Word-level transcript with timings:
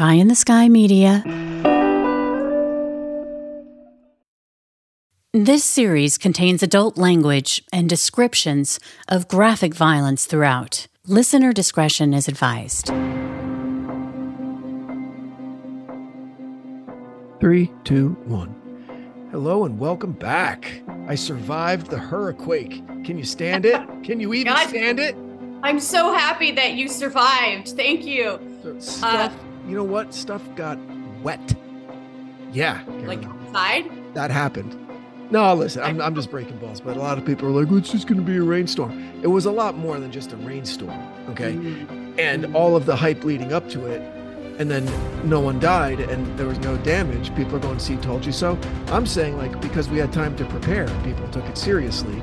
Pie 0.00 0.14
in 0.14 0.28
the 0.28 0.34
Sky 0.34 0.66
Media. 0.66 1.22
This 5.34 5.62
series 5.62 6.16
contains 6.16 6.62
adult 6.62 6.96
language 6.96 7.62
and 7.70 7.86
descriptions 7.86 8.80
of 9.08 9.28
graphic 9.28 9.74
violence 9.74 10.24
throughout. 10.24 10.86
Listener 11.06 11.52
discretion 11.52 12.14
is 12.14 12.28
advised. 12.28 12.86
Three, 17.38 17.70
two, 17.84 18.16
one. 18.24 18.56
Hello 19.30 19.66
and 19.66 19.78
welcome 19.78 20.12
back. 20.12 20.80
I 21.08 21.14
survived 21.14 21.88
the 21.90 21.98
hurricane. 21.98 23.04
Can 23.04 23.18
you 23.18 23.24
stand 23.24 23.66
it? 23.66 23.78
Can 24.02 24.18
you 24.18 24.32
even 24.32 24.54
God. 24.54 24.66
stand 24.66 24.98
it? 24.98 25.14
I'm 25.62 25.78
so 25.78 26.14
happy 26.14 26.52
that 26.52 26.72
you 26.72 26.88
survived. 26.88 27.68
Thank 27.76 28.06
you. 28.06 28.40
So 28.62 28.76
uh, 28.76 28.80
stuff, 28.80 29.34
you 29.70 29.76
know 29.76 29.84
what? 29.84 30.12
Stuff 30.12 30.42
got 30.56 30.78
wet. 31.22 31.54
Yeah, 32.52 32.82
Like 33.04 33.24
outside. 33.24 33.90
that 34.14 34.30
happened. 34.30 34.76
No, 35.30 35.54
listen, 35.54 35.84
I'm, 35.84 36.00
I'm 36.00 36.16
just 36.16 36.28
breaking 36.28 36.58
balls, 36.58 36.80
but 36.80 36.96
a 36.96 36.98
lot 36.98 37.16
of 37.16 37.24
people 37.24 37.46
are 37.46 37.52
like, 37.52 37.70
"Oh, 37.72 37.76
it's 37.76 37.92
just 37.92 38.08
going 38.08 38.18
to 38.18 38.24
be 38.24 38.36
a 38.36 38.42
rainstorm. 38.42 38.90
It 39.22 39.28
was 39.28 39.44
a 39.44 39.52
lot 39.52 39.76
more 39.76 40.00
than 40.00 40.10
just 40.10 40.32
a 40.32 40.36
rainstorm, 40.36 41.00
okay? 41.28 41.52
Mm. 41.52 42.18
And 42.18 42.56
all 42.56 42.74
of 42.74 42.84
the 42.86 42.96
hype 42.96 43.22
leading 43.22 43.52
up 43.52 43.68
to 43.70 43.86
it, 43.86 44.02
and 44.58 44.68
then 44.68 44.84
no 45.28 45.38
one 45.38 45.60
died 45.60 46.00
and 46.00 46.38
there 46.38 46.46
was 46.46 46.58
no 46.58 46.76
damage. 46.78 47.34
People 47.36 47.56
are 47.56 47.60
going, 47.60 47.78
see, 47.78 47.96
told 47.96 48.26
you 48.26 48.32
so. 48.32 48.58
I'm 48.88 49.06
saying, 49.06 49.38
like, 49.38 49.58
because 49.60 49.88
we 49.88 49.96
had 49.98 50.12
time 50.12 50.36
to 50.36 50.44
prepare, 50.44 50.86
people 51.02 51.26
took 51.28 51.46
it 51.46 51.56
seriously. 51.56 52.18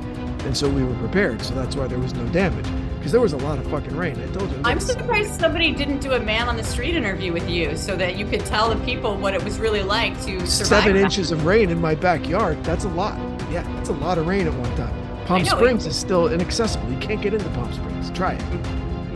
And 0.46 0.56
so 0.56 0.70
we 0.70 0.84
were 0.84 0.94
prepared. 0.96 1.42
So 1.42 1.56
that's 1.56 1.76
why 1.76 1.88
there 1.88 1.98
was 1.98 2.14
no 2.14 2.26
damage. 2.28 2.68
Because 3.08 3.14
there 3.14 3.22
was 3.22 3.32
a 3.32 3.38
lot 3.38 3.58
of 3.58 3.66
fucking 3.72 3.96
rain. 3.96 4.22
I 4.22 4.28
told 4.38 4.52
you. 4.52 4.60
I'm 4.66 4.82
surprised 4.82 5.40
somebody 5.40 5.72
didn't 5.72 6.00
do 6.00 6.12
a 6.12 6.20
man 6.20 6.50
on 6.50 6.58
the 6.58 6.64
street 6.66 6.94
interview 6.94 7.32
with 7.32 7.50
you 7.50 7.78
so 7.78 7.96
that 7.96 8.18
you 8.18 8.26
could 8.26 8.46
tell 8.46 8.68
the 8.70 8.84
people 8.84 9.16
what 9.16 9.34
it 9.34 9.42
was 9.46 9.60
really 9.60 9.82
like 9.82 10.14
to 10.26 10.46
survive. 10.46 10.68
Seven 10.84 10.96
that. 10.96 11.04
inches 11.04 11.32
of 11.32 11.46
rain 11.46 11.70
in 11.70 11.80
my 11.80 11.96
backyard. 11.96 12.62
That's 12.66 12.84
a 12.84 12.90
lot. 12.90 13.18
Yeah, 13.50 13.64
that's 13.78 13.88
a 13.88 13.94
lot 13.94 14.18
of 14.18 14.28
rain 14.28 14.46
at 14.46 14.54
one 14.54 14.76
time. 14.76 14.94
Palm 15.26 15.46
Springs 15.46 15.86
is 15.86 15.96
still 15.96 16.28
inaccessible. 16.28 16.92
You 16.92 16.98
can't 17.00 17.22
get 17.22 17.34
into 17.34 17.48
Palm 17.52 17.72
Springs. 17.72 18.12
Try 18.12 18.34
it. 18.34 18.42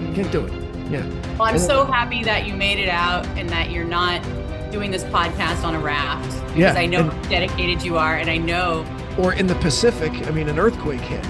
You 0.07 0.13
can't 0.13 0.31
do 0.31 0.45
it. 0.45 0.53
Yeah. 0.89 1.05
Well, 1.37 1.49
I'm 1.49 1.55
And- 1.55 1.61
so 1.61 1.83
happy 1.83 2.23
that 2.23 2.47
you 2.47 2.53
made 2.53 2.79
it 2.79 2.87
out 2.87 3.27
and 3.37 3.49
that 3.49 3.71
you're 3.71 3.83
not 3.83 4.23
doing 4.71 4.91
this 4.91 5.03
podcast 5.03 5.65
on 5.65 5.75
a 5.75 5.79
raft 5.79 6.31
because 6.45 6.55
Yeah, 6.57 6.73
I 6.75 6.85
know 6.85 6.99
and- 7.01 7.11
how 7.11 7.21
dedicated 7.23 7.83
you 7.83 7.97
are, 7.97 8.15
and 8.15 8.29
I 8.29 8.37
know 8.37 8.85
Or 9.17 9.33
in 9.33 9.47
the 9.47 9.55
Pacific, 9.55 10.13
I 10.27 10.31
mean, 10.31 10.47
an 10.47 10.57
earthquake 10.59 11.01
hit. 11.01 11.25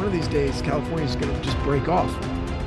One 0.00 0.06
of 0.06 0.14
these 0.14 0.28
days, 0.28 0.62
California 0.62 1.04
is 1.04 1.14
going 1.14 1.30
to 1.30 1.40
just 1.42 1.58
break 1.58 1.86
off. 1.86 2.10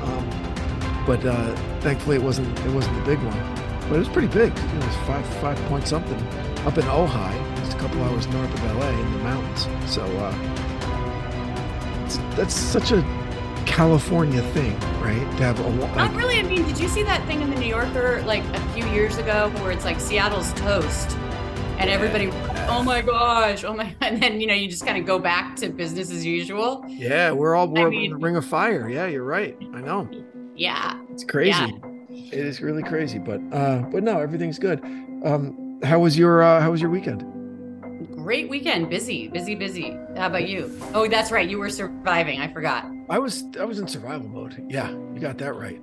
Um, 0.04 1.04
but 1.04 1.24
uh, 1.26 1.52
thankfully, 1.80 2.14
it 2.14 2.22
wasn't. 2.22 2.46
It 2.60 2.70
wasn't 2.70 2.96
the 2.96 3.04
big 3.04 3.18
one, 3.24 3.36
but 3.88 3.96
it 3.96 3.98
was 3.98 4.08
pretty 4.08 4.28
big. 4.28 4.56
You 4.56 4.64
know, 4.66 4.82
it 4.82 4.86
was 4.86 4.96
five 4.98 5.26
five 5.40 5.58
point 5.64 5.88
something 5.88 6.16
up 6.64 6.78
in 6.78 6.84
Ojai, 6.84 7.56
just 7.56 7.74
a 7.74 7.78
couple 7.80 8.00
hours 8.04 8.28
north 8.28 8.54
of 8.54 8.76
LA 8.76 8.88
in 8.88 9.12
the 9.14 9.18
mountains. 9.18 9.66
So 9.92 10.04
uh, 10.18 10.30
that's 12.36 12.54
such 12.54 12.92
a 12.92 13.02
California 13.66 14.40
thing, 14.52 14.78
right? 15.00 15.28
To 15.38 15.42
have 15.42 15.58
a 15.58 15.68
wa- 15.70 15.92
not 15.96 16.14
really. 16.14 16.38
I 16.38 16.42
mean, 16.42 16.64
did 16.64 16.78
you 16.78 16.86
see 16.86 17.02
that 17.02 17.26
thing 17.26 17.42
in 17.42 17.50
the 17.50 17.56
New 17.56 17.66
Yorker 17.66 18.22
like 18.26 18.44
a 18.44 18.60
few 18.74 18.86
years 18.86 19.16
ago 19.16 19.50
where 19.56 19.72
it's 19.72 19.84
like 19.84 19.98
Seattle's 19.98 20.52
toast? 20.52 21.16
And 21.78 21.90
everybody, 21.90 22.28
oh 22.68 22.82
my 22.82 23.02
gosh, 23.02 23.64
oh 23.64 23.74
my, 23.74 23.94
and 24.00 24.22
then 24.22 24.40
you 24.40 24.46
know 24.46 24.54
you 24.54 24.68
just 24.68 24.84
kind 24.84 24.98
of 24.98 25.06
go 25.06 25.18
back 25.18 25.56
to 25.56 25.68
business 25.68 26.10
as 26.10 26.24
usual. 26.24 26.84
yeah, 26.88 27.30
we're 27.30 27.54
all 27.54 27.68
we're 27.68 27.92
in 27.92 28.10
the 28.10 28.16
ring 28.16 28.36
of 28.36 28.44
fire. 28.44 28.88
Yeah, 28.88 29.06
you're 29.06 29.24
right. 29.24 29.56
I 29.74 29.80
know. 29.80 30.08
Yeah, 30.56 31.00
It's 31.10 31.24
crazy. 31.24 31.74
It 32.10 32.34
is 32.38 32.60
really 32.60 32.82
crazy, 32.82 33.18
but 33.18 33.40
uh, 33.52 33.78
but 33.90 34.02
no, 34.02 34.20
everything's 34.20 34.58
good. 34.58 34.80
Um, 35.24 35.80
how 35.82 35.98
was 35.98 36.16
your 36.16 36.42
uh, 36.42 36.60
how 36.60 36.70
was 36.70 36.80
your 36.80 36.90
weekend? 36.90 37.24
great 38.24 38.48
weekend. 38.48 38.88
Busy, 38.88 39.28
busy, 39.28 39.54
busy. 39.54 39.90
How 40.16 40.28
about 40.28 40.48
you? 40.48 40.74
Oh, 40.94 41.06
that's 41.06 41.30
right. 41.30 41.48
You 41.48 41.58
were 41.58 41.68
surviving. 41.68 42.40
I 42.40 42.50
forgot. 42.50 42.86
I 43.10 43.18
was 43.18 43.44
I 43.60 43.64
was 43.64 43.78
in 43.78 43.86
survival 43.86 44.28
mode. 44.28 44.64
Yeah, 44.68 44.90
you 44.90 45.18
got 45.20 45.36
that 45.38 45.52
right. 45.54 45.78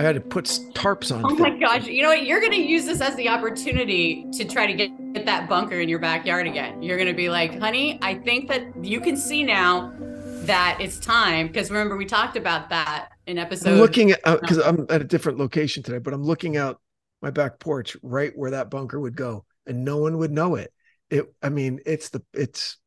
I 0.00 0.02
had 0.02 0.14
to 0.14 0.20
put 0.22 0.46
tarps 0.72 1.14
on. 1.14 1.26
Oh 1.26 1.34
my 1.34 1.50
things. 1.50 1.60
gosh. 1.60 1.86
You 1.86 2.02
know 2.02 2.08
what? 2.08 2.24
You're 2.24 2.40
going 2.40 2.52
to 2.52 2.58
use 2.58 2.86
this 2.86 3.02
as 3.02 3.14
the 3.16 3.28
opportunity 3.28 4.24
to 4.32 4.46
try 4.46 4.66
to 4.66 4.72
get, 4.72 4.88
get 5.12 5.26
that 5.26 5.46
bunker 5.46 5.78
in 5.78 5.90
your 5.90 5.98
backyard 5.98 6.46
again. 6.46 6.82
You're 6.82 6.96
going 6.96 7.10
to 7.10 7.14
be 7.14 7.28
like, 7.28 7.58
honey, 7.58 7.98
I 8.00 8.14
think 8.14 8.48
that 8.48 8.82
you 8.82 8.98
can 9.02 9.14
see 9.14 9.42
now 9.42 9.92
that 10.46 10.78
it's 10.80 10.98
time. 10.98 11.48
Because 11.48 11.70
remember, 11.70 11.98
we 11.98 12.06
talked 12.06 12.38
about 12.38 12.70
that 12.70 13.10
in 13.26 13.36
episode. 13.36 13.72
I'm 13.72 13.76
looking 13.76 14.12
at 14.12 14.20
uh, 14.24 14.38
because 14.40 14.56
I'm 14.56 14.86
at 14.88 15.02
a 15.02 15.04
different 15.04 15.36
location 15.36 15.82
today, 15.82 15.98
but 15.98 16.14
I'm 16.14 16.24
looking 16.24 16.56
out 16.56 16.80
my 17.20 17.30
back 17.30 17.58
porch 17.58 17.94
right 18.02 18.32
where 18.34 18.52
that 18.52 18.70
bunker 18.70 18.98
would 18.98 19.16
go, 19.16 19.44
and 19.66 19.84
no 19.84 19.98
one 19.98 20.16
would 20.16 20.32
know 20.32 20.54
it. 20.54 20.72
It. 21.10 21.26
I 21.42 21.50
mean, 21.50 21.80
it's 21.84 22.08
the 22.08 22.22
it's 22.32 22.78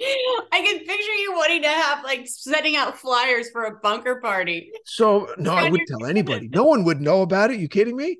I 0.00 0.60
can 0.60 0.78
picture 0.78 1.12
you 1.14 1.32
wanting 1.34 1.62
to 1.62 1.68
have 1.68 2.02
like 2.04 2.26
sending 2.26 2.76
out 2.76 2.98
flyers 2.98 3.50
for 3.50 3.64
a 3.64 3.76
bunker 3.76 4.16
party. 4.20 4.70
so 4.84 5.28
no. 5.38 5.52
I 5.52 5.70
wouldn't 5.70 5.88
tell 5.88 6.04
anybody. 6.06 6.48
No 6.52 6.64
one 6.64 6.84
would 6.84 7.00
know 7.00 7.22
about 7.22 7.50
it. 7.50 7.60
You 7.60 7.68
kidding 7.68 7.96
me? 7.96 8.18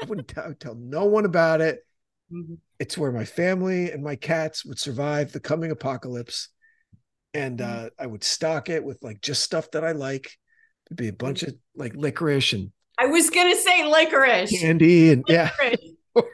I 0.00 0.04
wouldn't 0.06 0.28
tell, 0.28 0.52
tell 0.54 0.74
no 0.76 1.04
one 1.06 1.24
about 1.24 1.60
it. 1.60 1.80
it's 2.78 2.96
where 2.98 3.12
my 3.12 3.24
family 3.24 3.90
and 3.90 4.02
my 4.04 4.16
cats 4.16 4.64
would 4.64 4.78
survive 4.78 5.32
the 5.32 5.40
coming 5.40 5.70
apocalypse 5.70 6.48
and 7.34 7.58
Mm-hmm. 7.58 7.86
uh, 7.86 7.88
i 7.98 8.06
would 8.06 8.24
stock 8.24 8.68
it 8.70 8.82
with 8.84 8.98
like 9.02 9.20
just 9.20 9.42
stuff 9.42 9.70
that 9.72 9.84
i 9.84 9.92
like 9.92 10.30
there'd 10.88 10.96
be 10.96 11.08
a 11.08 11.12
bunch 11.12 11.42
of 11.42 11.54
like 11.74 11.94
licorice 11.94 12.52
and 12.54 12.70
I 12.98 13.06
was 13.06 13.28
going 13.30 13.54
to 13.54 13.60
say 13.60 13.84
licorice. 13.86 14.58
candy 14.58 15.10
and 15.12 15.22
yeah 15.28 15.50
Licorice. 15.60 15.96
of 16.16 16.24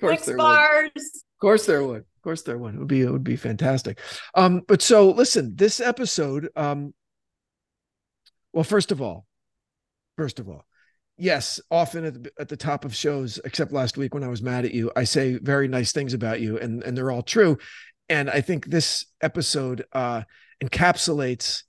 course 0.00 0.24
there 0.26 0.34
would. 0.36 0.42
bars. 0.42 0.90
Of 0.96 1.40
course 1.40 1.66
there 1.66 1.84
would. 1.84 2.04
Of 2.22 2.24
course 2.24 2.42
there 2.42 2.56
would. 2.56 2.76
It 2.76 2.78
would 2.78 2.86
be 2.86 3.00
it 3.00 3.10
would 3.10 3.24
be 3.24 3.34
fantastic. 3.34 3.98
Um, 4.36 4.62
but 4.68 4.80
so 4.80 5.10
listen, 5.10 5.56
this 5.56 5.80
episode, 5.80 6.50
um, 6.54 6.94
well, 8.52 8.62
first 8.62 8.92
of 8.92 9.02
all, 9.02 9.26
first 10.16 10.38
of 10.38 10.48
all, 10.48 10.64
yes, 11.18 11.58
often 11.68 12.04
at 12.04 12.22
the, 12.22 12.30
at 12.38 12.48
the 12.48 12.56
top 12.56 12.84
of 12.84 12.94
shows, 12.94 13.40
except 13.44 13.72
last 13.72 13.96
week 13.96 14.14
when 14.14 14.22
I 14.22 14.28
was 14.28 14.40
mad 14.40 14.64
at 14.64 14.72
you, 14.72 14.92
I 14.94 15.02
say 15.02 15.36
very 15.38 15.66
nice 15.66 15.90
things 15.90 16.14
about 16.14 16.40
you, 16.40 16.60
and 16.60 16.84
and 16.84 16.96
they're 16.96 17.10
all 17.10 17.24
true. 17.24 17.58
And 18.08 18.30
I 18.30 18.40
think 18.40 18.66
this 18.66 19.04
episode 19.20 19.84
uh, 19.92 20.22
encapsulates 20.62 21.64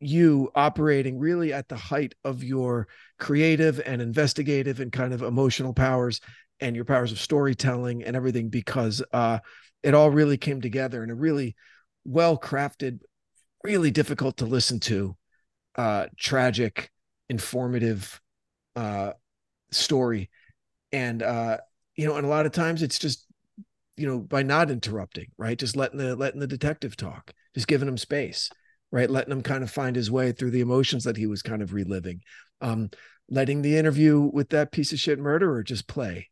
you 0.00 0.50
operating 0.54 1.18
really 1.18 1.52
at 1.52 1.68
the 1.68 1.76
height 1.76 2.14
of 2.24 2.42
your 2.42 2.88
creative 3.18 3.78
and 3.84 4.00
investigative 4.00 4.80
and 4.80 4.90
kind 4.90 5.12
of 5.12 5.20
emotional 5.20 5.74
powers 5.74 6.22
and 6.60 6.74
your 6.74 6.84
powers 6.84 7.12
of 7.12 7.20
storytelling 7.20 8.04
and 8.04 8.16
everything 8.16 8.48
because 8.48 9.02
uh, 9.12 9.38
it 9.82 9.94
all 9.94 10.10
really 10.10 10.36
came 10.36 10.60
together 10.60 11.02
in 11.02 11.10
a 11.10 11.14
really 11.14 11.56
well 12.04 12.38
crafted, 12.38 13.00
really 13.62 13.90
difficult 13.90 14.38
to 14.38 14.46
listen 14.46 14.80
to, 14.80 15.16
uh, 15.76 16.06
tragic, 16.18 16.90
informative 17.28 18.20
uh, 18.76 19.12
story. 19.70 20.30
And, 20.92 21.22
uh, 21.22 21.58
you 21.96 22.06
know, 22.06 22.16
and 22.16 22.26
a 22.26 22.30
lot 22.30 22.46
of 22.46 22.52
times 22.52 22.82
it's 22.82 22.98
just, 22.98 23.26
you 23.96 24.06
know, 24.06 24.18
by 24.18 24.42
not 24.42 24.70
interrupting, 24.70 25.28
right? 25.36 25.58
Just 25.58 25.76
letting 25.76 25.98
the, 25.98 26.16
letting 26.16 26.40
the 26.40 26.46
detective 26.46 26.96
talk, 26.96 27.32
just 27.54 27.66
giving 27.66 27.88
him 27.88 27.98
space, 27.98 28.50
right? 28.90 29.10
Letting 29.10 29.32
him 29.32 29.42
kind 29.42 29.62
of 29.62 29.70
find 29.70 29.96
his 29.96 30.10
way 30.10 30.32
through 30.32 30.52
the 30.52 30.60
emotions 30.60 31.04
that 31.04 31.16
he 31.16 31.26
was 31.26 31.42
kind 31.42 31.62
of 31.62 31.72
reliving. 31.72 32.20
Um, 32.60 32.90
letting 33.28 33.62
the 33.62 33.76
interview 33.76 34.20
with 34.32 34.48
that 34.50 34.72
piece 34.72 34.92
of 34.92 34.98
shit 34.98 35.18
murderer 35.18 35.62
just 35.62 35.86
play 35.86 36.30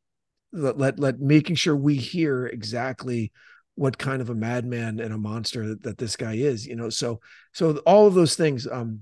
let, 0.57 0.79
let 0.79 0.99
let 0.99 1.21
making 1.21 1.57
sure 1.57 1.77
we 1.77 1.97
hear 1.97 2.47
exactly 2.47 3.33
what 3.75 3.99
kind 3.99 4.23
of 4.23 4.31
a 4.31 4.35
madman 4.35 5.01
and 5.01 5.13
a 5.13 5.19
monster 5.19 5.69
that, 5.69 5.83
that 5.83 5.99
this 5.99 6.17
guy 6.17 6.35
is 6.35 6.67
you 6.67 6.77
know? 6.77 6.91
So 6.91 7.21
so 7.53 7.77
all 7.79 8.07
of 8.07 8.15
those 8.15 8.37
things 8.37 8.67
um 8.67 9.01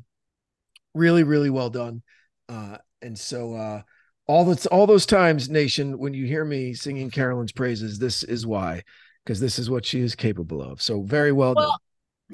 really 0.95 1.23
really 1.23 1.51
well 1.51 1.71
done. 1.71 2.03
Uh 2.49 2.79
and 3.03 3.19
so 3.19 3.55
uh 3.55 3.83
all 4.27 4.45
that's 4.45 4.67
all 4.67 4.87
those 4.87 5.07
times 5.07 5.49
nation 5.49 5.99
when 5.99 6.15
you 6.15 6.27
hear 6.27 6.45
me 6.45 6.73
singing 6.73 7.11
carolyn's 7.11 7.53
praises 7.53 7.99
this 7.99 8.23
is 8.23 8.47
why 8.47 8.83
because 9.25 9.39
this 9.41 9.59
is 9.59 9.71
what 9.71 9.85
she 9.85 10.01
is 10.01 10.15
capable 10.15 10.63
of. 10.63 10.83
So 10.83 11.03
very 11.03 11.33
well, 11.33 11.55
Well, 11.55 11.67
done 11.67 11.79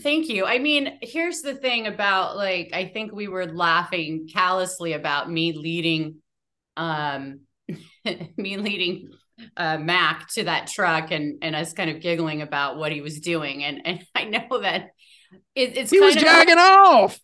Thank 0.03 0.29
you. 0.29 0.47
I 0.47 0.59
mean, 0.59 0.99
here's 1.03 1.43
the 1.43 1.55
thing 1.55 1.87
about 1.87 2.37
like 2.37 2.71
I 2.73 2.87
think 2.87 3.13
we 3.13 3.29
were 3.29 3.47
laughing 3.47 4.29
callously 4.33 4.93
about 4.93 5.31
me 5.31 5.53
leading 5.53 6.17
um 6.77 7.41
me 8.37 8.57
leading 8.57 9.11
uh 9.57 9.79
Mac 9.79 10.29
to 10.29 10.45
that 10.45 10.67
truck 10.67 11.11
and 11.11 11.39
and 11.43 11.57
us 11.57 11.73
kind 11.73 11.91
of 11.91 12.01
giggling 12.01 12.43
about 12.43 12.77
what 12.77 12.93
he 12.93 13.01
was 13.01 13.21
doing. 13.21 13.65
And 13.65 13.87
and 13.87 14.05
I 14.15 14.25
know 14.25 14.61
that 14.61 14.91
it, 15.55 15.77
it's 15.77 15.91
he 15.91 15.99
kind 15.99 16.15
was 16.15 16.17
of 16.17 16.23
jagging 16.23 16.59
off. 16.59 17.19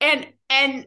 And 0.00 0.26
and 0.50 0.86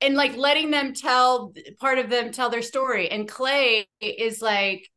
and 0.00 0.14
like 0.14 0.36
letting 0.36 0.70
them 0.70 0.92
tell 0.92 1.54
part 1.80 1.98
of 1.98 2.10
them 2.10 2.30
tell 2.30 2.50
their 2.50 2.62
story. 2.62 3.10
And 3.10 3.28
clay 3.28 3.86
is 4.00 4.42
like 4.42 4.88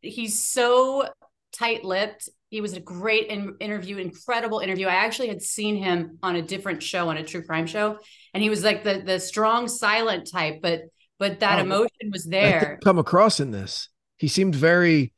he's 0.00 0.42
so 0.42 1.08
tight-lipped 1.52 2.28
he 2.54 2.60
was 2.60 2.74
a 2.74 2.80
great 2.80 3.26
in- 3.26 3.56
interview, 3.58 3.96
incredible 3.96 4.60
interview. 4.60 4.86
I 4.86 4.94
actually 4.94 5.26
had 5.26 5.42
seen 5.42 5.74
him 5.74 6.18
on 6.22 6.36
a 6.36 6.42
different 6.42 6.84
show, 6.84 7.08
on 7.08 7.16
a 7.16 7.24
true 7.24 7.42
crime 7.42 7.66
show, 7.66 7.98
and 8.32 8.44
he 8.44 8.48
was 8.48 8.62
like 8.62 8.84
the 8.84 9.02
the 9.04 9.18
strong, 9.18 9.66
silent 9.66 10.30
type, 10.30 10.60
but 10.62 10.82
but 11.18 11.40
that 11.40 11.58
oh, 11.58 11.62
emotion 11.62 12.12
was 12.12 12.24
there. 12.24 12.78
come 12.84 13.00
across 13.00 13.40
in 13.40 13.50
this, 13.50 13.88
he 14.18 14.28
seemed 14.28 14.54
very 14.54 15.12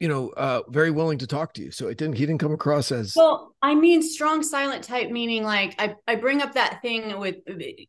you 0.00 0.08
know 0.08 0.30
uh 0.30 0.62
very 0.68 0.90
willing 0.90 1.18
to 1.18 1.26
talk 1.26 1.54
to 1.54 1.62
you 1.62 1.70
so 1.70 1.86
it 1.86 1.96
didn't 1.96 2.16
he 2.16 2.26
didn't 2.26 2.40
come 2.40 2.52
across 2.52 2.92
as 2.92 3.14
well 3.16 3.54
i 3.62 3.74
mean 3.74 4.02
strong 4.02 4.42
silent 4.42 4.84
type 4.84 5.08
meaning 5.08 5.42
like 5.42 5.74
i 5.78 5.94
i 6.06 6.16
bring 6.16 6.42
up 6.42 6.52
that 6.52 6.82
thing 6.82 7.18
with 7.18 7.36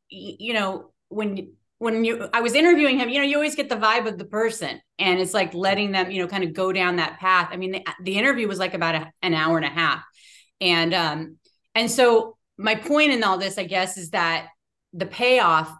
you 0.07 0.53
know 0.53 0.89
when 1.09 1.51
when 1.81 2.05
you 2.05 2.29
I 2.31 2.41
was 2.41 2.53
interviewing 2.53 2.99
him, 2.99 3.09
you 3.09 3.17
know, 3.17 3.25
you 3.25 3.37
always 3.37 3.55
get 3.55 3.67
the 3.67 3.75
vibe 3.75 4.07
of 4.07 4.19
the 4.19 4.25
person, 4.25 4.79
and 4.99 5.19
it's 5.19 5.33
like 5.33 5.55
letting 5.55 5.91
them, 5.91 6.11
you 6.11 6.21
know, 6.21 6.27
kind 6.27 6.43
of 6.43 6.53
go 6.53 6.71
down 6.71 6.97
that 6.97 7.19
path. 7.19 7.49
I 7.51 7.57
mean, 7.57 7.71
the, 7.71 7.85
the 8.03 8.19
interview 8.19 8.47
was 8.47 8.59
like 8.59 8.75
about 8.75 8.93
a, 8.93 9.11
an 9.23 9.33
hour 9.33 9.57
and 9.57 9.65
a 9.65 9.69
half, 9.69 10.03
and 10.61 10.93
um, 10.93 11.37
and 11.73 11.89
so 11.89 12.37
my 12.55 12.75
point 12.75 13.13
in 13.13 13.23
all 13.23 13.39
this, 13.39 13.57
I 13.57 13.63
guess, 13.63 13.97
is 13.97 14.11
that 14.11 14.49
the 14.93 15.07
payoff 15.07 15.75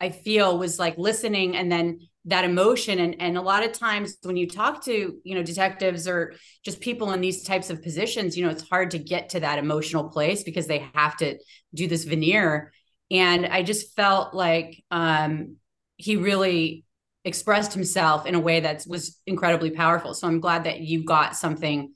I 0.00 0.10
feel 0.10 0.58
was 0.58 0.78
like 0.78 0.96
listening 0.96 1.56
and 1.56 1.72
then 1.72 1.98
that 2.26 2.44
emotion. 2.44 3.00
And 3.00 3.20
and 3.20 3.36
a 3.36 3.42
lot 3.42 3.64
of 3.64 3.72
times 3.72 4.18
when 4.22 4.36
you 4.36 4.48
talk 4.48 4.84
to 4.84 5.18
you 5.24 5.34
know 5.34 5.42
detectives 5.42 6.06
or 6.06 6.34
just 6.64 6.80
people 6.80 7.10
in 7.10 7.20
these 7.20 7.42
types 7.42 7.68
of 7.68 7.82
positions 7.82 8.36
you 8.36 8.44
know 8.44 8.52
it's 8.52 8.68
hard 8.68 8.92
to 8.92 8.98
get 9.00 9.30
to 9.30 9.40
that 9.40 9.58
emotional 9.58 10.08
place 10.08 10.44
because 10.44 10.68
they 10.68 10.88
have 10.94 11.16
to 11.16 11.36
do 11.74 11.88
this 11.88 12.04
veneer 12.04 12.72
and 13.12 13.46
i 13.46 13.62
just 13.62 13.94
felt 13.94 14.34
like 14.34 14.82
um, 14.90 15.56
he 15.96 16.16
really 16.16 16.84
expressed 17.24 17.72
himself 17.72 18.26
in 18.26 18.34
a 18.34 18.40
way 18.40 18.60
that 18.60 18.84
was 18.88 19.20
incredibly 19.26 19.70
powerful. 19.70 20.14
So 20.14 20.26
i'm 20.26 20.40
glad 20.40 20.64
that 20.64 20.80
you 20.80 21.04
got 21.04 21.36
something 21.36 21.92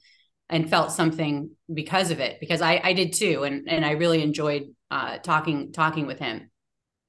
and 0.49 0.71
felt 0.71 0.93
something 0.93 1.51
because 1.73 2.13
of 2.13 2.21
it 2.21 2.39
because 2.39 2.63
i 2.63 2.81
i 2.85 2.93
did 2.93 3.13
too. 3.13 3.43
And 3.43 3.69
and 3.69 3.85
i 3.85 3.93
really 3.93 4.23
enjoyed 4.23 4.75
uh, 4.89 5.19
talking 5.19 5.73
talking 5.73 6.07
with 6.07 6.21
him. 6.21 6.49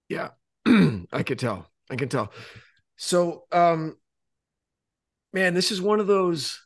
Yeah. 0.10 0.30
I 0.66 1.22
could 1.24 1.38
tell. 1.38 1.70
I 1.92 1.96
can 1.96 2.10
tell. 2.10 2.32
So 2.96 3.44
um 3.52 3.98
man 5.34 5.54
this 5.54 5.72
is 5.72 5.80
one 5.80 6.00
of 6.00 6.08
those 6.08 6.60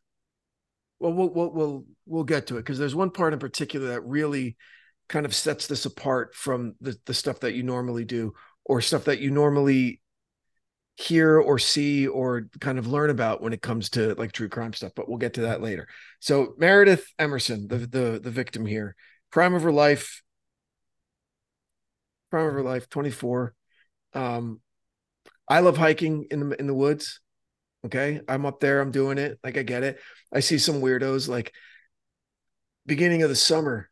well 1.00 1.12
we'll 1.12 1.30
we'll 1.30 1.52
we'll, 1.52 1.86
we'll 2.06 2.24
get 2.24 2.48
to 2.48 2.56
it 2.56 2.62
because 2.62 2.80
there's 2.80 2.96
one 2.96 3.10
part 3.10 3.34
in 3.34 3.40
particular 3.40 3.90
that 3.90 4.02
really 4.02 4.56
kind 5.12 5.26
of 5.26 5.36
sets 5.36 5.68
this 5.68 5.86
apart 5.86 6.34
from 6.34 6.74
the, 6.80 6.98
the 7.06 7.14
stuff 7.14 7.42
that 7.42 7.54
you 7.54 7.64
normally 7.64 8.06
do 8.06 8.34
or 8.64 8.80
stuff 8.80 9.04
that 9.04 9.20
you 9.20 9.30
normally 9.30 10.02
hear 10.96 11.38
or 11.38 11.60
see 11.60 12.08
or 12.08 12.48
kind 12.62 12.80
of 12.80 12.88
learn 12.88 13.10
about 13.10 13.42
when 13.42 13.52
it 13.52 13.62
comes 13.62 13.90
to 13.90 14.16
like 14.16 14.32
true 14.32 14.48
crime 14.48 14.72
stuff 14.72 14.94
but 14.96 15.10
we'll 15.10 15.18
get 15.18 15.34
to 15.34 15.42
that 15.42 15.62
later. 15.62 15.88
So 16.20 16.54
meredith 16.58 17.06
emerson 17.20 17.68
the 17.68 17.78
the, 17.80 18.20
the 18.24 18.32
victim 18.32 18.66
here 18.66 18.96
crime 19.32 19.54
of 19.54 19.64
her 19.64 19.72
life 19.72 20.24
crime 22.30 22.48
of 22.48 22.54
her 22.54 22.64
life 22.64 22.88
24 22.90 23.54
um 24.14 24.62
i 25.50 25.60
love 25.60 25.78
hiking 25.78 26.26
in 26.32 26.50
the 26.50 26.60
in 26.60 26.68
the 26.68 26.74
woods 26.74 27.20
okay? 27.86 28.22
I'm 28.30 28.46
up 28.46 28.62
there 28.62 28.80
i'm 28.80 28.92
doing 28.92 29.18
it 29.18 29.40
like 29.44 29.58
i 29.58 29.64
get 29.64 29.84
it. 29.84 30.00
I 30.34 30.40
see 30.40 30.58
some 30.58 30.82
weirdos 30.82 31.28
like 31.28 31.52
beginning 32.86 33.24
of 33.24 33.30
the 33.30 33.36
summer 33.36 33.91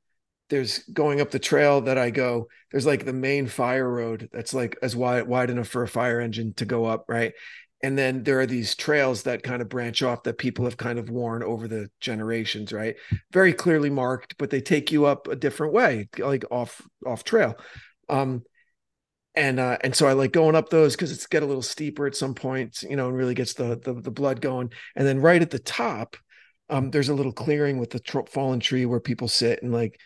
there's 0.50 0.80
going 0.94 1.22
up 1.22 1.31
the 1.31 1.40
trail 1.40 1.81
that 1.81 1.98
I 1.98 2.10
go, 2.10 2.48
there's 2.72 2.86
like 2.86 3.06
the 3.06 3.13
main 3.13 3.48
fire 3.48 3.90
road 3.90 4.30
that's 4.31 4.54
like 4.54 4.78
as 4.81 4.96
wide 4.96 5.28
wide 5.28 5.50
enough 5.50 5.68
for 5.68 5.84
a 5.84 5.88
fire 5.88 6.19
engine 6.19 6.54
to 6.56 6.66
go 6.66 6.86
up, 6.86 7.06
right? 7.07 7.34
And 7.81 7.98
then 7.98 8.24
there 8.24 8.40
are 8.42 8.46
these 8.46 8.75
trails 8.75 9.24
that 9.24 9.44
kind 9.44 9.62
of 9.62 9.69
branch 9.69 10.04
off 10.04 10.24
that 10.24 10.38
people 10.38 10.66
have 10.66 10.75
kind 10.75 11.00
of 11.00 11.10
worn 11.10 11.44
over 11.44 11.68
the 11.68 11.90
generations, 12.01 12.74
right? 12.74 12.96
Very 13.31 13.54
clearly 13.54 13.90
marked, 13.90 14.38
but 14.38 14.50
they 14.50 14.60
take 14.60 14.92
you 14.92 15.06
up 15.06 15.28
a 15.28 15.36
different 15.36 15.74
way, 15.74 16.10
like 16.18 16.44
off 16.52 16.81
off 17.06 17.24
trail. 17.24 17.56
Um 18.10 18.44
and 19.36 19.60
uh 19.60 19.78
and 19.81 19.95
so 19.95 20.07
I 20.07 20.13
like 20.13 20.31
going 20.34 20.56
up 20.56 20.69
those 20.69 20.95
because 20.95 21.12
it's 21.12 21.28
get 21.28 21.44
a 21.44 21.45
little 21.45 21.62
steeper 21.62 22.07
at 22.07 22.16
some 22.16 22.34
points, 22.36 22.84
you 22.84 22.95
know, 22.95 23.07
and 23.07 23.18
really 23.18 23.36
gets 23.36 23.54
the 23.54 23.80
the, 23.80 23.94
the 23.94 24.12
blood 24.12 24.42
going. 24.42 24.72
And 24.95 25.07
then 25.07 25.22
right 25.22 25.42
at 25.42 25.52
the 25.52 25.60
top, 25.60 26.18
um, 26.69 26.92
there's 26.92 27.10
a 27.10 27.13
little 27.13 27.31
clearing 27.31 27.78
with 27.80 27.90
the 27.92 28.00
tr- 28.00 28.19
fallen 28.30 28.60
tree 28.60 28.86
where 28.86 29.00
people 29.00 29.28
sit 29.28 29.63
and 29.63 29.74
like 29.74 30.00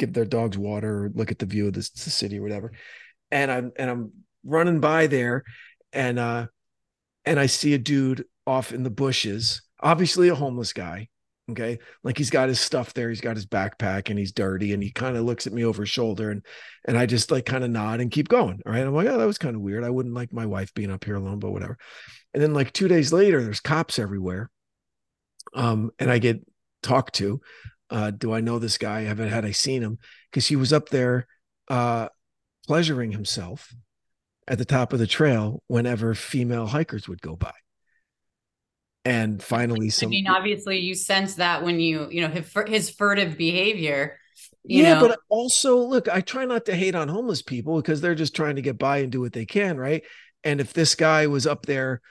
give 0.00 0.12
their 0.12 0.24
dogs 0.24 0.58
water 0.58 1.04
or 1.04 1.10
look 1.14 1.30
at 1.30 1.38
the 1.38 1.46
view 1.46 1.68
of 1.68 1.74
the 1.74 1.82
city 1.82 2.38
or 2.38 2.42
whatever. 2.42 2.72
And 3.30 3.50
I'm 3.50 3.72
and 3.76 3.90
I'm 3.90 4.12
running 4.44 4.80
by 4.80 5.06
there 5.06 5.44
and 5.92 6.18
uh 6.18 6.46
and 7.24 7.38
I 7.38 7.46
see 7.46 7.74
a 7.74 7.78
dude 7.78 8.24
off 8.46 8.72
in 8.72 8.82
the 8.82 8.90
bushes, 8.90 9.62
obviously 9.80 10.28
a 10.28 10.34
homeless 10.34 10.72
guy. 10.72 11.08
Okay. 11.50 11.78
Like 12.02 12.16
he's 12.16 12.30
got 12.30 12.48
his 12.48 12.60
stuff 12.60 12.94
there. 12.94 13.08
He's 13.08 13.20
got 13.20 13.36
his 13.36 13.46
backpack 13.46 14.08
and 14.08 14.18
he's 14.18 14.32
dirty 14.32 14.72
and 14.72 14.82
he 14.82 14.90
kind 14.90 15.16
of 15.16 15.24
looks 15.24 15.46
at 15.46 15.52
me 15.52 15.64
over 15.64 15.82
his 15.82 15.90
shoulder 15.90 16.30
and 16.30 16.44
and 16.86 16.96
I 16.96 17.06
just 17.06 17.30
like 17.30 17.44
kind 17.44 17.64
of 17.64 17.70
nod 17.70 18.00
and 18.00 18.10
keep 18.10 18.28
going. 18.28 18.60
All 18.64 18.72
right. 18.72 18.82
I'm 18.82 18.94
like, 18.94 19.08
oh, 19.08 19.18
that 19.18 19.26
was 19.26 19.38
kind 19.38 19.54
of 19.54 19.62
weird. 19.62 19.84
I 19.84 19.90
wouldn't 19.90 20.14
like 20.14 20.32
my 20.32 20.46
wife 20.46 20.72
being 20.74 20.90
up 20.90 21.04
here 21.04 21.16
alone, 21.16 21.38
but 21.38 21.50
whatever. 21.50 21.76
And 22.32 22.42
then 22.42 22.54
like 22.54 22.72
two 22.72 22.88
days 22.88 23.12
later, 23.12 23.42
there's 23.42 23.60
cops 23.60 23.98
everywhere. 23.98 24.50
Um, 25.52 25.90
and 25.98 26.10
I 26.10 26.18
get 26.18 26.40
talked 26.82 27.16
to 27.16 27.40
uh, 27.90 28.10
do 28.10 28.32
I 28.32 28.40
know 28.40 28.58
this 28.58 28.78
guy? 28.78 29.02
Have 29.02 29.20
I 29.20 29.26
had 29.26 29.44
I 29.44 29.50
seen 29.50 29.82
him? 29.82 29.98
Because 30.30 30.46
he 30.46 30.56
was 30.56 30.72
up 30.72 30.88
there 30.88 31.26
uh, 31.68 32.08
pleasuring 32.66 33.12
himself 33.12 33.74
at 34.46 34.58
the 34.58 34.64
top 34.64 34.92
of 34.92 34.98
the 34.98 35.06
trail 35.06 35.62
whenever 35.66 36.14
female 36.14 36.66
hikers 36.66 37.08
would 37.08 37.20
go 37.20 37.36
by. 37.36 37.52
And 39.04 39.42
finally, 39.42 39.90
some. 39.90 40.08
I 40.08 40.10
mean, 40.10 40.28
obviously, 40.28 40.78
you 40.78 40.94
sense 40.94 41.36
that 41.36 41.62
when 41.64 41.80
you, 41.80 42.08
you 42.10 42.20
know, 42.20 42.28
his, 42.28 42.52
his 42.66 42.90
furtive 42.90 43.38
behavior. 43.38 44.18
yeah, 44.62 44.94
know. 44.94 45.08
but 45.08 45.20
also, 45.30 45.78
look, 45.78 46.08
I 46.08 46.20
try 46.20 46.44
not 46.44 46.66
to 46.66 46.76
hate 46.76 46.94
on 46.94 47.08
homeless 47.08 47.40
people 47.40 47.76
because 47.76 48.00
they're 48.00 48.14
just 48.14 48.36
trying 48.36 48.56
to 48.56 48.62
get 48.62 48.78
by 48.78 48.98
and 48.98 49.10
do 49.10 49.20
what 49.20 49.32
they 49.32 49.46
can, 49.46 49.78
right? 49.78 50.02
And 50.44 50.60
if 50.60 50.72
this 50.74 50.94
guy 50.94 51.28
was 51.28 51.46
up 51.46 51.64
there 51.64 52.02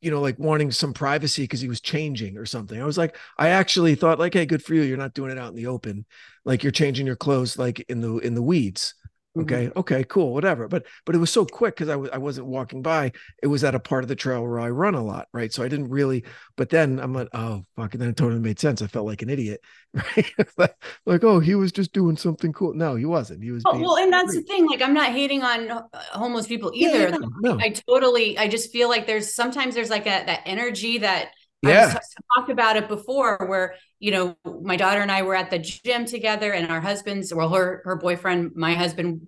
you 0.00 0.10
know, 0.10 0.20
like 0.20 0.38
wanting 0.38 0.70
some 0.70 0.92
privacy 0.92 1.42
because 1.42 1.60
he 1.60 1.68
was 1.68 1.80
changing 1.80 2.36
or 2.36 2.46
something. 2.46 2.80
I 2.80 2.86
was 2.86 2.98
like, 2.98 3.16
I 3.38 3.48
actually 3.48 3.94
thought 3.94 4.18
like, 4.18 4.34
hey, 4.34 4.46
good 4.46 4.62
for 4.62 4.74
you. 4.74 4.82
You're 4.82 4.96
not 4.96 5.14
doing 5.14 5.30
it 5.30 5.38
out 5.38 5.50
in 5.50 5.56
the 5.56 5.66
open. 5.66 6.06
Like 6.44 6.62
you're 6.62 6.72
changing 6.72 7.06
your 7.06 7.16
clothes 7.16 7.58
like 7.58 7.80
in 7.88 8.00
the 8.00 8.18
in 8.18 8.34
the 8.34 8.42
weeds. 8.42 8.94
Okay. 9.38 9.66
Mm-hmm. 9.66 9.78
Okay, 9.78 10.04
cool, 10.04 10.32
whatever. 10.34 10.66
But 10.66 10.86
but 11.06 11.14
it 11.14 11.18
was 11.18 11.30
so 11.30 11.46
quick 11.46 11.76
because 11.76 11.88
I 11.88 11.94
was 11.94 12.10
I 12.12 12.18
wasn't 12.18 12.48
walking 12.48 12.82
by. 12.82 13.12
It 13.40 13.46
was 13.46 13.62
at 13.62 13.76
a 13.76 13.80
part 13.80 14.02
of 14.02 14.08
the 14.08 14.16
trail 14.16 14.42
where 14.42 14.58
I 14.58 14.70
run 14.70 14.94
a 14.94 15.04
lot, 15.04 15.28
right? 15.32 15.52
So 15.52 15.62
I 15.62 15.68
didn't 15.68 15.88
really, 15.88 16.24
but 16.56 16.68
then 16.68 16.98
I'm 16.98 17.14
like, 17.14 17.28
oh 17.32 17.64
fuck, 17.76 17.94
and 17.94 18.02
then 18.02 18.10
it 18.10 18.16
totally 18.16 18.40
made 18.40 18.58
sense. 18.58 18.82
I 18.82 18.88
felt 18.88 19.06
like 19.06 19.22
an 19.22 19.30
idiot, 19.30 19.60
right? 19.94 20.26
like, 21.06 21.22
oh, 21.22 21.38
he 21.38 21.54
was 21.54 21.70
just 21.70 21.92
doing 21.92 22.16
something 22.16 22.52
cool. 22.52 22.74
No, 22.74 22.96
he 22.96 23.04
wasn't. 23.04 23.44
He 23.44 23.52
was 23.52 23.62
oh, 23.66 23.78
well, 23.78 23.98
and 23.98 24.12
that's 24.12 24.34
the 24.34 24.42
thing. 24.42 24.66
Like, 24.66 24.82
I'm 24.82 24.94
not 24.94 25.12
hating 25.12 25.44
on 25.44 25.70
uh, 25.70 25.82
homeless 26.12 26.48
people 26.48 26.72
either. 26.74 27.10
Yeah, 27.10 27.16
no, 27.16 27.30
no. 27.40 27.58
I 27.60 27.70
totally, 27.70 28.36
I 28.36 28.48
just 28.48 28.72
feel 28.72 28.88
like 28.88 29.06
there's 29.06 29.32
sometimes 29.32 29.76
there's 29.76 29.90
like 29.90 30.06
a 30.06 30.24
that 30.26 30.40
energy 30.44 30.98
that 30.98 31.30
yeah. 31.62 31.94
I 31.94 32.38
talked 32.40 32.50
about 32.50 32.76
it 32.76 32.88
before 32.88 33.46
where, 33.46 33.74
you 33.98 34.12
know, 34.12 34.36
my 34.62 34.76
daughter 34.76 35.00
and 35.00 35.12
I 35.12 35.22
were 35.22 35.34
at 35.34 35.50
the 35.50 35.58
gym 35.58 36.06
together 36.06 36.52
and 36.52 36.70
our 36.70 36.80
husbands, 36.80 37.34
well, 37.34 37.50
her, 37.50 37.82
her 37.84 37.96
boyfriend, 37.96 38.52
my 38.54 38.74
husband, 38.74 39.20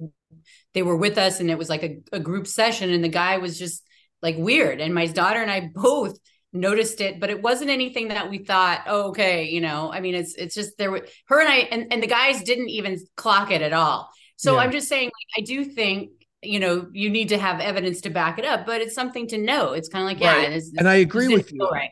they 0.75 0.83
were 0.83 0.97
with 0.97 1.19
us 1.19 1.41
and 1.41 1.51
it 1.51 1.59
was 1.59 1.69
like 1.69 1.83
a, 1.83 1.99
a 2.12 2.21
group 2.21 2.47
session 2.47 2.91
and 2.91 3.05
the 3.05 3.09
guy 3.09 3.39
was 3.39 3.59
just 3.59 3.83
like 4.23 4.37
weird. 4.39 4.81
And 4.81 4.95
my 4.95 5.07
daughter 5.07 5.43
and 5.43 5.51
I 5.51 5.71
both 5.75 6.19
noticed 6.55 7.01
it, 7.01 7.21
but 7.21 7.31
it 7.31 7.43
wasn't 7.43 7.71
anything 7.71 8.09
that 8.09 8.31
we 8.31 8.39
thought, 8.39 8.83
oh, 8.87 9.09
okay, 9.09 9.49
you 9.49 9.61
know, 9.61 9.93
I 9.93 10.01
mean, 10.01 10.15
it's, 10.15 10.35
it's 10.35 10.55
just 10.55 10.79
there 10.79 10.91
were 10.91 11.07
her 11.27 11.41
and 11.41 11.49
I, 11.49 11.57
and, 11.57 11.93
and 11.93 12.03
the 12.03 12.07
guys 12.07 12.43
didn't 12.43 12.71
even 12.71 12.99
clock 13.17 13.51
it 13.51 13.62
at 13.62 13.73
all. 13.73 14.11
So 14.37 14.55
yeah. 14.55 14.61
I'm 14.61 14.73
just 14.73 14.89
saying, 14.89 15.07
like, 15.07 15.43
I 15.43 15.45
do 15.45 15.65
think 15.65 16.11
you 16.45 16.59
know 16.59 16.89
you 16.93 17.09
need 17.09 17.29
to 17.29 17.39
have 17.39 17.61
evidence 17.61 18.01
to 18.01 18.11
back 18.11 18.37
it 18.37 18.45
up 18.45 18.67
but 18.67 18.81
it's 18.81 18.97
something 18.97 19.29
to 19.29 19.39
know 19.39 19.75
it's 19.75 19.89
kind 19.89 20.03
of 20.03 20.09
like 20.09 20.21
yeah 20.21 20.39
right. 20.39 20.62
and 20.77 20.89
i 20.89 20.97
agree 20.97 21.29
with 21.29 21.53
you 21.53 21.69
right 21.71 21.91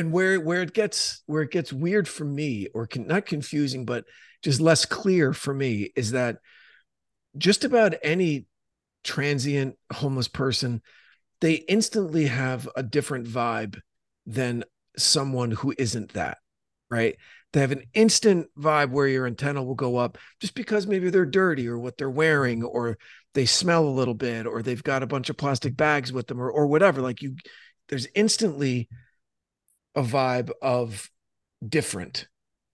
and 0.00 0.12
where 0.12 0.40
where 0.40 0.62
it 0.62 0.72
gets 0.72 1.22
where 1.26 1.42
it 1.42 1.50
gets 1.50 1.72
weird 1.72 2.08
for 2.08 2.24
me 2.24 2.66
or 2.74 2.86
con, 2.86 3.06
not 3.06 3.26
confusing 3.26 3.84
but 3.84 4.04
just 4.42 4.60
less 4.60 4.84
clear 4.84 5.32
for 5.32 5.52
me 5.52 5.92
is 5.94 6.12
that 6.12 6.38
just 7.36 7.64
about 7.64 7.94
any 8.02 8.46
transient 9.04 9.76
homeless 9.92 10.28
person 10.28 10.82
they 11.40 11.54
instantly 11.54 12.26
have 12.26 12.68
a 12.76 12.82
different 12.82 13.26
vibe 13.26 13.78
than 14.26 14.64
someone 14.96 15.50
who 15.50 15.74
isn't 15.78 16.12
that 16.14 16.38
right? 16.90 17.16
They 17.52 17.60
have 17.60 17.72
an 17.72 17.84
instant 17.94 18.48
vibe 18.58 18.90
where 18.90 19.06
your 19.06 19.26
antenna 19.26 19.62
will 19.62 19.74
go 19.74 19.96
up 19.96 20.18
just 20.40 20.54
because 20.54 20.86
maybe 20.86 21.10
they're 21.10 21.26
dirty 21.26 21.68
or 21.68 21.78
what 21.78 21.96
they're 21.96 22.10
wearing 22.10 22.62
or 22.62 22.98
they 23.34 23.46
smell 23.46 23.84
a 23.84 23.90
little 23.90 24.14
bit 24.14 24.46
or 24.46 24.62
they've 24.62 24.82
got 24.82 25.02
a 25.02 25.06
bunch 25.06 25.30
of 25.30 25.36
plastic 25.36 25.76
bags 25.76 26.12
with 26.12 26.26
them 26.26 26.40
or 26.40 26.50
or 26.50 26.66
whatever 26.66 27.00
like 27.00 27.22
you 27.22 27.36
there's 27.88 28.08
instantly 28.14 28.88
a 29.94 30.02
vibe 30.02 30.50
of 30.62 31.10
different. 31.66 32.28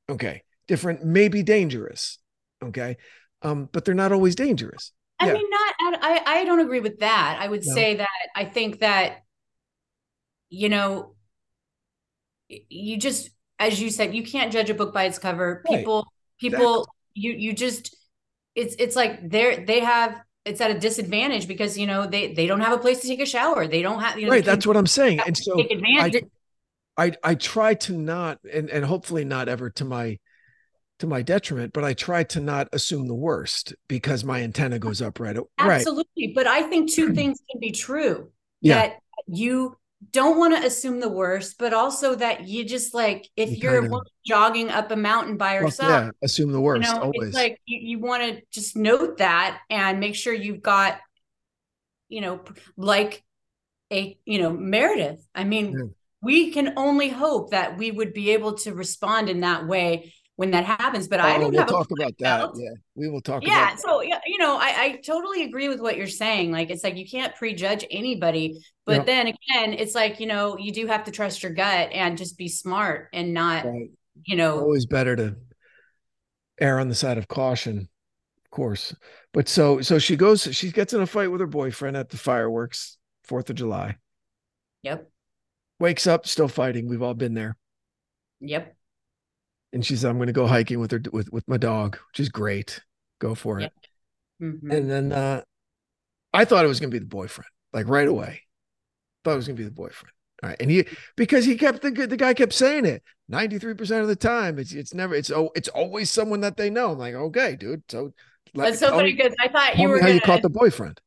Okay. 0.09 0.43
Different, 0.69 1.05
maybe 1.05 1.43
dangerous. 1.43 2.19
Okay. 2.63 2.97
Um, 3.43 3.69
but 3.73 3.85
they're 3.85 3.95
not 3.95 4.13
always 4.13 4.35
dangerous. 4.35 4.93
I 5.19 5.27
yeah. 5.29 5.33
mean, 5.35 5.51
not, 5.51 5.99
I, 6.03 6.23
I 6.27 6.45
don't 6.45 6.61
agree 6.61 6.81
with 6.81 6.99
that. 7.01 7.39
I 7.41 7.49
would 7.49 7.65
no. 7.65 7.75
say 7.75 7.97
that 7.97 8.09
I 8.35 8.45
think 8.45 8.81
that, 8.81 9.23
you 10.51 10.69
know, 10.69 11.15
you 12.49 12.99
just, 12.99 13.31
as 13.59 13.81
you 13.81 13.91
said, 13.91 14.15
you 14.15 14.23
can't 14.23 14.53
judge 14.53 14.71
a 14.71 14.75
book 14.75 14.93
by 14.93 15.05
its 15.05 15.19
cover. 15.19 15.63
Right. 15.69 15.79
People, 15.79 16.07
people, 16.39 16.87
you 17.17 17.33
you 17.33 17.53
just 17.53 17.97
it's 18.55 18.77
it's 18.79 18.95
like 18.95 19.29
they're 19.29 19.65
they 19.65 19.81
have 19.81 20.21
it's 20.45 20.61
at 20.61 20.71
a 20.71 20.79
disadvantage 20.79 21.49
because 21.49 21.77
you 21.77 21.87
know 21.87 22.07
they 22.07 22.33
they 22.35 22.47
don't 22.47 22.61
have 22.61 22.73
a 22.73 22.79
place 22.79 23.01
to 23.01 23.09
take 23.09 23.21
a 23.21 23.27
shower. 23.27 23.67
They 23.67 23.83
don't 23.83 24.01
have 24.01 24.19
you 24.19 24.27
know 24.27 24.33
right. 24.33 24.45
That's 24.45 24.67
what 24.67 24.77
I'm 24.77 24.87
saying. 24.87 25.21
And 25.21 25.37
so 25.37 25.57
take 25.57 25.71
advantage. 25.71 26.25
I 26.97 27.13
I 27.23 27.35
try 27.35 27.75
to 27.75 27.97
not 27.97 28.39
and 28.51 28.71
and 28.71 28.85
hopefully 28.85 29.25
not 29.25 29.49
ever 29.49 29.71
to 29.71 29.85
my 29.85 30.19
to 30.99 31.07
my 31.07 31.21
detriment, 31.23 31.73
but 31.75 31.85
I 31.85 31.93
try 31.93 32.25
to 32.25 32.41
not 32.41 32.69
assume 32.73 33.07
the 33.07 33.15
worst 33.15 33.75
because 33.87 34.25
my 34.25 34.43
antenna 34.43 34.79
goes 34.79 35.03
up 35.03 35.21
right. 35.21 35.37
Right. 35.61 35.77
Absolutely. 35.81 36.33
But 36.35 36.47
I 36.47 36.63
think 36.63 36.91
two 36.91 37.13
things 37.13 37.39
can 37.51 37.61
be 37.61 37.71
true. 37.71 38.31
Yeah. 38.63 38.77
That 38.77 38.97
you 39.27 39.77
don't 40.13 40.39
want 40.39 40.55
to 40.57 40.67
assume 40.67 41.01
the 41.01 41.09
worst, 41.11 41.57
but 41.59 41.75
also 41.75 42.15
that 42.15 42.47
you 42.49 42.65
just 42.65 42.95
like 42.95 43.29
if 43.37 43.51
You 43.51 43.57
you 43.57 43.69
are 43.77 43.81
kinda- 43.83 44.01
jogging 44.27 44.71
up 44.71 44.91
a 44.91 44.97
mountain 44.97 45.37
by 45.37 45.55
yourself, 45.61 45.91
yeah. 45.91 46.11
Assume 46.23 46.51
the 46.53 46.59
you 46.59 46.65
worst 46.65 46.91
know, 46.95 47.01
always. 47.01 47.29
it's 47.29 47.35
like 47.37 47.61
you, 47.67 47.79
you 47.79 47.99
want 47.99 48.23
to 48.23 48.43
just 48.51 48.75
note 48.77 49.19
that 49.19 49.61
and 49.69 50.01
make 50.01 50.15
sure 50.15 50.33
you've 50.33 50.63
got, 50.63 50.99
you 52.09 52.21
know, 52.23 52.41
like 52.77 53.23
a, 53.93 54.19
you 54.25 54.39
know, 54.39 54.53
Meredith. 54.53 55.27
I 55.35 55.45
mean, 55.45 55.73
Yeah. 55.73 55.85
We 56.27 56.51
can 56.51 56.67
only 56.77 57.09
hope 57.09 57.51
that 57.51 57.69
we 57.81 57.91
would 57.99 58.13
be 58.13 58.27
able 58.37 58.55
to 58.65 58.75
respond 58.75 59.29
in 59.29 59.41
that 59.41 59.67
way 59.67 60.13
when 60.41 60.51
that 60.51 60.65
happens. 60.65 61.09
But 61.09 61.21
I 61.21 61.37
Oh, 61.37 61.41
don't 61.41 61.53
we'll 61.55 61.65
talk 61.79 61.91
about 61.99 62.15
that. 62.19 62.51
Yeah. 62.57 62.71
We 62.95 63.09
will 63.09 63.21
talk 63.23 63.43
about 63.43 63.51
that. 63.55 63.71
yeah 63.73 63.77
so 63.77 64.03
yeah 64.11 64.21
you 64.27 64.39
know 64.39 64.57
I, 64.57 64.71
I 64.85 65.01
totally 65.07 65.41
agree 65.45 65.69
with 65.73 65.81
what 65.81 65.97
you're 65.97 66.07
saying 66.25 66.47
like 66.53 66.69
it's 66.71 66.85
like 66.85 66.97
you 66.97 67.09
can't 67.17 67.35
prejudge 67.41 67.85
anybody 67.91 68.47
but 68.85 68.97
Yeah. 68.99 69.05
then 69.13 69.27
again 69.35 69.69
it's 69.83 69.95
like 69.95 70.21
you 70.21 70.27
know 70.33 70.45
you 70.59 70.73
do 70.73 70.87
have 70.87 71.05
to 71.05 71.11
trust 71.19 71.43
your 71.43 71.53
gut 71.53 71.87
and 71.93 72.19
just 72.23 72.37
be 72.37 72.49
smart 72.49 73.09
and 73.13 73.33
not 73.35 73.65
Right. 73.65 73.91
you 74.25 74.37
know 74.37 74.53
always 74.61 74.87
better 74.87 75.15
to 75.17 75.37
err 76.61 76.79
on 76.81 76.89
the 76.89 76.95
side 76.95 77.19
of 77.19 77.29
caution 77.29 77.77
of 78.45 78.51
course 78.51 78.95
but 79.33 79.49
so 79.49 79.81
so 79.83 79.99
she 79.99 80.17
goes 80.17 80.49
she 80.57 80.71
gets 80.73 80.93
in 80.95 81.01
a 81.03 81.07
fight 81.07 81.31
with 81.31 81.41
her 81.41 81.47
boyfriend 81.61 81.97
at 81.97 82.09
the 82.11 82.17
fireworks 82.17 82.97
fourth 83.25 83.51
of 83.51 83.57
july 83.57 83.97
yep 84.83 85.11
wakes 85.79 86.07
up 86.07 86.27
still 86.27 86.49
fighting. 86.49 86.89
We've 86.89 87.03
all 87.03 87.15
been 87.15 87.35
there. 87.35 87.57
Yep. 88.41 88.75
And 89.73 89.85
she 89.85 89.97
said, 89.97 90.11
i'm 90.11 90.17
going 90.17 90.29
to 90.29 90.33
go 90.33 90.47
hiking 90.47 90.81
with 90.81 90.91
her 90.91 91.03
with 91.13 91.33
with 91.33 91.47
my 91.49 91.57
dog 91.57 91.99
which 92.11 92.21
is 92.21 92.29
great. 92.29 92.81
Go 93.19 93.35
for 93.35 93.61
it. 93.61 93.73
Mhm. 94.43 94.71
and 94.71 94.91
then 94.91 95.13
uh 95.13 95.41
i 96.35 96.45
thought 96.45 96.65
it 96.65 96.69
was 96.69 96.79
going 96.79 96.91
to 96.91 96.95
be 96.95 96.99
the 96.99 97.07
boyfriend 97.07 97.49
like 97.73 97.89
right 97.89 98.09
away. 98.09 98.43
Thought 99.25 99.33
it 99.33 99.37
was 99.37 99.47
going 99.47 99.57
to 99.57 99.63
be 99.63 99.69
the 99.69 99.75
boyfriend. 99.75 100.13
All 100.43 100.51
right. 100.51 100.61
And 100.61 100.71
he 100.71 100.87
because 101.17 101.45
he 101.45 101.57
kept 101.57 101.83
the, 101.83 101.91
the 101.91 102.17
guy 102.17 102.35
kept 102.35 102.53
saying 102.53 102.85
it 102.85 103.03
93% 103.33 104.03
of 104.03 104.09
the 104.09 104.17
time. 104.17 104.59
It's 104.59 104.73
it's 104.73 104.95
never 104.95 105.15
it's 105.15 105.31
oh 105.31 105.51
it's 105.57 105.69
always 105.69 106.11
someone 106.11 106.41
that 106.41 106.57
they 106.57 106.71
know. 106.71 106.93
I'm 106.93 106.99
like 106.99 107.15
okay 107.15 107.57
dude. 107.57 107.83
So 107.89 108.13
that's 108.55 108.79
so 108.79 108.91
funny 108.91 109.13
because 109.13 109.35
i 109.41 109.49
thought 109.49 109.77
you 109.77 109.89
were 109.89 109.97
how 109.97 110.07
gonna 110.07 110.15
you 110.15 110.21
caught 110.21 110.41
the 110.41 110.49
boyfriend 110.49 110.99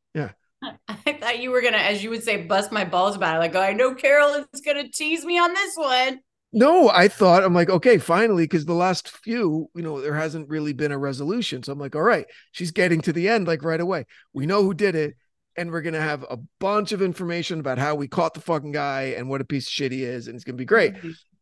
i 0.87 1.13
thought 1.19 1.39
you 1.39 1.51
were 1.51 1.61
gonna 1.61 1.77
as 1.77 2.03
you 2.03 2.09
would 2.09 2.23
say 2.23 2.43
bust 2.43 2.71
my 2.71 2.83
balls 2.85 3.15
about 3.15 3.35
it 3.35 3.39
like 3.39 3.55
oh, 3.55 3.61
i 3.61 3.73
know 3.73 3.93
carol 3.93 4.45
is 4.53 4.61
gonna 4.61 4.87
tease 4.89 5.23
me 5.25 5.37
on 5.37 5.53
this 5.53 5.75
one 5.75 6.19
no 6.51 6.89
i 6.89 7.07
thought 7.07 7.43
i'm 7.43 7.53
like 7.53 7.69
okay 7.69 7.97
finally 7.97 8.43
because 8.43 8.65
the 8.65 8.73
last 8.73 9.09
few 9.09 9.69
you 9.75 9.81
know 9.81 10.01
there 10.01 10.15
hasn't 10.15 10.49
really 10.49 10.73
been 10.73 10.91
a 10.91 10.97
resolution 10.97 11.63
so 11.63 11.71
i'm 11.71 11.79
like 11.79 11.95
all 11.95 12.01
right 12.01 12.25
she's 12.51 12.71
getting 12.71 13.01
to 13.01 13.13
the 13.13 13.29
end 13.29 13.47
like 13.47 13.63
right 13.63 13.81
away 13.81 14.05
we 14.33 14.45
know 14.45 14.63
who 14.63 14.73
did 14.73 14.95
it 14.95 15.15
and 15.55 15.71
we're 15.71 15.81
gonna 15.81 16.01
have 16.01 16.23
a 16.29 16.37
bunch 16.59 16.91
of 16.91 17.01
information 17.01 17.59
about 17.59 17.77
how 17.77 17.95
we 17.95 18.07
caught 18.07 18.33
the 18.33 18.41
fucking 18.41 18.71
guy 18.71 19.13
and 19.17 19.29
what 19.29 19.41
a 19.41 19.45
piece 19.45 19.67
of 19.67 19.71
shit 19.71 19.91
he 19.91 20.03
is 20.03 20.27
and 20.27 20.35
it's 20.35 20.43
gonna 20.43 20.57
be 20.57 20.65
great 20.65 20.93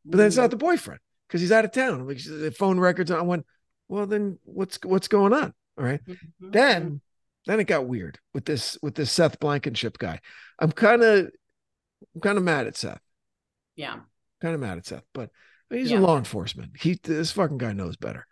but 0.06 0.18
then 0.18 0.28
it's 0.28 0.38
not 0.38 0.52
the 0.52 0.58
boyfriend 0.58 1.00
because 1.28 1.42
he's 1.42 1.52
out 1.52 1.66
of 1.66 1.72
town. 1.72 2.00
I'm 2.00 2.08
like 2.08 2.24
the 2.24 2.52
phone 2.52 2.80
records. 2.80 3.12
I 3.12 3.22
went, 3.22 3.46
well, 3.90 4.06
then 4.06 4.40
what's 4.44 4.80
what's 4.84 5.10
going 5.10 5.34
on? 5.34 5.54
All 5.78 5.84
right. 5.84 6.00
Mhm. 6.06 6.18
Then 6.40 7.02
then 7.48 7.60
it 7.60 7.66
got 7.66 7.88
weird 7.88 8.20
with 8.34 8.46
this 8.46 8.78
with 8.82 8.96
this 8.96 9.12
Seth 9.12 9.40
Blankenship 9.40 9.98
guy. 9.98 10.20
I'm 10.60 10.72
kind 10.72 11.02
of 11.04 11.32
I'm 12.16 12.22
kind 12.22 12.38
of 12.38 12.44
mad 12.44 12.68
at 12.68 12.78
Seth. 12.78 13.02
yeah 13.76 13.98
Kind 14.42 14.54
of 14.54 14.62
mad 14.62 14.78
at 14.78 14.86
Seth, 14.86 15.04
but 15.14 15.32
he's 15.70 15.90
Yeah. 15.92 16.00
a 16.00 16.02
law 16.02 16.18
enforcement. 16.18 16.74
He 16.80 17.00
this 17.04 17.32
fucking 17.32 17.58
guy 17.58 17.74
knows 17.74 17.98
better. 17.98 18.26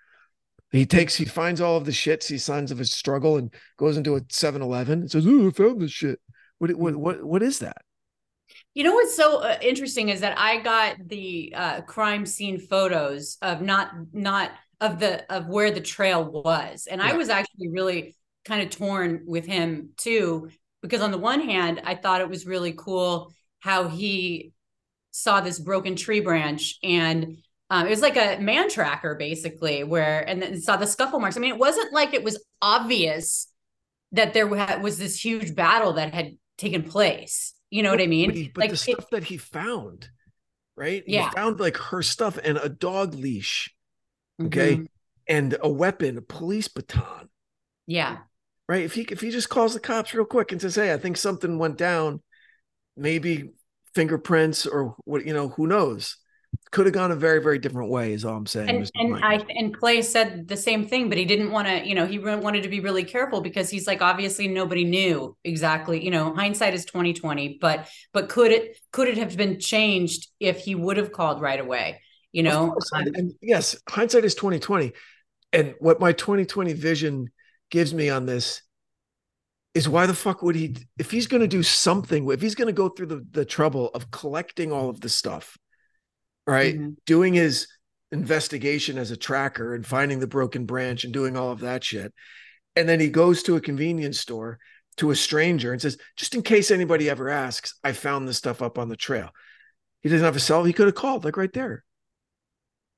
He 0.72 0.86
takes 0.86 1.15
he 1.15 1.25
finds 1.25 1.62
all 1.62 1.77
of 1.77 1.86
the 1.86 1.91
shit, 1.91 2.22
sees 2.22 2.43
signs 2.43 2.72
of 2.72 2.77
his 2.77 2.91
struggle, 2.91 3.38
and 3.38 3.53
goes 3.77 3.98
into 3.98 4.15
a 4.15 4.22
7-Eleven 4.22 5.01
and 5.01 5.12
says, 5.12 5.25
"Oh, 5.27 5.48
I 5.48 5.51
found 5.51 5.81
this 5.81 5.91
shit." 5.91 6.19
What 6.60 6.72
what 6.75 6.95
what 6.95 7.24
what 7.24 7.43
is 7.43 7.60
that? 7.60 7.77
You 8.74 8.84
know 8.84 8.93
what's 8.93 9.15
so 9.15 9.39
uh, 9.39 9.57
interesting 9.62 10.10
is 10.10 10.19
that 10.22 10.38
I 10.38 10.60
got 10.62 10.98
the 11.07 11.53
uh, 11.55 11.81
crime 11.81 12.25
scene 12.25 12.60
photos 12.60 13.38
of 13.41 13.62
not 13.62 13.91
not 14.13 14.51
of 14.81 15.00
the 15.00 15.25
of 15.34 15.48
where 15.48 15.72
the 15.72 15.81
trail 15.81 16.24
was, 16.29 16.88
and 16.89 17.01
I 17.01 17.13
was 17.13 17.29
actually 17.29 17.69
really 17.69 18.15
kind 18.45 18.61
of 18.61 18.69
torn 18.69 19.23
with 19.25 19.45
him 19.45 19.89
too 19.97 20.49
because 20.81 21.01
on 21.01 21.11
the 21.11 21.17
one 21.17 21.41
hand 21.41 21.81
I 21.83 21.95
thought 21.95 22.21
it 22.21 22.29
was 22.29 22.45
really 22.45 22.73
cool 22.77 23.33
how 23.59 23.87
he 23.87 24.51
saw 25.11 25.41
this 25.41 25.59
broken 25.59 25.95
tree 25.95 26.19
branch 26.19 26.77
and 26.83 27.37
um, 27.71 27.87
it 27.87 27.89
was 27.89 28.01
like 28.01 28.15
a 28.17 28.37
man 28.39 28.69
tracker 28.69 29.15
basically 29.15 29.83
where 29.83 30.21
and 30.29 30.41
then 30.41 30.61
saw 30.61 30.77
the 30.77 30.85
scuffle 30.85 31.19
marks. 31.19 31.35
I 31.35 31.39
mean, 31.39 31.51
it 31.53 31.57
wasn't 31.59 31.91
like 31.93 32.13
it 32.13 32.23
was 32.23 32.43
obvious 32.61 33.47
that 34.11 34.33
there 34.35 34.45
was 34.47 34.97
this 34.99 35.23
huge 35.25 35.55
battle 35.55 35.93
that 35.93 36.13
had 36.13 36.37
taken 36.59 36.83
place. 36.83 37.53
You 37.71 37.81
know 37.81 37.89
what 37.89 38.01
I 38.01 38.05
mean? 38.07 38.29
But, 38.29 38.35
he- 38.37 38.51
but 38.53 38.61
like 38.61 38.69
the 38.69 38.75
it- 38.75 38.77
stuff 38.77 39.09
that 39.09 39.23
he 39.23 39.37
found, 39.37 40.07
right? 40.77 41.03
Yeah. 41.07 41.29
He 41.29 41.35
found 41.35 41.59
like 41.59 41.77
her 41.77 42.03
stuff 42.03 42.37
and 42.43 42.57
a 42.59 42.69
dog 42.69 43.15
leash, 43.15 43.73
okay, 44.39 44.75
Mhm. 44.77 44.87
and 45.27 45.57
a 45.59 45.67
weapon, 45.69 46.17
a 46.19 46.21
police 46.21 46.67
baton, 46.67 47.29
Yeah. 47.87 48.17
Right? 48.67 48.84
If 48.84 48.93
he 48.93 49.01
if 49.03 49.22
he 49.22 49.29
just 49.31 49.50
calls 49.50 49.74
the 49.74 49.79
cops 49.79 50.13
real 50.13 50.25
quick 50.25 50.51
and 50.51 50.62
says, 50.62 50.75
"Hey, 50.75 50.93
I 50.93 50.98
think 50.98 51.17
something 51.17 51.57
went 51.57 51.77
down," 51.77 52.22
maybe 52.98 53.51
fingerprints 53.93 54.65
or 54.65 54.95
what 55.05 55.25
you 55.25 55.34
know, 55.34 55.50
who 55.50 55.67
knows? 55.67 56.17
Could 56.72 56.86
have 56.86 56.93
gone 56.93 57.12
a 57.12 57.15
very 57.15 57.41
very 57.41 57.60
different 57.60 57.89
way. 57.89 58.13
Is 58.13 58.25
all 58.25 58.36
I'm 58.36 58.45
saying. 58.45 58.69
And 58.69 58.91
and 58.95 59.24
I 59.24 59.45
and 59.50 59.77
Clay 59.77 60.01
said 60.01 60.48
the 60.48 60.57
same 60.57 60.88
thing, 60.88 61.10
but 61.10 61.17
he 61.17 61.25
didn't 61.25 61.51
want 61.51 61.67
to, 61.67 61.86
you 61.86 61.95
know, 61.95 62.05
he 62.05 62.17
wanted 62.17 62.63
to 62.63 62.69
be 62.69 62.79
really 62.79 63.03
careful 63.03 63.41
because 63.41 63.69
he's 63.69 63.88
like 63.88 64.01
obviously 64.01 64.48
nobody 64.48 64.84
knew 64.84 65.36
exactly, 65.43 66.03
you 66.03 66.12
know, 66.12 66.34
hindsight 66.34 66.74
is 66.74 66.86
2020, 66.86 67.57
but 67.62 67.88
but 68.13 68.29
could 68.29 68.51
it 68.51 68.77
could 68.91 69.07
it 69.07 69.17
have 69.17 69.36
been 69.38 69.60
changed 69.60 70.29
if 70.39 70.60
he 70.60 70.75
would 70.75 70.98
have 70.98 71.12
called 71.12 71.41
right 71.41 71.60
away? 71.60 72.01
You 72.31 72.43
know, 72.43 72.75
Um, 72.93 73.05
and, 73.05 73.15
and 73.15 73.34
yes, 73.41 73.77
hindsight 73.88 74.25
is 74.25 74.36
2020. 74.36 74.91
And 75.53 75.74
what 75.79 76.01
my 76.01 76.12
2020 76.12 76.74
vision 76.74 77.31
gives 77.72 77.93
me 77.93 78.10
on 78.10 78.25
this 78.25 78.62
is 79.74 79.89
why 79.89 80.05
the 80.05 80.13
fuck 80.13 80.41
would 80.41 80.55
he 80.55 80.75
if 80.98 81.12
he's 81.12 81.27
going 81.27 81.41
to 81.41 81.48
do 81.48 81.63
something 81.63 82.29
if 82.31 82.41
he's 82.41 82.55
going 82.55 82.67
to 82.67 82.74
go 82.74 82.89
through 82.89 83.07
the, 83.07 83.25
the 83.31 83.45
trouble 83.45 83.89
of 83.93 84.10
collecting 84.12 84.72
all 84.72 84.89
of 84.89 85.01
the 85.01 85.10
stuff 85.10 85.57
right? 86.48 86.75
Mhm. 86.77 86.95
doing 87.05 87.34
his 87.34 87.67
investigation 88.12 88.98
as 88.98 89.12
a 89.12 89.17
tracker 89.17 89.74
and 89.74 89.86
finding 89.86 90.19
the 90.19 90.27
broken 90.27 90.65
branch 90.65 91.03
and 91.03 91.12
doing 91.12 91.36
all 91.36 91.51
of 91.51 91.62
that 91.62 91.84
shit. 91.84 92.13
And 92.75 92.88
then 92.88 93.00
he 93.00 93.10
goes 93.10 93.41
to 93.43 93.55
a 93.55 93.62
convenience 93.62 94.19
store 94.19 94.60
to 94.98 95.12
a 95.12 95.15
stranger 95.15 95.74
and 95.74 95.81
says 95.81 95.98
just 96.15 96.36
in 96.36 96.41
case 96.43 96.72
anybody 96.72 97.10
ever 97.10 97.27
asks 97.29 97.74
i 97.84 97.91
found 97.91 98.27
this 98.27 98.38
stuff 98.38 98.62
up 98.62 98.77
on 98.77 98.88
the 98.89 98.95
trail. 98.95 99.29
He 100.01 100.10
doesn't 100.10 100.24
have 100.24 100.36
a 100.36 100.39
cell. 100.39 100.63
He 100.63 100.72
could 100.72 100.86
have 100.86 100.95
called 100.95 101.25
like 101.25 101.36
right 101.36 101.51
there. 101.51 101.84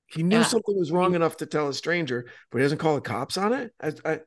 He 0.07 0.23
knew 0.23 0.37
Yeah. 0.37 0.43
something 0.43 0.77
was 0.77 0.91
wrong 0.91 1.15
enough 1.15 1.37
to 1.37 1.45
tell 1.45 1.69
a 1.69 1.73
stranger 1.73 2.29
but 2.51 2.57
he 2.59 2.63
doesn't 2.63 2.77
call 2.79 2.95
the 2.95 3.01
cops 3.01 3.37
on 3.37 3.53
it? 3.53 3.73
I, 3.81 3.93
I 4.05 4.19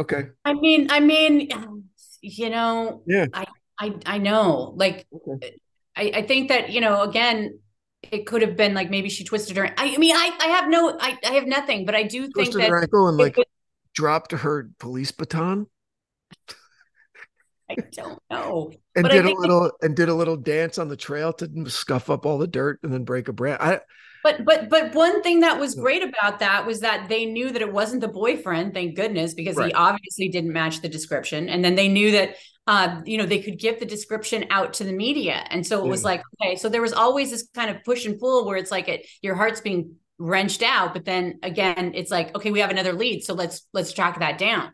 okay 0.00 0.22
I 0.44 0.54
mean, 0.54 0.90
I 0.90 1.00
mean, 1.00 1.48
you 2.22 2.50
know, 2.50 3.02
Yeah. 3.06 3.26
I 3.32 3.46
I 3.78 3.94
I 4.06 4.18
know. 4.18 4.72
Like 4.76 5.06
okay 5.12 5.56
I, 5.96 6.12
I 6.14 6.22
think 6.22 6.48
that, 6.48 6.70
you 6.70 6.80
know, 6.80 7.02
again, 7.02 7.58
it 8.02 8.26
could 8.26 8.42
have 8.42 8.56
been 8.56 8.72
like 8.74 8.88
maybe 8.90 9.10
she 9.10 9.24
twisted 9.24 9.56
her. 9.58 9.66
I, 9.76 9.94
I 9.94 9.98
mean, 9.98 10.16
I, 10.16 10.30
I 10.40 10.46
have 10.46 10.70
no, 10.70 10.96
I, 10.98 11.18
I 11.24 11.32
have 11.32 11.46
nothing, 11.46 11.84
but 11.84 11.94
I 11.94 12.04
do 12.04 12.22
think 12.22 12.34
twisted 12.34 12.60
that 12.62 12.70
her 12.70 12.80
ankle 12.82 13.08
and 13.08 13.18
like 13.18 13.36
was- 13.36 13.46
dropped 13.94 14.32
her 14.32 14.70
police 14.78 15.10
baton 15.12 15.66
I 17.70 17.76
don't 17.92 18.18
know. 18.30 18.72
and 18.96 19.02
But 19.04 19.12
did 19.12 19.20
a 19.24 19.28
think 19.28 19.38
that- 19.38 19.48
little 19.48 19.72
and 19.82 19.96
did 19.96 20.08
a 20.08 20.14
little 20.14 20.36
dance 20.36 20.78
on 20.78 20.88
the 20.88 20.96
trail 20.96 21.32
to 21.34 21.48
scuff 21.70 22.10
up 22.10 22.26
all 22.26 22.38
the 22.38 22.46
dirt 22.46 22.80
and 22.82 22.92
then 22.92 23.04
break 23.04 23.28
a 23.28 23.32
branch. 23.32 23.60
I 23.60 23.80
But 24.22 24.44
but 24.44 24.68
but 24.68 24.94
one 24.94 25.22
thing 25.22 25.40
that 25.40 25.58
was 25.58 25.74
great 25.74 26.02
about 26.02 26.40
that 26.40 26.66
was 26.66 26.80
that 26.80 27.08
they 27.08 27.24
knew 27.26 27.50
that 27.50 27.62
it 27.62 27.72
wasn't 27.72 28.00
the 28.02 28.08
boyfriend, 28.08 28.74
thank 28.74 28.96
goodness, 28.96 29.34
because 29.34 29.56
Right. 29.56 29.68
he 29.68 29.74
obviously 29.74 30.28
didn't 30.28 30.52
match 30.52 30.82
the 30.82 30.88
description. 30.88 31.48
And 31.48 31.64
then 31.64 31.74
they 31.74 31.88
knew 31.88 32.10
that 32.12 32.36
uh, 32.66 33.00
you 33.04 33.16
know, 33.18 33.26
they 33.26 33.40
could 33.40 33.58
give 33.58 33.80
the 33.80 33.86
description 33.86 34.44
out 34.50 34.74
to 34.74 34.84
the 34.84 34.92
media. 34.92 35.44
And 35.50 35.66
so 35.66 35.84
it 35.84 35.88
was 35.88 36.02
Yeah. 36.02 36.08
like, 36.08 36.22
okay, 36.40 36.54
so 36.56 36.68
there 36.68 36.82
was 36.82 36.92
always 36.92 37.30
this 37.30 37.48
kind 37.52 37.68
of 37.70 37.82
push 37.82 38.04
and 38.06 38.16
pull 38.18 38.46
where 38.46 38.56
it's 38.58 38.70
like 38.70 38.86
it 38.88 39.06
your 39.22 39.34
heart's 39.34 39.60
being 39.60 39.96
wrenched 40.18 40.62
out, 40.62 40.92
but 40.92 41.04
then 41.06 41.38
again, 41.42 41.92
it's 41.94 42.10
like, 42.10 42.36
okay, 42.36 42.50
we 42.52 42.60
have 42.60 42.70
another 42.70 42.92
lead, 42.92 43.24
so 43.24 43.32
let's 43.34 43.66
let's 43.72 43.92
track 43.92 44.20
that 44.20 44.38
down. 44.38 44.72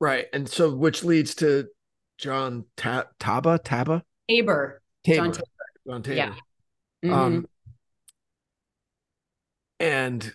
right, 0.00 0.26
and 0.32 0.48
so 0.48 0.72
which 0.74 1.02
leads 1.04 1.34
to 1.34 1.66
John 2.18 2.64
Ta- 2.76 3.06
Taba 3.20 3.58
Taba 3.62 4.02
Aber. 4.30 4.80
Tabor. 5.04 5.16
John 5.16 5.32
Tabor. 5.32 5.44
John 5.86 6.02
Tabor. 6.02 6.16
Yeah. 6.16 6.34
Mhm. 7.04 7.12
Um, 7.12 7.46
and 9.78 10.32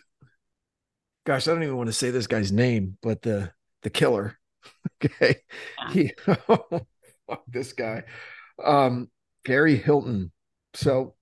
gosh, 1.25 1.47
I 1.47 1.53
don't 1.53 1.63
even 1.63 1.77
want 1.77 1.87
to 1.87 1.93
say 1.93 2.11
this 2.11 2.27
guy's 2.27 2.51
name, 2.51 2.97
but 3.01 3.21
the 3.21 3.51
the 3.81 3.89
killer. 3.89 4.37
okay. 5.03 5.37
Yeah. 5.79 5.91
He 5.91 6.13
oh, 6.49 6.81
fuck 7.27 7.43
this 7.47 7.73
guy. 7.73 8.03
Um 8.63 9.09
Gary 9.43 9.75
Hilton. 9.75 10.31
So 10.73 11.15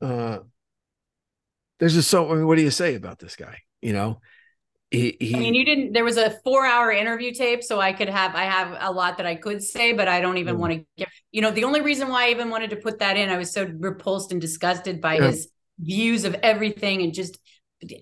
uh 0.00 0.40
there's 1.78 1.94
just 1.94 2.10
so 2.10 2.30
I 2.30 2.34
mean, 2.34 2.46
what 2.46 2.56
do 2.56 2.62
you 2.62 2.70
say 2.70 2.94
about 2.94 3.18
this 3.18 3.36
guy? 3.36 3.58
You 3.80 3.92
know, 3.92 4.20
he, 4.90 5.16
he, 5.18 5.34
I 5.34 5.38
mean, 5.38 5.54
you 5.54 5.64
didn't. 5.64 5.92
There 5.92 6.04
was 6.04 6.16
a 6.16 6.30
four-hour 6.44 6.92
interview 6.92 7.32
tape, 7.32 7.64
so 7.64 7.80
I 7.80 7.92
could 7.92 8.08
have. 8.08 8.36
I 8.36 8.44
have 8.44 8.76
a 8.80 8.92
lot 8.92 9.16
that 9.16 9.26
I 9.26 9.34
could 9.34 9.62
say, 9.62 9.92
but 9.92 10.06
I 10.06 10.20
don't 10.20 10.38
even 10.38 10.56
mm. 10.56 10.60
want 10.60 10.72
to 10.74 10.84
give. 10.96 11.08
You 11.32 11.42
know, 11.42 11.50
the 11.50 11.64
only 11.64 11.80
reason 11.80 12.08
why 12.08 12.26
I 12.26 12.30
even 12.30 12.50
wanted 12.50 12.70
to 12.70 12.76
put 12.76 13.00
that 13.00 13.16
in, 13.16 13.28
I 13.28 13.36
was 13.36 13.52
so 13.52 13.64
repulsed 13.64 14.30
and 14.30 14.40
disgusted 14.40 15.00
by 15.00 15.16
yeah. 15.16 15.26
his 15.26 15.48
views 15.80 16.24
of 16.24 16.34
everything 16.34 17.02
and 17.02 17.12
just 17.12 17.38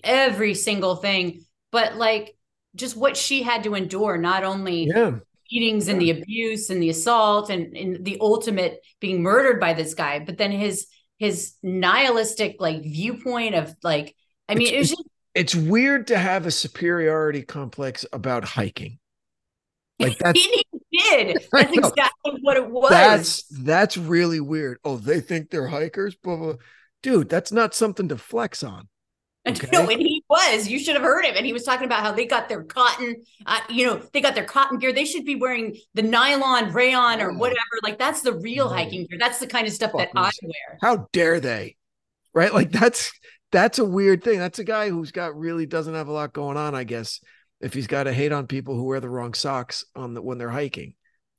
every 0.02 0.54
single 0.54 0.96
thing. 0.96 1.44
But 1.72 1.96
like, 1.96 2.36
just 2.74 2.96
what 2.96 3.16
she 3.16 3.42
had 3.42 3.64
to 3.64 3.74
endure, 3.74 4.18
not 4.18 4.44
only 4.44 4.84
yeah. 4.84 5.12
beatings 5.50 5.88
and 5.88 5.98
the 5.98 6.10
abuse 6.10 6.68
and 6.68 6.82
the 6.82 6.90
assault 6.90 7.48
and, 7.48 7.74
and 7.74 8.04
the 8.04 8.18
ultimate 8.20 8.80
being 9.00 9.22
murdered 9.22 9.58
by 9.58 9.72
this 9.72 9.94
guy, 9.94 10.18
but 10.18 10.36
then 10.36 10.52
his 10.52 10.86
his 11.16 11.54
nihilistic 11.62 12.56
like 12.60 12.82
viewpoint 12.82 13.54
of 13.54 13.74
like. 13.82 14.14
I 14.46 14.56
mean, 14.56 14.66
it's, 14.66 14.72
it 14.74 14.78
was 14.78 14.90
just 14.90 15.08
it's 15.34 15.54
weird 15.54 16.06
to 16.08 16.18
have 16.18 16.46
a 16.46 16.50
superiority 16.50 17.42
complex 17.42 18.06
about 18.12 18.44
hiking. 18.44 18.98
Like 19.98 20.18
that's 20.18 20.40
he 20.44 20.64
did. 20.92 21.44
That's 21.52 21.72
exactly 21.72 22.38
what 22.40 22.56
it 22.56 22.68
was. 22.68 22.90
That's 22.90 23.42
that's 23.48 23.96
really 23.96 24.40
weird. 24.40 24.78
Oh, 24.84 24.96
they 24.96 25.20
think 25.20 25.50
they're 25.50 25.68
hikers, 25.68 26.14
blah, 26.14 26.36
blah. 26.36 26.54
dude. 27.02 27.28
That's 27.28 27.52
not 27.52 27.74
something 27.74 28.08
to 28.08 28.16
flex 28.16 28.62
on. 28.62 28.88
Okay? 29.46 29.68
No, 29.70 29.86
and 29.90 30.00
he 30.00 30.24
was. 30.30 30.68
You 30.68 30.78
should 30.78 30.94
have 30.94 31.04
heard 31.04 31.26
him. 31.26 31.34
And 31.36 31.44
he 31.44 31.52
was 31.52 31.64
talking 31.64 31.84
about 31.84 32.00
how 32.00 32.12
they 32.12 32.24
got 32.24 32.48
their 32.48 32.62
cotton, 32.62 33.16
uh, 33.44 33.60
you 33.68 33.86
know, 33.86 34.00
they 34.14 34.22
got 34.22 34.34
their 34.34 34.46
cotton 34.46 34.78
gear. 34.78 34.90
They 34.90 35.04
should 35.04 35.26
be 35.26 35.34
wearing 35.34 35.76
the 35.92 36.00
nylon 36.00 36.72
rayon 36.72 37.20
or 37.20 37.30
oh. 37.30 37.34
whatever. 37.34 37.58
Like 37.82 37.98
that's 37.98 38.22
the 38.22 38.32
real 38.32 38.68
oh. 38.68 38.68
hiking 38.68 39.06
gear. 39.06 39.18
That's 39.20 39.40
the 39.40 39.46
kind 39.46 39.66
of 39.66 39.74
stuff 39.74 39.92
Fuck 39.92 40.00
that 40.00 40.18
I 40.18 40.30
wear. 40.42 40.78
How 40.80 41.08
dare 41.12 41.40
they? 41.40 41.76
Right? 42.32 42.54
Like 42.54 42.72
that's 42.72 43.12
that's 43.54 43.78
a 43.78 43.84
weird 43.84 44.24
thing. 44.24 44.40
That's 44.40 44.58
a 44.58 44.64
guy 44.64 44.90
who's 44.90 45.12
got 45.12 45.38
really 45.38 45.64
doesn't 45.64 45.94
have 45.94 46.08
a 46.08 46.12
lot 46.12 46.32
going 46.32 46.56
on, 46.56 46.74
I 46.74 46.82
guess. 46.82 47.20
If 47.60 47.72
he's 47.72 47.86
got 47.86 48.04
to 48.04 48.12
hate 48.12 48.32
on 48.32 48.48
people 48.48 48.74
who 48.74 48.82
wear 48.82 48.98
the 48.98 49.08
wrong 49.08 49.32
socks 49.32 49.84
on 49.94 50.12
the 50.12 50.20
when 50.20 50.38
they're 50.38 50.50
hiking. 50.50 50.94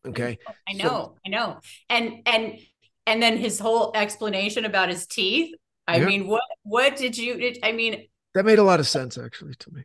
Okay. 0.08 0.40
I 0.68 0.74
know, 0.74 0.88
so, 0.88 1.16
I 1.26 1.30
know. 1.30 1.60
And 1.90 2.22
and 2.26 2.58
and 3.06 3.22
then 3.22 3.38
his 3.38 3.60
whole 3.60 3.92
explanation 3.94 4.64
about 4.64 4.88
his 4.88 5.06
teeth. 5.06 5.54
I 5.88 5.98
yeah. 5.98 6.06
mean, 6.06 6.28
what 6.28 6.42
what 6.64 6.96
did 6.96 7.18
you 7.18 7.54
I 7.62 7.74
mean 7.74 8.08
that 8.34 8.46
made 8.46 8.60
a 8.60 8.64
lot 8.64 8.80
of 8.80 8.88
sense 8.88 9.18
actually 9.18 9.56
to 9.56 9.72
me. 9.72 9.84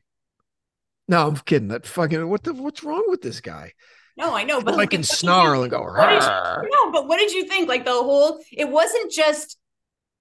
No, 1.08 1.26
I'm 1.26 1.36
kidding. 1.36 1.68
That 1.68 1.84
fucking 1.84 2.28
what 2.28 2.44
the 2.44 2.54
what's 2.54 2.84
wrong 2.84 3.04
with 3.08 3.22
this 3.22 3.40
guy? 3.40 3.72
No, 4.16 4.34
I 4.34 4.44
know, 4.44 4.60
but 4.60 4.78
I 4.78 4.86
can 4.86 5.02
snarl 5.02 5.62
and 5.62 5.70
go. 5.70 5.82
no, 5.82 6.92
but 6.92 7.08
what 7.08 7.18
did 7.18 7.32
you 7.32 7.46
think? 7.46 7.68
Like 7.68 7.84
the 7.84 7.92
whole, 7.92 8.38
it 8.52 8.68
wasn't 8.68 9.10
just 9.10 9.56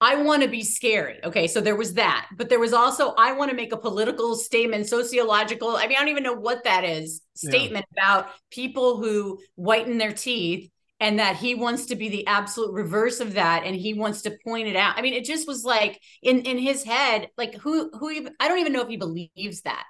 I 0.00 0.16
want 0.22 0.42
to 0.42 0.48
be 0.48 0.62
scary. 0.62 1.18
Okay, 1.22 1.46
so 1.46 1.60
there 1.60 1.76
was 1.76 1.94
that, 1.94 2.28
but 2.36 2.48
there 2.48 2.58
was 2.58 2.72
also 2.72 3.12
I 3.18 3.32
want 3.32 3.50
to 3.50 3.56
make 3.56 3.72
a 3.72 3.76
political 3.76 4.34
statement, 4.34 4.86
sociological. 4.86 5.76
I 5.76 5.86
mean, 5.86 5.96
I 5.96 6.00
don't 6.00 6.08
even 6.08 6.22
know 6.22 6.32
what 6.32 6.64
that 6.64 6.84
is. 6.84 7.20
Statement 7.34 7.84
yeah. 7.96 8.02
about 8.02 8.30
people 8.50 8.96
who 8.96 9.38
whiten 9.56 9.98
their 9.98 10.12
teeth 10.12 10.70
and 11.00 11.18
that 11.18 11.36
he 11.36 11.54
wants 11.54 11.86
to 11.86 11.96
be 11.96 12.08
the 12.08 12.26
absolute 12.26 12.72
reverse 12.72 13.20
of 13.20 13.34
that 13.34 13.64
and 13.64 13.74
he 13.74 13.94
wants 13.94 14.22
to 14.22 14.36
point 14.44 14.68
it 14.68 14.76
out. 14.76 14.96
I 14.96 15.02
mean, 15.02 15.14
it 15.14 15.24
just 15.24 15.46
was 15.46 15.64
like 15.64 16.00
in 16.22 16.40
in 16.42 16.58
his 16.58 16.82
head, 16.82 17.28
like 17.36 17.54
who 17.56 17.90
who 17.98 18.10
even 18.10 18.34
I 18.40 18.48
don't 18.48 18.58
even 18.58 18.72
know 18.72 18.82
if 18.82 18.88
he 18.88 18.96
believes 18.96 19.62
that. 19.62 19.84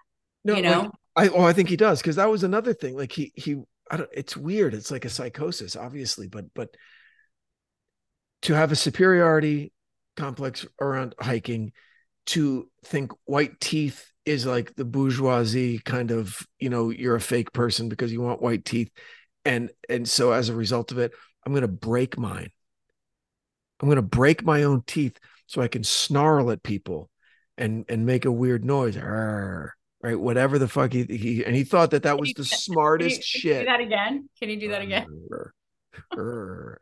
No, 0.45 0.57
you 0.57 0.63
know. 0.63 0.91
Like, 1.17 1.31
I 1.33 1.35
oh, 1.35 1.45
I 1.45 1.53
think 1.53 1.69
he 1.69 1.77
does 1.77 2.01
because 2.01 2.17
that 2.17 2.31
was 2.31 2.43
another 2.43 2.75
thing. 2.75 2.97
Like 2.97 3.13
he 3.13 3.33
he 3.37 3.63
I 3.91 3.97
don't 3.97 4.11
it's 4.13 4.37
weird. 4.37 4.75
It's 4.75 4.91
like 4.91 5.05
a 5.05 5.11
psychosis, 5.11 5.77
obviously, 5.77 6.27
but 6.27 6.47
but 6.55 6.75
to 8.43 8.55
have 8.55 8.73
a 8.73 8.77
superiority 8.77 9.73
complex 10.17 10.67
around 10.81 11.15
hiking 11.19 11.73
to 12.27 12.69
think 12.85 13.13
white 13.25 13.59
teeth 13.61 14.11
is 14.25 14.47
like 14.47 14.75
the 14.77 14.85
bourgeoisie 14.85 15.79
kind 15.79 16.11
of 16.11 16.47
you 16.59 16.69
know 16.69 16.91
you're 16.91 17.17
a 17.17 17.21
fake 17.21 17.53
person 17.53 17.89
because 17.89 18.13
you 18.13 18.21
want 18.21 18.43
white 18.43 18.65
teeth. 18.65 18.91
And 19.45 19.71
and 19.89 20.09
so 20.09 20.33
as 20.33 20.49
a 20.49 20.55
result 20.55 20.93
of 20.93 20.99
it 20.99 21.13
i'm 21.47 21.53
going 21.53 21.63
to 21.63 21.69
break 21.69 22.19
mine. 22.19 22.51
I'm 23.81 23.89
going 23.89 23.97
to 23.97 24.03
break 24.03 24.45
my 24.45 24.65
own 24.65 24.83
teeth 24.87 25.19
so 25.47 25.63
i 25.63 25.69
can 25.69 25.85
snarl 25.85 26.51
at 26.51 26.63
people 26.63 27.11
and 27.57 27.85
and 27.89 28.07
make 28.07 28.25
a 28.25 28.33
weird 28.33 28.65
noise. 28.65 28.97
Arr, 28.97 29.75
right? 30.03 30.19
Whatever 30.19 30.59
the 30.59 30.69
fuck 30.69 30.93
he, 30.93 31.05
he 31.05 31.45
and 31.45 31.55
he 31.55 31.65
thought 31.65 31.93
that 31.93 32.03
that 32.03 32.19
was 32.19 32.33
the 32.33 32.45
smartest 32.45 33.17
can 33.17 33.41
you, 33.43 33.55
can 33.55 33.59
shit 33.59 33.61
do 33.61 33.67
that 33.67 33.81
again? 33.81 34.29
Can 34.39 34.51
you 34.51 34.61
do 34.61 34.69
that 34.71 34.83
again? 34.83 35.07
Arr, 36.17 36.81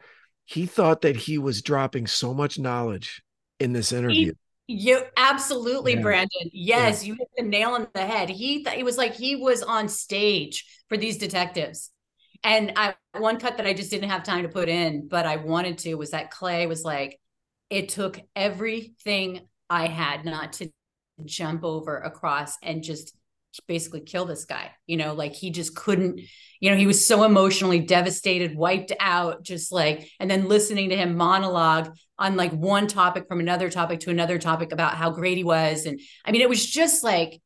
he 0.48 0.64
thought 0.64 1.02
that 1.02 1.14
he 1.14 1.36
was 1.36 1.60
dropping 1.60 2.06
so 2.06 2.32
much 2.32 2.58
knowledge 2.58 3.22
in 3.60 3.74
this 3.74 3.92
interview. 3.92 4.32
He, 4.66 4.74
you 4.74 5.02
absolutely, 5.14 5.92
yeah. 5.92 6.00
Branden. 6.00 6.50
Yes, 6.52 7.02
yeah. 7.02 7.08
you 7.08 7.16
hit 7.18 7.28
the 7.36 7.42
nail 7.42 7.72
on 7.72 7.86
the 7.92 8.06
head. 8.06 8.30
He 8.30 8.64
th- 8.64 8.78
it 8.78 8.82
was 8.82 8.96
like 8.96 9.14
he 9.14 9.36
was 9.36 9.62
on 9.62 9.90
stage 9.90 10.64
for 10.88 10.96
these 10.96 11.18
detectives. 11.18 11.90
And 12.42 12.72
I 12.76 12.94
one 13.18 13.38
cut 13.38 13.58
that 13.58 13.66
I 13.66 13.74
just 13.74 13.90
didn't 13.90 14.08
have 14.08 14.22
time 14.22 14.44
to 14.44 14.48
put 14.48 14.70
in, 14.70 15.06
but 15.06 15.26
I 15.26 15.36
wanted 15.36 15.76
to 15.78 15.96
was 15.96 16.12
that 16.12 16.30
Clay 16.30 16.66
was 16.66 16.82
like, 16.82 17.20
it 17.68 17.90
took 17.90 18.18
everything 18.34 19.48
I 19.68 19.86
had 19.86 20.24
not 20.24 20.54
to 20.54 20.70
jump 21.26 21.62
over 21.62 21.98
across 21.98 22.56
and 22.62 22.82
just 22.82 23.14
basically 23.66 24.00
kill 24.00 24.24
this 24.24 24.44
guy. 24.44 24.70
You 24.86 24.96
know, 24.96 25.14
like 25.14 25.34
he 25.34 25.50
just 25.50 25.74
couldn't, 25.74 26.20
you 26.60 26.70
know, 26.70 26.76
he 26.76 26.86
was 26.86 27.06
so 27.06 27.24
emotionally 27.24 27.80
devastated, 27.80 28.56
wiped 28.56 28.92
out, 29.00 29.42
just 29.42 29.72
like, 29.72 30.08
and 30.20 30.30
then 30.30 30.48
listening 30.48 30.90
to 30.90 30.96
him 30.96 31.16
monologue 31.16 31.94
on 32.18 32.36
like 32.36 32.52
one 32.52 32.86
topic 32.86 33.26
from 33.28 33.40
another 33.40 33.70
topic 33.70 34.00
to 34.00 34.10
another 34.10 34.38
topic 34.38 34.72
about 34.72 34.94
how 34.94 35.10
great 35.10 35.36
he 35.36 35.44
was. 35.44 35.86
And 35.86 36.00
I 36.24 36.32
mean, 36.32 36.40
it 36.40 36.48
was 36.48 36.64
just 36.64 37.04
like, 37.04 37.40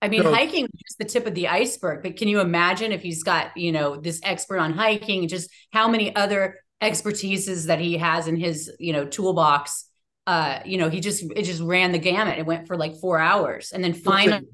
I 0.00 0.08
mean, 0.08 0.22
so, 0.22 0.34
hiking 0.34 0.64
is 0.64 0.80
just 0.84 0.98
the 0.98 1.04
tip 1.04 1.26
of 1.28 1.34
the 1.34 1.46
iceberg, 1.46 2.02
but 2.02 2.16
can 2.16 2.26
you 2.26 2.40
imagine 2.40 2.90
if 2.90 3.02
he's 3.02 3.22
got, 3.22 3.56
you 3.56 3.70
know, 3.70 3.96
this 3.96 4.20
expert 4.24 4.58
on 4.58 4.72
hiking, 4.72 5.28
just 5.28 5.48
how 5.72 5.86
many 5.86 6.14
other 6.16 6.58
expertises 6.82 7.66
that 7.68 7.78
he 7.78 7.98
has 7.98 8.26
in 8.26 8.34
his, 8.34 8.70
you 8.80 8.92
know, 8.92 9.04
toolbox 9.06 9.88
uh, 10.26 10.60
you 10.64 10.78
know, 10.78 10.88
he 10.88 11.00
just 11.00 11.24
it 11.34 11.42
just 11.42 11.60
ran 11.60 11.92
the 11.92 11.98
gamut. 11.98 12.38
It 12.38 12.46
went 12.46 12.66
for 12.68 12.76
like 12.76 12.96
four 12.96 13.18
hours, 13.18 13.72
and 13.72 13.82
then 13.82 13.92
finally, 13.92 14.46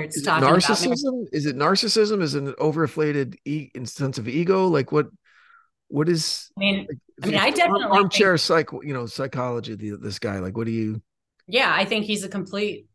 is 0.00 0.22
narcissism? 0.24 1.26
Is 1.32 1.46
it 1.46 1.56
narcissism? 1.56 2.22
Is 2.22 2.34
it 2.34 2.42
an 2.42 2.54
overinflated 2.54 3.36
e- 3.44 3.70
sense 3.84 4.18
of 4.18 4.28
ego? 4.28 4.66
Like 4.66 4.92
what? 4.92 5.06
What 5.88 6.08
is? 6.08 6.50
I 6.56 6.60
mean, 6.60 6.86
like, 6.88 6.98
I 7.22 7.26
mean, 7.26 7.38
I 7.38 7.50
definitely 7.50 7.98
armchair 7.98 8.32
think, 8.32 8.40
psych, 8.40 8.68
you 8.82 8.92
know, 8.92 9.06
psychology. 9.06 9.76
The, 9.76 9.96
this 9.96 10.18
guy, 10.18 10.40
like, 10.40 10.56
what 10.56 10.66
do 10.66 10.72
you? 10.72 11.00
Yeah, 11.46 11.72
I 11.72 11.84
think 11.84 12.04
he's 12.04 12.24
a 12.24 12.28
complete 12.28 12.88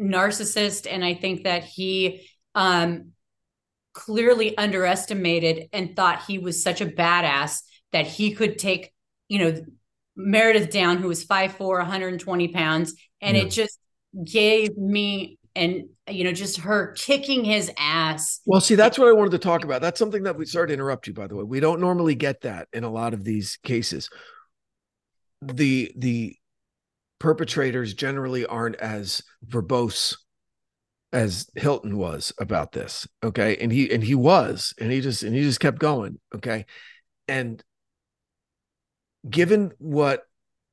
narcissist, 0.00 0.88
and 0.90 1.04
I 1.04 1.14
think 1.14 1.44
that 1.44 1.64
he 1.64 2.28
um 2.54 3.12
clearly 3.94 4.56
underestimated 4.56 5.68
and 5.72 5.94
thought 5.94 6.24
he 6.26 6.38
was 6.38 6.62
such 6.62 6.80
a 6.80 6.86
badass 6.86 7.62
that 7.92 8.06
he 8.06 8.34
could 8.34 8.58
take, 8.58 8.92
you 9.28 9.38
know, 9.38 9.64
Meredith 10.24 10.70
down, 10.70 10.98
who 10.98 11.08
was 11.08 11.24
5'4, 11.24 11.78
120 11.78 12.48
pounds. 12.48 12.94
And 13.20 13.36
yeah. 13.36 13.44
it 13.44 13.50
just 13.50 13.78
gave 14.24 14.76
me 14.76 15.38
and 15.54 15.84
you 16.08 16.24
know 16.24 16.32
just 16.32 16.58
her 16.58 16.92
kicking 16.92 17.44
his 17.44 17.70
ass. 17.78 18.40
Well 18.46 18.60
see 18.60 18.74
that's 18.74 18.98
what 18.98 19.08
i 19.08 19.12
wanted 19.12 19.32
to 19.32 19.38
talk 19.38 19.64
about. 19.64 19.82
That's 19.82 19.98
something 19.98 20.22
that 20.24 20.36
we 20.36 20.46
sorry 20.46 20.68
to 20.68 20.74
interrupt 20.74 21.06
you 21.06 21.14
by 21.14 21.26
the 21.26 21.36
way. 21.36 21.44
We 21.44 21.60
don't 21.60 21.80
normally 21.80 22.14
get 22.14 22.42
that 22.42 22.68
in 22.72 22.84
a 22.84 22.90
lot 22.90 23.14
of 23.14 23.24
these 23.24 23.58
cases. 23.62 24.08
The 25.42 25.92
the 25.96 26.36
perpetrators 27.18 27.94
generally 27.94 28.46
aren't 28.46 28.76
as 28.76 29.22
verbose 29.46 30.16
as 31.12 31.48
hilton 31.56 31.98
was 31.98 32.32
about 32.38 32.72
this 32.72 33.06
okay? 33.22 33.56
And 33.58 33.70
he 33.70 33.92
and 33.92 34.02
he 34.02 34.14
was 34.14 34.74
and 34.80 34.90
he 34.90 35.00
just 35.00 35.22
and 35.22 35.34
he 35.34 35.42
just 35.42 35.60
kept 35.60 35.78
going 35.78 36.18
okay? 36.34 36.66
And 37.28 37.62
given 39.28 39.72
what 39.78 40.24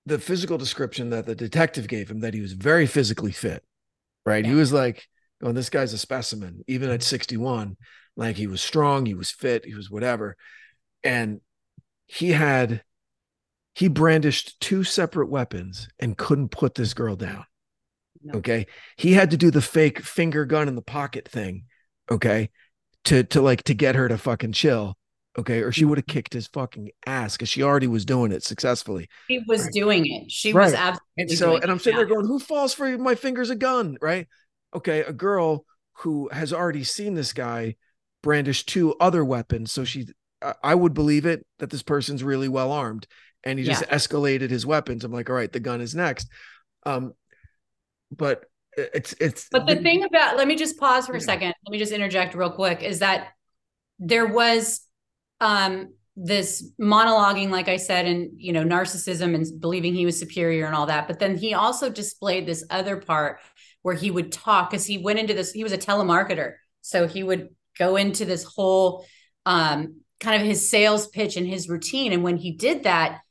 the 0.06 0.20
physical 0.20 0.58
description 0.58 1.12
that 1.12 1.26
the 1.26 1.36
detective 1.36 1.88
gave 1.88 2.10
him, 2.10 2.22
that 2.22 2.34
he 2.34 2.42
was 2.42 2.54
very 2.54 2.88
physically 2.88 3.32
fit, 3.32 3.64
right? 4.26 4.44
Yeah. 4.44 4.52
He 4.52 4.58
was 4.58 4.74
like, 4.74 5.08
oh, 5.42 5.52
this 5.52 5.70
guy's 5.70 5.94
a 5.94 5.98
specimen, 5.98 6.64
even 6.68 6.90
at 6.90 7.04
61. 7.04 7.78
Like 8.16 8.36
he 8.36 8.48
was 8.48 8.62
strong, 8.62 9.06
he 9.06 9.14
was 9.14 9.32
fit, 9.32 9.66
he 9.66 9.76
was 9.76 9.90
whatever. 9.90 10.36
And 11.04 11.42
he 12.08 12.32
had, 12.32 12.84
he 13.76 13.88
brandished 13.88 14.60
two 14.60 14.84
separate 14.84 15.30
weapons 15.30 15.88
and 16.00 16.18
couldn't 16.18 16.50
put 16.50 16.76
this 16.76 16.94
girl 16.94 17.16
down. 17.16 17.46
No. 18.22 18.40
Okay. 18.40 18.66
He 18.98 19.14
had 19.14 19.32
to 19.32 19.38
do 19.38 19.52
the 19.52 19.62
fake 19.62 20.02
finger 20.02 20.44
gun 20.44 20.68
in 20.68 20.76
the 20.76 20.82
pocket 20.82 21.28
thing. 21.28 21.66
Okay. 22.12 22.50
To, 23.06 23.24
to 23.24 23.42
like, 23.42 23.64
to 23.64 23.74
get 23.74 23.96
her 23.96 24.10
to 24.10 24.18
fucking 24.18 24.52
chill. 24.52 24.98
Okay. 25.40 25.62
Or 25.62 25.72
she 25.72 25.86
would 25.86 25.98
have 25.98 26.08
kicked 26.08 26.34
his 26.34 26.48
fucking 26.48 26.92
ass 27.08 27.38
because 27.38 27.48
she 27.48 27.64
already 27.64 27.88
was 27.88 28.04
doing 28.04 28.34
it 28.34 28.44
successfully. 28.44 29.08
She 29.30 29.42
was 29.48 29.64
right. 29.64 29.72
doing 29.74 30.06
it. 30.06 30.30
She 30.30 30.52
right. 30.52 30.66
was 30.66 30.74
absolutely. 30.74 31.02
And 31.18 31.32
so, 31.32 31.56
and 31.56 31.72
I'm 31.72 31.80
sitting 31.80 31.96
there 31.96 32.06
going, 32.06 32.28
who 32.28 32.40
falls 32.40 32.74
for 32.74 32.98
my 32.98 33.16
fingers 33.16 33.50
a 33.50 33.56
gun? 33.56 33.98
Right. 34.02 34.28
Okay. 34.76 35.00
A 35.00 35.14
girl 35.14 35.66
who 36.00 36.28
has 36.34 36.52
already 36.52 36.84
seen 36.84 37.14
this 37.14 37.32
guy 37.32 37.78
brandish 38.22 38.66
two 38.66 38.96
other 39.00 39.24
weapons. 39.24 39.72
So 39.72 39.86
she, 39.86 40.08
I 40.62 40.76
would 40.76 40.94
believe 40.94 41.26
it 41.26 41.46
that 41.60 41.70
this 41.70 41.84
person's 41.84 42.22
really 42.22 42.50
well 42.50 42.74
armed 42.74 43.08
and 43.46 43.58
he 43.58 43.64
just 43.64 43.86
yeah. 43.88 43.96
escalated 43.96 44.50
his 44.50 44.66
weapons. 44.66 45.06
I'm 45.06 45.14
like, 45.14 45.30
all 45.30 45.36
right, 45.38 45.52
the 45.52 45.62
gun 45.62 45.80
is 45.80 45.96
next. 45.96 46.28
Um, 46.86 47.14
but 48.12 48.44
it's, 48.76 49.14
it's, 49.22 49.48
but 49.50 49.68
the, 49.68 49.76
the 49.76 49.82
thing 49.82 50.04
about, 50.04 50.36
let 50.36 50.50
me 50.50 50.58
just 50.58 50.78
pause 50.78 51.08
for 51.08 51.16
a 51.16 51.22
second. 51.22 51.54
Let 51.66 51.72
me 51.72 51.78
just 51.78 51.94
interject 51.94 52.36
real 52.36 52.52
quick 52.52 52.84
is 52.84 53.00
that 53.00 53.30
there 54.00 54.26
was, 54.26 54.82
um, 55.42 55.94
this 56.22 56.70
monologuing 56.82 57.50
like 57.50 57.70
i 57.70 57.78
said 57.78 58.06
and 58.06 58.32
you 58.36 58.52
know 58.52 58.64
narcissism 58.64 59.34
and 59.34 59.62
believing 59.62 59.94
he 59.94 60.06
was 60.06 60.20
superior 60.20 60.66
and 60.66 60.76
all 60.76 60.88
that. 60.88 61.08
But 61.08 61.20
then 61.20 61.38
he 61.38 61.54
also 61.54 61.90
displayed 61.90 62.46
this 62.46 62.66
other 62.70 62.98
part 62.98 63.40
where 63.84 63.96
he 63.96 64.12
would 64.12 64.32
talk 64.32 64.70
because 64.70 64.86
he 64.86 64.98
went 64.98 65.20
into 65.20 65.34
this 65.34 65.52
he 65.52 65.64
was 65.64 65.72
a 65.72 65.78
telemarketer. 65.78 66.56
So 66.82 67.08
he 67.08 67.24
would 67.24 67.50
go 67.78 67.96
into 67.96 68.26
this 68.26 68.44
whole 68.44 69.06
um, 69.46 70.02
kind 70.20 70.42
of 70.42 70.46
his 70.46 70.70
sales 70.70 71.08
pitch 71.08 71.38
and 71.38 71.48
his 71.48 71.70
routine. 71.70 72.12
And 72.12 72.24
when 72.24 72.38
he 72.38 72.52
did 72.52 72.84
that 72.84 73.22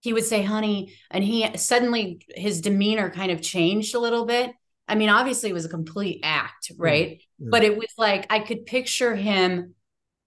he 0.00 0.12
would 0.12 0.24
say 0.24 0.42
honey 0.42 0.94
and 1.10 1.24
he 1.24 1.56
suddenly 1.56 2.20
his 2.28 2.60
demeanor 2.60 3.08
kind 3.08 3.32
of 3.32 3.40
changed 3.40 3.94
a 3.94 3.98
little 3.98 4.26
bit. 4.26 4.52
I 4.86 4.96
mean 4.96 5.08
obviously 5.08 5.48
it 5.48 5.54
was 5.54 5.64
a 5.64 5.70
complete 5.70 6.20
act 6.22 6.72
right? 6.76 7.22
Mm-hmm. 7.40 7.50
but 7.50 7.64
it 7.64 7.76
was 7.76 7.88
like 7.96 8.26
i 8.30 8.38
could 8.38 8.66
picture 8.66 9.16
him 9.16 9.74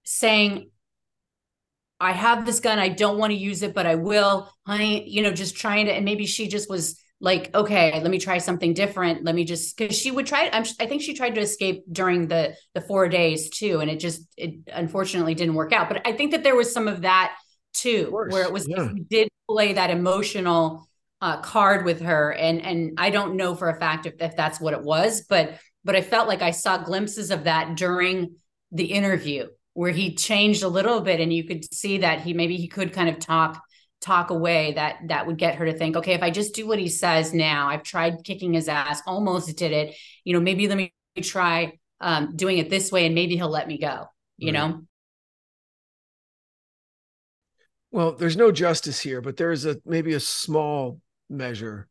saying 0.03 0.71
I 1.99 2.11
have 2.11 2.45
this 2.45 2.59
gun. 2.59 2.79
I 2.79 2.89
don't 2.89 3.17
want 3.17 3.31
to 3.31 3.37
use 3.37 3.63
it, 3.63 3.73
but 3.73 3.85
I 3.85 3.95
will, 3.95 4.51
honey. 4.65 5.09
You 5.09 5.23
know, 5.23 5.31
just 5.31 5.55
trying 5.55 5.87
to, 5.87 5.93
and 5.93 6.05
maybe 6.05 6.25
she 6.25 6.47
just 6.47 6.69
was 6.69 7.01
like, 7.19 7.53
okay, 7.55 7.99
let 7.99 8.11
me 8.11 8.19
try 8.19 8.37
something 8.37 8.75
different. 8.75 9.23
Let 9.23 9.33
me 9.33 9.43
just, 9.43 9.75
because 9.75 9.97
she 9.97 10.11
would 10.11 10.27
try. 10.27 10.49
I'm, 10.53 10.65
I 10.79 10.85
think 10.85 11.01
she 11.01 11.15
tried 11.15 11.33
to 11.35 11.41
escape 11.41 11.83
during 11.91 12.27
the 12.27 12.55
the 12.75 12.81
four 12.81 13.09
days 13.09 13.49
too, 13.49 13.79
and 13.79 13.89
it 13.89 13.99
just, 13.99 14.21
it 14.37 14.59
unfortunately 14.71 15.33
didn't 15.33 15.55
work 15.55 15.73
out. 15.73 15.89
But 15.89 16.05
I 16.05 16.13
think 16.13 16.31
that 16.31 16.43
there 16.43 16.55
was 16.55 16.71
some 16.71 16.87
of 16.87 17.01
that 17.01 17.35
too, 17.73 18.05
of 18.07 18.31
where 18.31 18.43
it 18.43 18.53
was 18.53 18.67
yeah. 18.67 18.89
did 19.09 19.29
play 19.49 19.73
that 19.73 19.89
emotional 19.89 20.87
uh, 21.21 21.41
card 21.41 21.85
with 21.85 22.01
her, 22.01 22.31
and 22.33 22.61
and 22.61 22.93
I 22.99 23.09
don't 23.09 23.35
know 23.35 23.55
for 23.55 23.69
a 23.69 23.79
fact 23.79 24.05
if, 24.05 24.13
if 24.19 24.35
that's 24.35 24.61
what 24.61 24.73
it 24.73 24.83
was, 24.83 25.25
but 25.27 25.57
but 25.83 25.95
I 25.95 26.03
felt 26.03 26.27
like 26.27 26.43
I 26.43 26.51
saw 26.51 26.77
glimpses 26.77 27.31
of 27.31 27.45
that 27.45 27.75
during 27.77 28.35
the 28.71 28.85
interview 28.85 29.47
where 29.77 29.91
he 29.91 30.15
changed 30.15 30.63
a 30.63 30.67
little 30.67 31.01
bit 31.01 31.19
and 31.19 31.31
you 31.31 31.43
could 31.43 31.71
see 31.71 31.99
that 31.99 32.21
he 32.21 32.33
maybe 32.33 32.57
he 32.57 32.67
could 32.67 32.91
kind 32.91 33.09
of 33.09 33.19
talk 33.19 33.61
talk 34.01 34.31
away 34.31 34.73
that 34.73 34.97
that 35.05 35.27
would 35.27 35.37
get 35.37 35.53
her 35.53 35.67
to 35.67 35.77
think 35.77 35.95
okay 35.95 36.13
if 36.13 36.23
i 36.23 36.31
just 36.31 36.55
do 36.55 36.65
what 36.65 36.79
he 36.79 36.89
says 36.89 37.31
now 37.31 37.69
i've 37.69 37.83
tried 37.83 38.23
kicking 38.23 38.53
his 38.53 38.67
ass 38.67 39.03
almost 39.05 39.55
did 39.55 39.71
it 39.71 39.95
you 40.23 40.33
know 40.33 40.39
maybe 40.39 40.67
let 40.67 40.77
me 40.77 40.91
try 41.21 41.77
um, 42.01 42.35
doing 42.35 42.57
it 42.57 42.71
this 42.71 42.91
way 42.91 43.05
and 43.05 43.13
maybe 43.13 43.35
he'll 43.35 43.51
let 43.51 43.67
me 43.67 43.77
go 43.77 44.05
you 44.37 44.51
right. 44.51 44.53
know 44.53 44.81
well 47.91 48.13
there's 48.13 48.37
no 48.37 48.51
justice 48.51 48.99
here 48.99 49.21
but 49.21 49.37
there 49.37 49.51
is 49.51 49.67
a 49.67 49.77
maybe 49.85 50.15
a 50.15 50.19
small 50.19 50.99
measure 51.29 51.87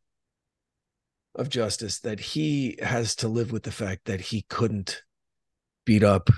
of 1.37 1.49
justice 1.49 2.01
that 2.01 2.19
he 2.19 2.77
has 2.83 3.15
to 3.15 3.29
live 3.29 3.53
with 3.53 3.63
the 3.63 3.71
fact 3.71 4.07
that 4.07 4.21
he 4.21 4.43
couldn't 4.49 5.03
beat 5.85 6.03
up 6.03 6.31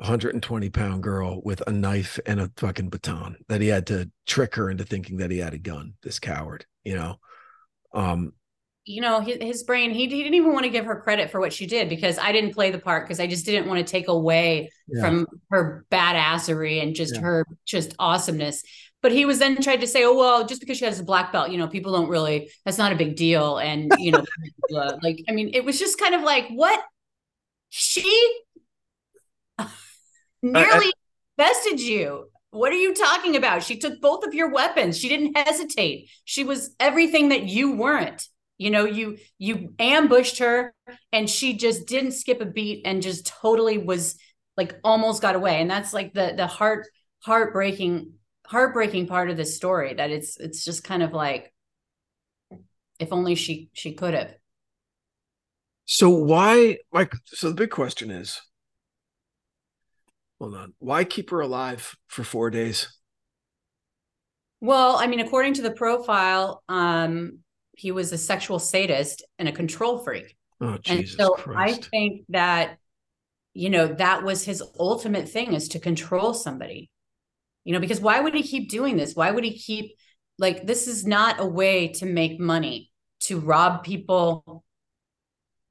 120 0.00 0.70
pound 0.70 1.02
girl 1.02 1.42
with 1.44 1.62
a 1.66 1.70
knife 1.70 2.18
and 2.24 2.40
a 2.40 2.50
fucking 2.56 2.88
baton 2.88 3.36
that 3.48 3.60
he 3.60 3.68
had 3.68 3.86
to 3.86 4.10
trick 4.26 4.54
her 4.54 4.70
into 4.70 4.82
thinking 4.82 5.18
that 5.18 5.30
he 5.30 5.36
had 5.38 5.52
a 5.52 5.58
gun 5.58 5.92
this 6.02 6.18
coward 6.18 6.64
you 6.84 6.94
know 6.94 7.16
um 7.92 8.32
you 8.86 9.02
know 9.02 9.20
his, 9.20 9.36
his 9.42 9.62
brain 9.62 9.90
he, 9.90 10.06
he 10.06 10.22
didn't 10.22 10.34
even 10.34 10.54
want 10.54 10.64
to 10.64 10.70
give 10.70 10.86
her 10.86 11.02
credit 11.02 11.30
for 11.30 11.38
what 11.38 11.52
she 11.52 11.66
did 11.66 11.90
because 11.90 12.16
i 12.16 12.32
didn't 12.32 12.54
play 12.54 12.70
the 12.70 12.78
part 12.78 13.04
because 13.04 13.20
i 13.20 13.26
just 13.26 13.44
didn't 13.44 13.68
want 13.68 13.78
to 13.78 13.90
take 13.90 14.08
away 14.08 14.70
yeah. 14.88 15.02
from 15.02 15.26
her 15.50 15.84
badassery 15.90 16.82
and 16.82 16.94
just 16.94 17.16
yeah. 17.16 17.20
her 17.20 17.46
just 17.66 17.94
awesomeness 17.98 18.62
but 19.02 19.12
he 19.12 19.26
was 19.26 19.38
then 19.38 19.60
tried 19.60 19.82
to 19.82 19.86
say 19.86 20.02
oh 20.04 20.16
well 20.16 20.46
just 20.46 20.62
because 20.62 20.78
she 20.78 20.86
has 20.86 20.98
a 20.98 21.04
black 21.04 21.30
belt 21.30 21.50
you 21.50 21.58
know 21.58 21.68
people 21.68 21.92
don't 21.92 22.08
really 22.08 22.50
that's 22.64 22.78
not 22.78 22.90
a 22.90 22.96
big 22.96 23.16
deal 23.16 23.58
and 23.58 23.92
you 23.98 24.12
know 24.12 24.24
like 25.02 25.22
i 25.28 25.32
mean 25.32 25.50
it 25.52 25.62
was 25.62 25.78
just 25.78 25.98
kind 25.98 26.14
of 26.14 26.22
like 26.22 26.48
what 26.48 26.80
she 27.68 28.40
nearly 30.42 30.92
bested 31.36 31.80
you. 31.80 32.28
What 32.50 32.72
are 32.72 32.76
you 32.76 32.94
talking 32.94 33.36
about? 33.36 33.62
She 33.62 33.78
took 33.78 34.00
both 34.00 34.26
of 34.26 34.34
your 34.34 34.50
weapons. 34.50 34.98
She 34.98 35.08
didn't 35.08 35.36
hesitate. 35.36 36.10
She 36.24 36.44
was 36.44 36.74
everything 36.80 37.28
that 37.28 37.44
you 37.44 37.76
weren't. 37.76 38.26
You 38.58 38.70
know, 38.70 38.84
you 38.84 39.16
you 39.38 39.72
ambushed 39.78 40.38
her 40.38 40.74
and 41.12 41.30
she 41.30 41.54
just 41.56 41.86
didn't 41.86 42.12
skip 42.12 42.40
a 42.40 42.44
beat 42.44 42.82
and 42.84 43.00
just 43.02 43.26
totally 43.26 43.78
was 43.78 44.18
like 44.56 44.74
almost 44.84 45.22
got 45.22 45.34
away. 45.34 45.60
And 45.60 45.70
that's 45.70 45.94
like 45.94 46.12
the 46.12 46.34
the 46.36 46.46
heart 46.46 46.86
heartbreaking 47.20 48.12
heartbreaking 48.46 49.06
part 49.06 49.30
of 49.30 49.36
this 49.36 49.56
story 49.56 49.94
that 49.94 50.10
it's 50.10 50.36
it's 50.38 50.64
just 50.64 50.84
kind 50.84 51.02
of 51.02 51.12
like 51.12 51.54
if 52.98 53.12
only 53.12 53.34
she 53.34 53.70
she 53.72 53.94
could 53.94 54.12
have. 54.12 54.34
So 55.86 56.10
why 56.10 56.78
like 56.92 57.14
so 57.24 57.48
the 57.48 57.54
big 57.54 57.70
question 57.70 58.10
is 58.10 58.40
Hold 60.40 60.54
on. 60.54 60.74
Why 60.78 61.04
keep 61.04 61.30
her 61.30 61.40
alive 61.40 61.96
for 62.08 62.24
four 62.24 62.50
days? 62.50 62.98
Well, 64.60 64.96
I 64.96 65.06
mean, 65.06 65.20
according 65.20 65.54
to 65.54 65.62
the 65.62 65.70
profile, 65.70 66.62
um, 66.68 67.40
he 67.76 67.92
was 67.92 68.12
a 68.12 68.18
sexual 68.18 68.58
sadist 68.58 69.24
and 69.38 69.48
a 69.48 69.52
control 69.52 69.98
freak. 69.98 70.36
Oh, 70.60 70.78
Jesus 70.78 71.14
and 71.14 71.20
so 71.20 71.34
Christ. 71.34 71.78
I 71.78 71.88
think 71.88 72.24
that, 72.30 72.78
you 73.54 73.70
know, 73.70 73.86
that 73.86 74.22
was 74.22 74.44
his 74.44 74.62
ultimate 74.78 75.28
thing 75.28 75.52
is 75.54 75.68
to 75.68 75.78
control 75.78 76.34
somebody. 76.34 76.90
You 77.64 77.74
know, 77.74 77.80
because 77.80 78.00
why 78.00 78.20
would 78.20 78.34
he 78.34 78.42
keep 78.42 78.70
doing 78.70 78.96
this? 78.96 79.14
Why 79.14 79.30
would 79.30 79.44
he 79.44 79.58
keep 79.58 79.92
like 80.38 80.66
this 80.66 80.88
is 80.88 81.06
not 81.06 81.38
a 81.38 81.46
way 81.46 81.88
to 81.88 82.06
make 82.06 82.40
money 82.40 82.90
to 83.20 83.38
rob 83.38 83.84
people 83.84 84.64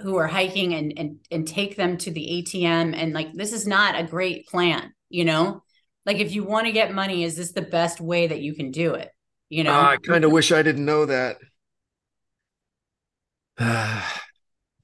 who 0.02 0.16
are 0.16 0.28
hiking 0.28 0.74
and 0.74 0.94
and 0.98 1.20
and 1.30 1.48
take 1.48 1.76
them 1.76 1.98
to 1.98 2.12
the 2.12 2.44
ATM 2.44 2.96
and 2.96 3.14
like 3.14 3.34
this 3.34 3.52
is 3.54 3.68
not 3.68 4.00
a 4.00 4.04
great 4.04 4.48
plan, 4.48 4.94
you 5.10 5.26
know? 5.26 5.64
Like 6.06 6.18
if 6.18 6.34
you 6.34 6.44
want 6.44 6.68
to 6.68 6.72
get 6.72 6.94
money, 6.94 7.24
is 7.24 7.36
this 7.36 7.52
the 7.52 7.62
best 7.62 8.00
way 8.00 8.28
that 8.28 8.42
you 8.42 8.56
can 8.56 8.72
do 8.72 8.94
it? 8.94 9.12
You 9.50 9.66
know? 9.66 9.74
Uh, 9.74 9.90
I 9.92 9.98
kind 9.98 10.24
of 10.24 10.32
wish 10.32 10.52
I 10.52 10.64
didn't 10.64 10.86
know 10.86 11.06
that. 11.06 11.38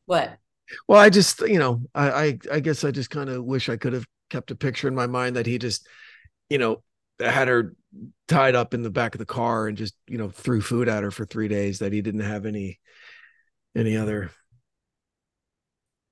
what? 0.05 0.37
Well, 0.87 0.99
I 0.99 1.09
just, 1.09 1.39
you 1.41 1.59
know, 1.59 1.81
I 1.93 2.09
I, 2.11 2.39
I 2.53 2.59
guess 2.59 2.83
I 2.83 2.91
just 2.91 3.09
kind 3.09 3.29
of 3.29 3.43
wish 3.43 3.69
I 3.69 3.77
could 3.77 3.93
have 3.93 4.05
kept 4.29 4.51
a 4.51 4.55
picture 4.55 4.87
in 4.87 4.95
my 4.95 5.07
mind 5.07 5.37
that 5.37 5.45
he 5.45 5.57
just, 5.57 5.87
you 6.49 6.57
know, 6.57 6.83
had 7.19 7.47
her 7.47 7.73
tied 8.27 8.55
up 8.55 8.73
in 8.73 8.83
the 8.83 8.89
back 8.89 9.15
of 9.15 9.19
the 9.19 9.25
car 9.25 9.67
and 9.67 9.77
just, 9.77 9.95
you 10.07 10.17
know, 10.17 10.29
threw 10.29 10.59
food 10.59 10.89
at 10.89 11.03
her 11.03 11.11
for 11.11 11.25
3 11.25 11.47
days 11.47 11.79
that 11.79 11.93
he 11.93 12.01
didn't 12.01 12.21
have 12.21 12.45
any 12.45 12.79
any 13.75 13.95
other 13.95 14.31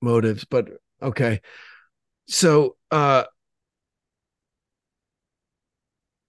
motives, 0.00 0.44
but 0.44 0.68
okay. 1.02 1.40
So 2.26 2.76
uh 2.90 3.24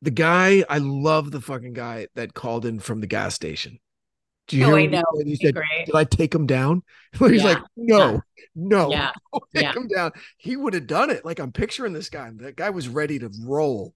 the 0.01 0.12
guy, 0.12 0.63
I 0.69 0.78
love 0.78 1.32
the 1.32 1.41
fucking 1.41 1.73
guy 1.73 2.08
that 2.15 2.34
called 2.34 2.65
in 2.65 2.80
from 2.80 3.01
the 3.01 3.08
gas 3.08 3.34
station. 3.34 3.80
Do 4.47 4.58
you 4.58 4.65
oh, 4.65 4.75
hear 4.75 4.78
I 4.78 4.86
know. 4.86 5.04
He 5.23 5.36
said, 5.36 5.56
Great. 5.56 5.88
Did 5.88 5.95
I 5.95 6.04
take 6.04 6.34
him 6.34 6.45
down? 6.45 6.84
He's 7.19 7.43
yeah. 7.43 7.49
like, 7.49 7.63
No, 7.75 8.21
no, 8.54 8.91
yeah. 8.91 9.12
take 9.54 9.63
yeah. 9.63 9.73
him 9.73 9.88
down. 9.88 10.12
He 10.38 10.56
would 10.56 10.73
have 10.73 10.88
done 10.88 11.10
it. 11.10 11.25
Like 11.25 11.39
I'm 11.39 11.51
picturing 11.51 11.93
this 11.93 12.10
guy. 12.10 12.30
That 12.36 12.56
guy 12.56 12.69
was 12.69 12.88
ready 12.88 13.19
to 13.19 13.32
roll. 13.43 13.93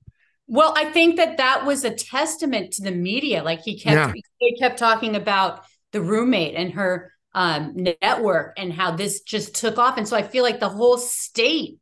Well, 0.47 0.73
I 0.75 0.85
think 0.85 1.17
that 1.17 1.37
that 1.37 1.65
was 1.65 1.83
a 1.83 1.93
testament 1.93 2.73
to 2.73 2.81
the 2.81 2.91
media. 2.91 3.43
Like 3.43 3.61
he 3.61 3.79
kept 3.79 4.15
yeah. 4.15 4.21
he 4.39 4.57
kept 4.57 4.79
talking 4.79 5.15
about 5.15 5.63
the 5.91 6.01
roommate 6.01 6.55
and 6.55 6.73
her 6.73 7.13
um, 7.33 7.87
network 8.01 8.53
and 8.57 8.73
how 8.73 8.91
this 8.91 9.21
just 9.21 9.55
took 9.55 9.77
off. 9.77 9.97
And 9.97 10.07
so 10.07 10.15
I 10.15 10.23
feel 10.23 10.43
like 10.43 10.59
the 10.59 10.69
whole 10.69 10.97
state 10.97 11.77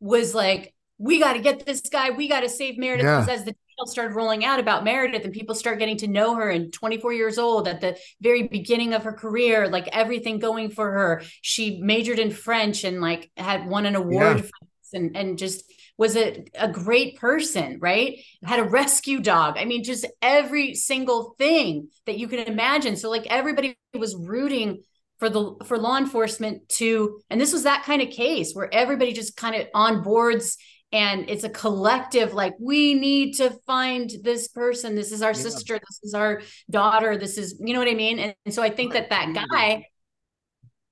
was 0.00 0.34
like, 0.34 0.74
we 0.98 1.18
got 1.18 1.32
to 1.34 1.40
get 1.40 1.64
this 1.64 1.80
guy. 1.82 2.10
We 2.10 2.28
got 2.28 2.40
to 2.40 2.48
save 2.48 2.76
Meredith. 2.78 3.06
Yeah. 3.06 3.20
Because 3.20 3.40
as 3.40 3.44
the 3.46 3.52
details 3.52 3.90
started 3.90 4.14
rolling 4.14 4.44
out 4.44 4.60
about 4.60 4.84
Meredith 4.84 5.24
and 5.24 5.32
people 5.32 5.54
start 5.54 5.78
getting 5.78 5.96
to 5.98 6.06
know 6.06 6.34
her 6.34 6.50
and 6.50 6.72
24 6.72 7.12
years 7.14 7.38
old 7.38 7.68
at 7.68 7.80
the 7.80 7.96
very 8.20 8.48
beginning 8.48 8.92
of 8.92 9.04
her 9.04 9.12
career, 9.12 9.68
like 9.68 9.88
everything 9.92 10.38
going 10.38 10.70
for 10.70 10.90
her. 10.90 11.22
She 11.40 11.80
majored 11.80 12.18
in 12.18 12.30
French 12.30 12.84
and 12.84 13.00
like 13.00 13.30
had 13.36 13.66
won 13.66 13.86
an 13.86 13.96
award 13.96 14.38
yeah. 14.38 14.68
And, 14.94 15.16
and 15.16 15.38
just 15.38 15.64
was 15.96 16.16
a, 16.16 16.44
a 16.54 16.68
great 16.68 17.18
person, 17.18 17.78
right? 17.80 18.20
Had 18.42 18.58
a 18.58 18.64
rescue 18.64 19.20
dog. 19.20 19.56
I 19.58 19.64
mean, 19.64 19.84
just 19.84 20.06
every 20.22 20.74
single 20.74 21.34
thing 21.38 21.88
that 22.06 22.18
you 22.18 22.26
can 22.26 22.40
imagine. 22.40 22.96
So 22.96 23.10
like 23.10 23.26
everybody 23.26 23.76
was 23.92 24.16
rooting 24.16 24.82
for 25.18 25.28
the 25.28 25.56
for 25.66 25.76
law 25.76 25.98
enforcement 25.98 26.68
to, 26.70 27.20
and 27.28 27.38
this 27.40 27.52
was 27.52 27.64
that 27.64 27.84
kind 27.84 28.00
of 28.00 28.08
case 28.08 28.54
where 28.54 28.72
everybody 28.72 29.12
just 29.12 29.36
kind 29.36 29.54
of 29.56 29.66
on 29.74 30.02
boards 30.02 30.56
and 30.92 31.30
it's 31.30 31.44
a 31.44 31.50
collective 31.50 32.32
like 32.32 32.54
we 32.58 32.94
need 32.94 33.34
to 33.34 33.50
find 33.66 34.10
this 34.22 34.48
person 34.48 34.94
this 34.96 35.12
is 35.12 35.22
our 35.22 35.30
Yeah. 35.30 35.34
sister 35.34 35.78
this 35.78 36.00
is 36.02 36.14
our 36.14 36.42
daughter 36.68 37.16
this 37.16 37.38
is 37.38 37.60
you 37.64 37.72
know 37.72 37.78
what 37.78 37.88
i 37.88 37.94
mean 37.94 38.18
and, 38.18 38.34
and 38.44 38.54
so 38.54 38.62
i 38.62 38.70
think 38.70 38.94
that 38.94 39.10
that 39.10 39.28
mm-hmm. 39.28 39.44
guy 39.54 39.86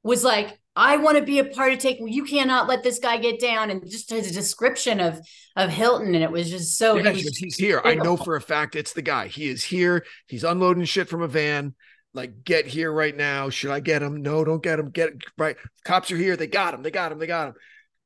was 0.03 0.23
like 0.23 0.59
i 0.79 0.97
want 0.97 1.19
to 1.19 1.23
be 1.23 1.39
a 1.39 1.45
part 1.45 1.73
of 1.73 1.79
take 1.79 1.99
you 2.07 2.25
cannot 2.25 2.69
let 2.69 2.83
this 2.83 2.99
guy 2.99 3.19
get 3.19 3.39
down 3.39 3.71
and 3.71 3.83
just 3.91 4.09
his 4.11 4.33
description 4.33 5.01
of 5.01 5.21
of 5.57 5.71
hilton 5.71 6.15
and 6.15 6.25
it 6.25 6.31
was 6.31 6.49
just 6.49 6.79
so 6.79 6.97
Yeah, 6.97 7.13
because 7.13 7.37
he's 7.37 7.57
here. 7.57 7.81
I 7.85 7.95
know 7.95 8.17
for 8.17 8.37
a 8.37 8.41
fact 8.41 8.77
it's 8.77 8.93
the 8.93 9.03
guy. 9.03 9.27
He 9.27 9.49
is 9.49 9.65
here. 9.65 10.05
He's 10.27 10.45
unloading 10.45 10.85
shit 10.85 11.09
from 11.09 11.23
a 11.23 11.29
van. 11.29 11.75
Like, 12.15 12.45
get 12.45 12.67
here 12.67 12.91
right 12.91 13.17
now. 13.17 13.51
Should 13.51 13.71
I 13.71 13.81
get 13.81 14.03
him? 14.03 14.23
No, 14.23 14.45
don't 14.45 14.63
get 14.63 14.79
him. 14.79 14.91
Get 14.91 15.13
right. 15.37 15.57
Cops 15.85 16.11
are 16.11 16.17
here. 16.17 16.37
They 16.37 16.47
got 16.47 16.75
him. 16.75 16.83
They 16.83 16.91
got 16.91 17.13
him. 17.13 17.19
They 17.19 17.27
got 17.27 17.49
him. 17.49 17.55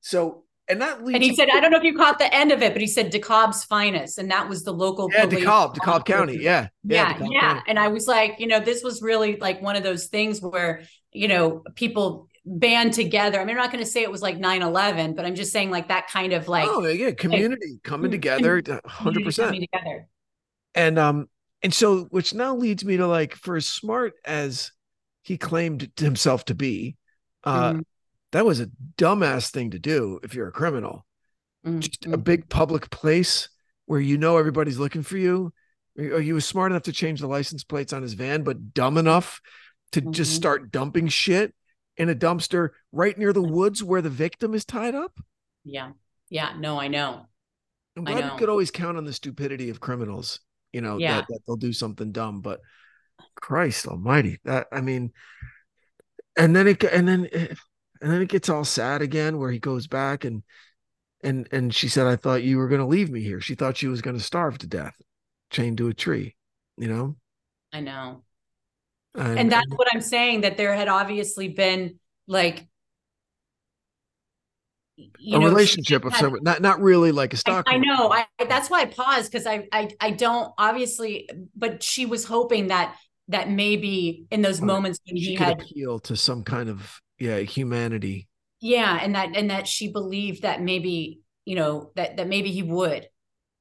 So, 0.01 0.45
and 0.69 0.81
that 0.81 1.05
leads. 1.05 1.17
and 1.17 1.25
he 1.25 1.35
said 1.35 1.49
i 1.53 1.59
don't 1.61 1.73
know 1.73 1.77
if 1.77 1.83
you 1.83 1.95
caught 1.95 2.21
the 2.21 2.33
end 2.33 2.53
of 2.53 2.63
it 2.63 2.73
but 2.73 2.81
he 2.81 2.87
said 2.87 3.13
dekalb's 3.13 3.65
finest 3.65 4.17
and 4.17 4.31
that 4.31 4.49
was 4.49 4.63
the 4.63 4.73
local 4.73 5.11
yeah, 5.13 5.25
police 5.25 5.45
DeKalb, 5.45 5.75
DeKalb 5.75 6.05
County. 6.05 6.39
Yeah, 6.41 6.69
yeah 6.85 7.19
yeah, 7.19 7.55
County. 7.55 7.63
and 7.67 7.81
i 7.81 7.89
was 7.89 8.07
like 8.07 8.37
you 8.39 8.47
know 8.47 8.61
this 8.61 8.85
was 8.85 9.03
really 9.03 9.37
like 9.37 9.61
one 9.61 9.75
of 9.75 9.83
those 9.83 10.07
things 10.07 10.41
where 10.41 10.83
you 11.11 11.27
know 11.27 11.65
people 11.75 12.29
band 12.45 12.93
together 12.93 13.41
i 13.41 13.45
mean 13.45 13.57
i'm 13.57 13.63
not 13.63 13.73
going 13.73 13.85
to 13.85 13.91
say 13.91 14.03
it 14.03 14.11
was 14.11 14.23
like 14.23 14.37
9-11 14.39 15.15
but 15.15 15.25
i'm 15.25 15.35
just 15.35 15.53
saying 15.53 15.71
like 15.71 15.89
that 15.89 16.09
kind 16.09 16.33
of 16.33 16.49
like 16.49 16.79
oh 16.79 16.87
yeah, 16.87 17.11
community 17.13 17.81
coming 17.85 18.11
Mm, 18.11 18.11
together, 18.11 18.63
100%. 18.83 19.23
coming 19.41 19.61
together 19.61 20.09
And 20.75 20.99
um, 20.99 21.29
and 21.63 21.73
so 21.73 22.05
which 22.05 22.35
now 22.35 22.55
leads 22.57 22.85
me 22.85 22.97
to 22.97 23.07
like, 23.07 23.35
for 23.35 23.57
as 23.57 23.69
smart 23.69 24.15
as 24.25 24.73
he 25.23 25.37
claimed 25.39 25.91
himself 25.97 26.45
to 26.47 26.55
be, 26.55 26.97
uh, 27.45 27.75
Mhm, 27.75 27.83
that 28.33 28.47
was 28.47 28.61
a 28.61 28.71
dumbass 28.99 29.51
thing 29.51 29.71
to 29.73 29.79
do 29.79 30.21
if 30.23 30.35
you're 30.35 30.49
a 30.49 30.53
criminal. 30.53 31.07
mhm, 31.63 31.83
just 31.83 32.07
a 32.13 32.19
big 32.19 32.49
public 32.49 32.91
place 32.91 33.49
where 33.87 34.01
you 34.01 34.19
know 34.19 34.39
everybody's 34.39 34.79
looking 34.79 35.03
for 35.03 35.19
you. 35.19 35.53
Or 35.99 36.21
he 36.21 36.33
was 36.33 36.47
smart 36.47 36.73
enough 36.73 36.85
to 36.85 36.93
change 36.93 37.21
the 37.21 37.29
license 37.29 37.65
plates 37.65 37.93
on 37.93 38.03
his 38.03 38.15
van, 38.15 38.45
but 38.45 38.75
dumb 38.75 38.99
enough 38.99 39.41
to 39.93 40.01
just 40.01 40.33
Mhm. 40.33 40.35
start 40.35 40.73
dumping 40.73 41.09
shit 41.09 41.55
in 42.03 42.11
a 42.11 42.15
dumpster 42.15 42.71
right 42.91 43.17
near 43.17 43.33
the 43.33 43.41
woods 43.41 43.83
where 43.83 44.03
the 44.03 44.11
victim 44.11 44.55
is 44.55 44.65
tied 44.65 44.95
up. 44.95 45.19
yeah 45.65 45.93
yeah 46.31 46.53
no 46.59 46.79
i 46.81 46.89
know 46.89 47.27
I'm 47.97 48.09
I 48.09 48.15
know. 48.15 48.33
you 48.33 48.39
could 48.39 48.49
always 48.49 48.71
count 48.71 48.97
on 48.97 49.05
the 49.05 49.13
stupidity 49.13 49.69
of 49.69 49.79
criminals, 49.79 50.41
you 50.73 50.81
know, 50.81 50.97
Yeah. 50.97 51.17
that, 51.17 51.27
that 51.29 51.41
they'll 51.47 51.57
do 51.57 51.75
something 51.75 52.11
dumb, 52.11 52.41
but 52.41 52.61
Christ 53.35 53.87
almighty, 53.87 54.39
that 54.45 54.67
I 54.73 54.81
mean, 54.81 55.13
and 56.37 56.57
then 56.57 56.67
it 56.69 56.83
and 56.85 57.07
then 57.07 57.29
it, 57.31 57.59
and 58.01 58.11
then 58.11 58.23
it 58.23 58.29
gets 58.29 58.49
all 58.49 58.65
sad 58.65 59.03
again 59.03 59.39
where 59.39 59.51
he 59.51 59.59
goes 59.59 59.87
back 59.87 60.25
and 60.25 60.43
and 61.23 61.47
and 61.53 61.75
she 61.75 61.89
said, 61.89 62.07
I 62.07 62.17
thought 62.17 62.43
you 62.43 62.57
were 62.59 62.69
gonna 62.69 62.87
leave 62.89 63.11
me 63.11 63.23
here. 63.23 63.41
She 63.41 63.55
thought 63.55 63.77
she 63.77 63.89
was 63.89 64.01
gonna 64.03 64.21
starve 64.21 64.59
to 64.59 64.67
death, 64.67 64.97
chained 65.51 65.79
to 65.79 65.89
a 65.89 65.95
tree, 65.95 66.35
you 66.79 66.89
know? 66.89 67.17
i 67.73 67.81
know 67.81 68.23
And, 69.15 69.27
and 69.37 69.51
that's 69.53 69.67
what 69.77 69.89
i'm 69.93 70.01
saying 70.01 70.43
that 70.43 70.57
there 70.57 70.75
had 70.75 70.89
obviously 70.89 71.49
been 71.49 71.99
like 72.27 72.67
you 75.19 75.39
a 75.39 75.41
know, 75.41 75.57
relationship 75.57 76.05
of 76.05 76.15
some 76.15 76.37
not 76.43 76.61
not 76.61 76.81
really 76.81 77.13
like 77.13 77.33
a 77.33 77.37
stock. 77.37 77.67
I 77.67 77.79
know. 77.79 78.13
I 78.13 78.27
that's 78.49 78.71
why 78.71 78.83
I 78.83 78.85
paused 78.87 79.31
because 79.31 79.47
I, 79.47 79.67
I 79.73 79.91
I 80.01 80.11
don't 80.13 80.53
obviously, 80.59 81.29
but 81.57 81.83
she 81.83 82.07
was 82.07 82.25
hoping 82.25 82.69
that 82.69 82.97
that 83.29 83.51
maybe 83.51 84.27
in 84.31 84.43
those 84.43 84.61
Right. 84.61 84.63
moments 84.63 85.01
when 85.07 85.17
he 85.17 85.33
could 85.33 85.49
had 85.49 85.51
appeal 85.51 85.99
to 86.01 86.17
some 86.17 86.45
kind 86.45 86.69
of 86.69 87.01
yeah, 87.19 87.39
humanity. 87.41 88.29
yeah, 88.61 88.99
and 89.03 89.15
that 89.15 89.37
and 89.37 89.51
that 89.51 89.67
she 89.67 89.91
believed 89.93 90.43
that 90.43 90.63
maybe 90.63 91.21
you 91.45 91.57
know 91.57 91.93
that 91.97 92.17
that 92.17 92.29
maybe 92.29 92.51
he 92.53 92.63
would, 92.63 93.09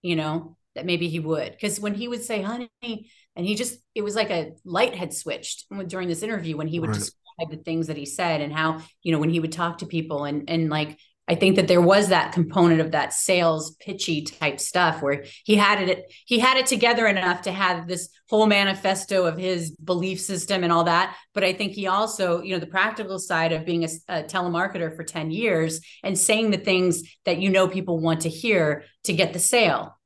you 0.01 0.15
know, 0.15 0.57
that 0.75 0.85
maybe 0.85 1.09
he 1.09 1.19
would 1.19 1.51
because 1.53 1.79
when 1.79 1.95
he 1.95 2.07
would 2.07 2.23
say 2.23 2.41
honey, 2.41 3.11
and 3.35 3.45
he 3.45 3.55
just 3.55 3.79
it 3.95 4.01
was 4.03 4.15
like 4.15 4.29
a 4.29 4.51
light 4.65 4.95
had 4.95 5.13
switched 5.13 5.65
during 5.87 6.07
this 6.07 6.23
interview 6.23 6.57
when 6.57 6.67
he 6.67 6.79
would 6.79 6.89
Right. 6.89 6.99
describe 6.99 7.49
the 7.49 7.63
things 7.63 7.87
that 7.87 7.97
he 7.97 8.05
said 8.05 8.41
and 8.41 8.53
how 8.53 8.81
you 9.03 9.11
know 9.11 9.19
when 9.19 9.29
he 9.29 9.39
would 9.39 9.51
talk 9.51 9.79
to 9.79 9.85
people 9.85 10.25
and 10.25 10.49
and 10.49 10.69
like 10.69 10.97
I 11.27 11.35
think 11.35 11.55
that 11.55 11.67
there 11.69 11.79
was 11.81 12.09
that 12.09 12.33
component 12.33 12.81
of 12.81 12.91
that 12.91 13.13
sales 13.13 13.75
pitchy 13.79 14.23
type 14.23 14.59
stuff 14.59 15.01
where 15.01 15.23
he 15.45 15.55
had 15.55 15.87
it 15.87 16.11
he 16.25 16.39
had 16.39 16.57
it 16.57 16.65
together 16.65 17.07
enough 17.07 17.43
to 17.43 17.51
have 17.53 17.87
this 17.87 18.09
whole 18.29 18.47
manifesto 18.47 19.25
of 19.25 19.37
his 19.37 19.71
belief 19.71 20.19
system 20.19 20.63
and 20.63 20.73
all 20.73 20.83
that 20.85 21.15
but 21.33 21.43
I 21.43 21.53
think 21.53 21.71
he 21.71 21.87
also 21.87 22.41
you 22.41 22.53
know 22.53 22.59
the 22.59 22.67
practical 22.67 23.17
side 23.17 23.53
of 23.53 23.65
being 23.65 23.85
a, 23.85 23.89
a 24.09 24.23
telemarketer 24.23 24.93
for 24.95 25.03
10 25.03 25.31
years 25.31 25.79
and 26.03 26.17
saying 26.17 26.51
the 26.51 26.57
things 26.57 27.03
that 27.23 27.37
you 27.39 27.49
know 27.49 27.67
people 27.67 27.99
want 27.99 28.21
to 28.21 28.29
hear 28.29 28.83
to 29.05 29.13
get 29.13 29.31
the 29.31 29.39
sale 29.39 29.97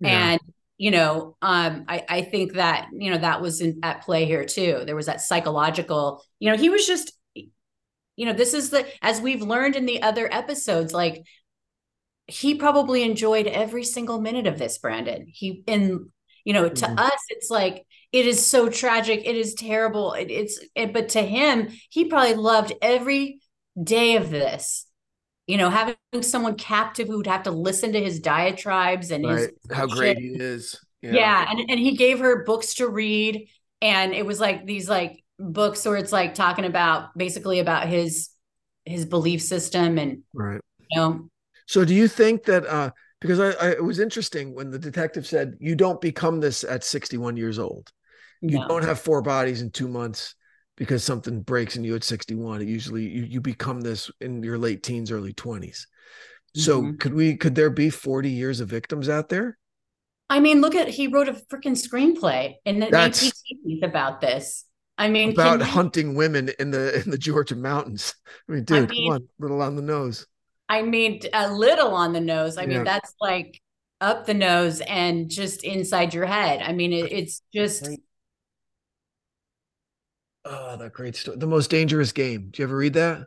Yeah. 0.00 0.32
and 0.32 0.40
you 0.76 0.90
know 0.90 1.36
um 1.42 1.84
I, 1.88 2.04
I 2.08 2.22
think 2.22 2.54
that 2.54 2.88
you 2.92 3.10
know 3.10 3.18
that 3.18 3.40
was 3.40 3.60
in, 3.60 3.80
at 3.82 4.02
play 4.02 4.24
here 4.26 4.44
too. 4.44 4.82
There 4.86 4.96
was 4.96 5.06
that 5.06 5.20
psychological 5.20 6.22
you 6.40 6.50
know 6.50 6.56
he 6.56 6.68
was 6.68 6.86
just 6.86 7.12
you 8.16 8.26
know 8.26 8.32
this 8.32 8.54
is 8.54 8.70
the 8.70 8.86
as 9.02 9.20
we've 9.20 9.42
learned 9.42 9.76
in 9.76 9.86
the 9.86 10.02
other 10.02 10.28
episodes 10.32 10.92
like 10.92 11.22
he 12.26 12.54
probably 12.54 13.02
enjoyed 13.02 13.46
every 13.46 13.84
single 13.84 14.20
minute 14.20 14.46
of 14.46 14.58
this 14.58 14.78
branden. 14.78 15.24
He 15.28 15.62
in 15.66 16.10
you 16.44 16.52
know 16.52 16.68
to 16.68 16.86
Mhm. 16.86 16.98
us 16.98 17.20
it's 17.28 17.50
like 17.50 17.86
it 18.12 18.26
is 18.26 18.44
so 18.46 18.68
tragic. 18.68 19.22
It 19.24 19.36
is 19.36 19.54
terrible. 19.54 20.12
It, 20.12 20.30
it's 20.30 20.60
it, 20.74 20.92
but 20.92 21.10
to 21.10 21.22
him 21.22 21.68
he 21.90 22.04
probably 22.06 22.34
loved 22.34 22.72
every 22.80 23.40
day 23.82 24.16
of 24.16 24.30
this 24.30 24.86
you 25.46 25.56
know 25.56 25.70
having 25.70 25.96
someone 26.22 26.56
captive 26.56 27.06
who 27.08 27.16
would 27.18 27.26
have 27.26 27.42
to 27.44 27.50
listen 27.50 27.92
to 27.92 28.00
his 28.00 28.20
diatribes 28.20 29.10
and 29.10 29.24
his 29.24 29.48
how 29.70 29.86
great 29.86 30.18
he 30.18 30.36
is. 30.38 30.78
yeah, 31.02 31.46
and, 31.50 31.70
and 31.70 31.78
he 31.78 31.96
gave 31.96 32.18
her 32.20 32.44
books 32.44 32.74
to 32.74 32.88
read 32.88 33.48
and 33.82 34.14
it 34.14 34.24
was 34.24 34.40
like 34.40 34.64
these 34.64 34.88
like 34.88 35.22
books 35.38 35.84
where 35.84 35.96
it's 35.96 36.12
like 36.12 36.34
talking 36.34 36.64
about 36.64 37.16
basically 37.16 37.58
about 37.58 37.88
his 37.88 38.30
his 38.84 39.04
belief 39.04 39.42
system 39.42 39.98
and 39.98 40.22
Right. 40.32 40.60
you 40.90 41.00
know 41.00 41.28
So 41.66 41.84
do 41.84 41.94
you 41.94 42.08
think 42.08 42.44
that 42.44 42.66
uh 42.66 42.90
because 43.20 43.40
I, 43.40 43.50
I 43.52 43.70
it 43.72 43.84
was 43.84 44.00
interesting 44.00 44.54
when 44.54 44.70
the 44.70 44.78
detective 44.78 45.26
said 45.26 45.56
you 45.60 45.74
don't 45.74 46.00
become 46.00 46.40
this 46.40 46.64
at 46.64 46.84
61 46.84 47.36
years 47.36 47.58
old. 47.58 47.90
You 48.42 48.58
no. 48.58 48.68
don't 48.68 48.84
have 48.84 49.00
four 49.00 49.22
bodies 49.22 49.62
in 49.62 49.70
two 49.70 49.88
months 49.88 50.34
because 50.76 51.04
something 51.04 51.42
breaks 51.42 51.76
in 51.76 51.84
you 51.84 51.94
at 51.94 52.04
61. 52.04 52.62
It 52.62 52.68
usually 52.68 53.02
you, 53.08 53.22
you 53.24 53.40
become 53.40 53.80
this 53.80 54.10
in 54.20 54.42
your 54.42 54.58
late 54.58 54.82
teens, 54.82 55.10
early 55.10 55.32
20s. 55.32 55.86
So 56.56 56.82
Mhm. 56.82 57.00
could 57.00 57.14
we 57.14 57.36
could 57.36 57.54
there 57.54 57.70
be 57.70 57.90
40 57.90 58.30
years 58.30 58.60
of 58.60 58.68
victims 58.68 59.08
out 59.08 59.28
there? 59.28 59.58
I 60.30 60.40
mean 60.40 60.60
look 60.60 60.74
at 60.74 60.88
he 60.88 61.06
wrote 61.08 61.28
a 61.28 61.32
freaking 61.32 61.76
screenplay 61.76 62.54
in 62.64 62.80
the 62.80 62.86
That's- 62.90 63.22
1980s 63.24 63.82
about 63.88 64.20
this 64.20 64.64
I 64.96 65.08
mean 65.08 65.32
About 65.32 65.60
hunting 65.60 66.14
women 66.14 66.50
in 66.60 66.70
the 66.70 67.02
in 67.02 67.10
the 67.10 67.18
Georgia 67.18 67.56
mountains. 67.56 68.14
I 68.48 68.52
mean, 68.52 68.64
dude, 68.64 68.88
mean- 68.90 69.10
come 69.10 69.14
on, 69.22 69.28
little 69.40 69.62
on 69.62 69.74
the 69.76 69.82
nose. 69.82 70.26
I 70.68 70.82
mean 70.82 71.20
a 71.32 71.52
little 71.52 71.90
on 71.94 72.12
the 72.12 72.20
nose 72.20 72.56
I 72.56 72.62
Yeah. 72.62 72.68
mean 72.68 72.84
that's 72.84 73.12
like 73.20 73.60
up 74.00 74.26
the 74.26 74.34
nose 74.34 74.80
and 74.86 75.28
just 75.30 75.62
inside 75.64 76.14
your 76.14 76.26
head 76.26 76.62
I 76.62 76.72
mean 76.72 76.92
it, 76.92 77.10
it's 77.12 77.42
just. 77.52 77.88
Oh, 80.46 80.76
that 80.78 80.92
great 80.94 81.16
story. 81.16 81.36
The 81.38 81.46
most 81.46 81.70
dangerous 81.70 82.12
game. 82.12 82.48
Do 82.50 82.62
you 82.62 82.68
ever 82.68 82.76
read 82.76 82.94
that? 82.94 83.26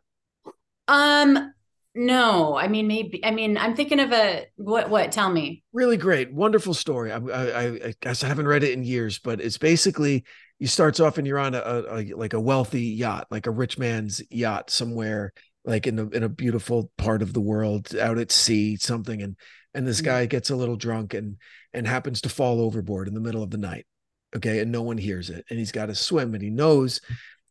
um 0.88 1.54
no 1.96 2.56
I 2.56 2.68
mean 2.68 2.88
maybe 2.88 3.24
I 3.26 3.32
mean 3.32 3.58
I'm 3.58 3.76
thinking 3.76 4.00
of 4.00 4.12
a 4.12 4.46
what 4.56 4.90
what 4.90 5.12
tell 5.12 5.30
me 5.30 5.64
really 5.74 5.98
great 5.98 6.34
wonderful 6.34 6.74
story 6.74 7.12
I, 7.12 7.18
I 7.18 7.66
i 7.68 7.94
guess 8.02 8.24
i 8.24 8.28
haven't 8.28 8.48
read 8.48 8.64
it 8.64 8.72
in 8.72 8.84
years 8.84 9.20
but 9.20 9.42
it's 9.42 9.58
basically 9.58 10.24
you 10.60 10.68
starts 10.68 11.00
off 11.00 11.18
and 11.18 11.28
you're 11.28 11.40
on 11.40 11.54
a, 11.54 11.60
a, 11.60 11.82
a 11.84 12.14
like 12.16 12.34
a 12.34 12.40
wealthy 12.40 12.82
yacht 12.84 13.28
like 13.30 13.48
a 13.48 13.52
rich 13.52 13.78
man's 13.78 14.22
yacht 14.32 14.70
somewhere 14.70 15.34
like 15.66 15.86
in 15.86 16.00
a 16.00 16.08
in 16.10 16.24
a 16.24 16.30
beautiful 16.30 16.92
part 16.98 17.22
of 17.22 17.34
the 17.34 17.42
world 17.42 17.96
out 17.96 18.18
at 18.18 18.32
sea 18.32 18.76
something 18.78 19.22
and 19.22 19.36
and 19.74 19.86
this 19.86 20.02
Mhm. 20.02 20.06
guy 20.06 20.26
gets 20.26 20.50
a 20.50 20.56
little 20.56 20.78
drunk 20.78 21.14
and 21.14 21.38
and 21.74 21.88
happens 21.88 22.22
to 22.22 22.30
fall 22.30 22.62
overboard 22.62 23.08
in 23.08 23.14
the 23.14 23.20
middle 23.22 23.44
of 23.44 23.52
the 23.52 23.58
night 23.58 23.86
okay 24.36 24.60
and 24.60 24.72
no 24.72 24.82
one 24.82 24.98
hears 24.98 25.30
it 25.30 25.46
and 25.50 25.58
he's 25.58 25.72
got 25.72 25.88
to 25.88 25.96
swim 25.96 26.34
and 26.34 26.44
he 26.44 26.50
knows. 26.50 27.02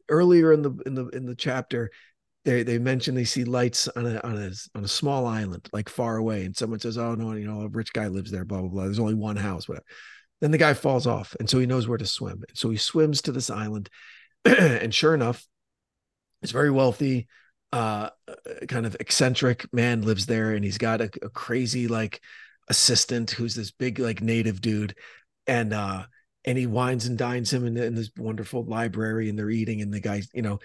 Earlier 0.08 0.52
in 0.52 0.62
the 0.62 0.70
in 0.86 0.94
the 0.94 1.08
in 1.08 1.26
the 1.26 1.34
chapter 1.34 1.90
they 2.46 2.62
they 2.62 2.78
mention 2.78 3.14
they 3.14 3.24
see 3.24 3.44
lights 3.44 3.88
on 3.88 4.06
a 4.06 4.20
on 4.20 4.36
a 4.36 4.52
on 4.76 4.84
a 4.84 4.88
small 4.88 5.26
island 5.26 5.68
like 5.72 5.88
far 5.88 6.16
away 6.16 6.44
and 6.44 6.56
someone 6.56 6.78
says 6.78 6.96
oh 6.96 7.16
no 7.16 7.32
you 7.32 7.46
know 7.46 7.62
a 7.62 7.68
rich 7.68 7.92
guy 7.92 8.06
lives 8.06 8.30
there 8.30 8.44
blah 8.44 8.60
blah 8.60 8.68
blah 8.68 8.84
there's 8.84 9.00
only 9.00 9.14
one 9.14 9.36
house 9.36 9.68
whatever. 9.68 9.84
Then 10.40 10.52
the 10.52 10.58
guy 10.58 10.74
falls 10.74 11.08
off 11.08 11.34
and 11.40 11.50
so 11.50 11.58
he 11.58 11.66
knows 11.66 11.88
where 11.88 11.98
to 11.98 12.06
swim 12.06 12.44
and 12.48 12.56
so 12.56 12.70
he 12.70 12.76
swims 12.76 13.20
to 13.22 13.32
this 13.32 13.50
island 13.50 13.90
and 14.44 14.94
sure 14.94 15.12
enough 15.12 15.44
it's 16.40 16.52
very 16.52 16.70
wealthy 16.70 17.26
uh 17.72 18.10
kind 18.68 18.86
of 18.86 18.96
eccentric 19.00 19.66
man 19.72 20.02
lives 20.02 20.26
there 20.26 20.52
and 20.52 20.64
he's 20.64 20.78
got 20.78 21.00
a, 21.00 21.10
a 21.22 21.28
crazy 21.30 21.88
like 21.88 22.20
assistant 22.68 23.32
who's 23.32 23.56
this 23.56 23.72
big 23.72 23.98
like 23.98 24.22
native 24.22 24.60
dude 24.60 24.94
and 25.48 25.74
uh 25.74 26.04
and 26.46 26.56
he 26.56 26.66
wines 26.66 27.06
and 27.06 27.18
dines 27.18 27.52
him 27.52 27.66
in, 27.66 27.76
in 27.76 27.94
this 27.94 28.10
wonderful 28.16 28.64
library 28.64 29.28
and 29.28 29.38
they're 29.38 29.50
eating 29.50 29.82
and 29.82 29.92
the 29.92 30.00
guy 30.00 30.22
you 30.32 30.42
know 30.42 30.58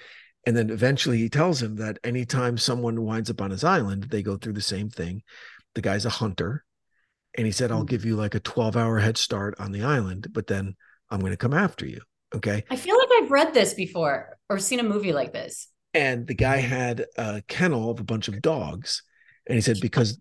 and 0.45 0.57
then 0.57 0.69
eventually 0.69 1.17
he 1.17 1.29
tells 1.29 1.61
him 1.61 1.75
that 1.75 1.99
anytime 2.03 2.57
someone 2.57 3.03
winds 3.03 3.29
up 3.29 3.41
on 3.41 3.51
his 3.51 3.63
island, 3.63 4.05
they 4.05 4.23
go 4.23 4.37
through 4.37 4.53
the 4.53 4.61
same 4.61 4.89
thing. 4.89 5.23
the 5.73 5.81
guy's 5.81 6.05
a 6.05 6.09
hunter, 6.09 6.65
and 7.37 7.45
he 7.45 7.51
said, 7.53 7.71
"I'll 7.71 7.79
mm-hmm. 7.79 7.85
give 7.85 8.03
you 8.03 8.17
like 8.17 8.35
a 8.35 8.41
12 8.41 8.75
hour 8.75 8.99
head 8.99 9.17
start 9.17 9.55
on 9.57 9.71
the 9.71 9.83
island, 9.83 10.27
but 10.33 10.47
then 10.47 10.75
I'm 11.09 11.21
going 11.21 11.31
to 11.31 11.37
come 11.37 11.53
after 11.53 11.85
you." 11.85 12.01
Okay. 12.35 12.65
I 12.69 12.75
feel 12.75 12.97
like 12.97 13.09
I've 13.21 13.31
read 13.31 13.53
this 13.53 13.73
before 13.73 14.37
or 14.49 14.59
seen 14.59 14.79
a 14.79 14.83
movie 14.83 15.13
like 15.13 15.31
this. 15.31 15.67
And 15.93 16.27
the 16.27 16.33
guy 16.33 16.57
had 16.57 17.05
a 17.17 17.41
kennel 17.47 17.89
of 17.89 17.99
a 17.99 18.03
bunch 18.03 18.27
of 18.27 18.41
dogs, 18.41 19.03
and 19.47 19.55
he 19.55 19.61
said, 19.61 19.77
"Because 19.79 20.17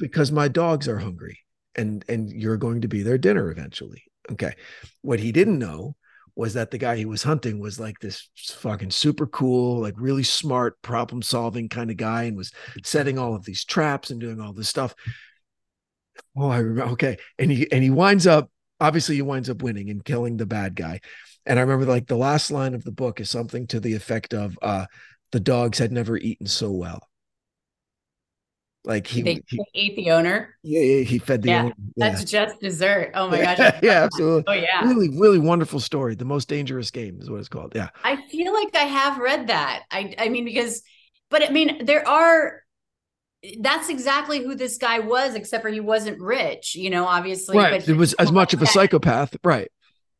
because 0.00 0.32
my 0.32 0.48
dogs 0.48 0.88
are 0.88 0.98
hungry, 0.98 1.38
and 1.76 2.04
and 2.08 2.28
you're 2.30 2.56
going 2.56 2.80
to 2.80 2.88
be 2.88 3.02
their 3.02 3.18
dinner 3.18 3.50
eventually." 3.52 4.02
Okay. 4.32 4.54
What 5.02 5.20
he 5.20 5.32
didn't 5.32 5.58
know 5.58 5.96
was 6.36 6.54
that 6.54 6.70
the 6.70 6.78
guy 6.78 6.94
he 6.96 7.04
was 7.04 7.24
hunting 7.24 7.58
was 7.58 7.80
like 7.80 7.98
this 7.98 8.28
fucking 8.36 8.92
super 8.92 9.26
cool, 9.26 9.80
like 9.80 9.94
really 9.96 10.22
smart, 10.22 10.80
problem 10.82 11.20
solving 11.20 11.68
kind 11.68 11.90
of 11.90 11.96
guy, 11.96 12.24
and 12.24 12.36
was 12.36 12.52
setting 12.84 13.18
all 13.18 13.34
of 13.34 13.44
these 13.44 13.64
traps 13.64 14.10
and 14.10 14.20
doing 14.20 14.40
all 14.40 14.52
this 14.52 14.68
stuff. 14.68 14.94
Oh, 16.36 16.48
I 16.48 16.58
remember. 16.58 16.92
Okay, 16.92 17.16
and 17.38 17.50
he 17.50 17.70
and 17.72 17.82
he 17.82 17.90
winds 17.90 18.26
up. 18.26 18.50
Obviously, 18.80 19.16
he 19.16 19.22
winds 19.22 19.50
up 19.50 19.62
winning 19.62 19.90
and 19.90 20.04
killing 20.04 20.36
the 20.36 20.46
bad 20.46 20.76
guy. 20.76 21.00
And 21.44 21.58
I 21.58 21.62
remember 21.62 21.86
like 21.86 22.06
the 22.06 22.16
last 22.16 22.50
line 22.50 22.74
of 22.74 22.84
the 22.84 22.92
book 22.92 23.20
is 23.20 23.30
something 23.30 23.66
to 23.68 23.80
the 23.80 23.94
effect 23.94 24.34
of, 24.34 24.56
uh, 24.62 24.86
"The 25.32 25.40
dogs 25.40 25.78
had 25.78 25.90
never 25.90 26.16
eaten 26.16 26.46
so 26.46 26.70
well." 26.70 27.08
Like 28.84 29.06
he, 29.06 29.22
they 29.22 29.42
he 29.48 29.60
ate 29.74 29.96
the 29.96 30.12
owner. 30.12 30.56
yeah, 30.62 30.80
yeah, 30.80 31.02
he 31.02 31.18
fed 31.18 31.42
the 31.42 31.48
Yeah, 31.50 31.62
owner. 31.64 31.74
Yeah. 31.96 32.08
That's 32.10 32.24
just 32.24 32.60
dessert. 32.60 33.10
Oh 33.14 33.28
my 33.28 33.42
gosh. 33.42 33.58
yeah, 33.82 34.04
absolutely. 34.04 34.44
Oh 34.46 34.52
yeah. 34.52 34.84
Really, 34.84 35.10
really 35.10 35.38
wonderful 35.38 35.80
story. 35.80 36.14
The 36.14 36.24
most 36.24 36.48
dangerous 36.48 36.90
game 36.90 37.18
is 37.20 37.28
what 37.28 37.40
it's 37.40 37.48
called. 37.48 37.72
Yeah. 37.74 37.90
I 38.04 38.16
feel 38.30 38.52
like 38.52 38.74
I 38.74 38.84
have 38.84 39.18
read 39.18 39.48
that. 39.48 39.82
I 39.90 40.14
I 40.18 40.28
mean 40.28 40.44
because 40.44 40.82
but 41.28 41.42
I 41.46 41.50
mean 41.52 41.84
there 41.84 42.06
are 42.08 42.62
that's 43.60 43.88
exactly 43.88 44.42
who 44.42 44.54
this 44.54 44.78
guy 44.78 45.00
was 45.00 45.34
except 45.34 45.62
for 45.62 45.68
he 45.68 45.80
wasn't 45.80 46.20
rich, 46.20 46.74
you 46.74 46.90
know, 46.90 47.04
obviously 47.04 47.56
right. 47.58 47.80
but 47.80 47.88
It 47.88 47.96
was 47.96 48.14
as 48.14 48.32
much 48.32 48.54
of 48.54 48.62
a 48.62 48.66
psychopath. 48.74 49.36
Right. 49.44 49.70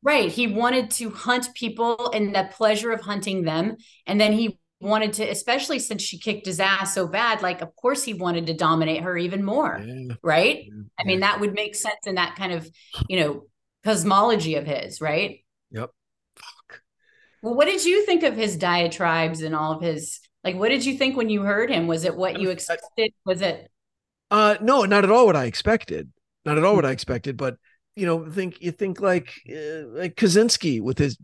Right. 0.02 0.30
He 0.30 0.46
wanted 0.46 0.90
to 0.92 1.10
hunt 1.10 1.48
people 1.54 2.10
and 2.12 2.34
the 2.34 2.48
pleasure 2.52 2.92
of 2.92 3.00
hunting 3.00 3.42
them. 3.42 3.76
And 4.06 4.20
then 4.20 4.32
he 4.32 4.58
wanted 4.80 5.12
to, 5.14 5.24
especially 5.28 5.78
since 5.78 6.02
she 6.02 6.18
kicked 6.18 6.46
his 6.46 6.60
ass 6.60 6.94
so 6.94 7.06
bad, 7.06 7.42
like, 7.42 7.62
of 7.62 7.74
course, 7.74 8.04
he 8.04 8.14
wanted 8.14 8.46
to 8.46 8.54
dominate 8.54 9.02
her 9.02 9.16
even 9.16 9.44
more. 9.44 9.82
Yeah, 9.84 10.14
Right. 10.22 10.64
yeah, 10.66 10.82
I 10.98 11.04
mean, 11.04 11.20
that 11.20 11.40
would 11.40 11.54
make 11.54 11.74
sense 11.74 12.06
in 12.06 12.14
that 12.14 12.36
kind 12.36 12.52
of, 12.52 12.68
you 13.08 13.20
know, 13.20 13.42
cosmology 13.84 14.54
of 14.54 14.66
his. 14.66 15.00
Right. 15.00 15.44
Yep. 15.72 15.90
Well, 17.42 17.54
what 17.54 17.66
did 17.66 17.84
you 17.84 18.04
think 18.06 18.22
of 18.22 18.36
his 18.36 18.56
diatribes 18.56 19.42
and 19.42 19.54
all 19.54 19.72
of 19.72 19.82
his, 19.82 20.20
like, 20.42 20.56
what 20.56 20.70
did 20.70 20.84
you 20.84 20.96
think 20.98 21.16
when 21.16 21.28
you 21.28 21.42
heard 21.42 21.70
him? 21.70 21.86
Was 21.86 22.04
it 22.04 22.16
what 22.16 22.40
you 22.40 22.50
expected? 22.50 23.12
Was 23.24 23.40
it, 23.42 23.70
Uh, 24.30 24.56
no, 24.60 24.84
not 24.84 25.04
at 25.04 25.10
all 25.10 25.26
what 25.26 25.36
I 25.36 25.44
expected. 25.44 26.10
Not 26.44 26.58
at 26.58 26.64
all 26.64 26.74
what 26.76 26.84
I 26.86 26.90
expected. 26.90 27.36
But 27.36 27.56
you 27.96 28.06
know, 28.06 28.30
think 28.30 28.60
you 28.60 28.70
think 28.70 29.00
like 29.00 29.32
uh, 29.50 29.86
like 29.88 30.14
Kaczynski 30.14 30.80
with 30.80 30.98
his 30.98 31.16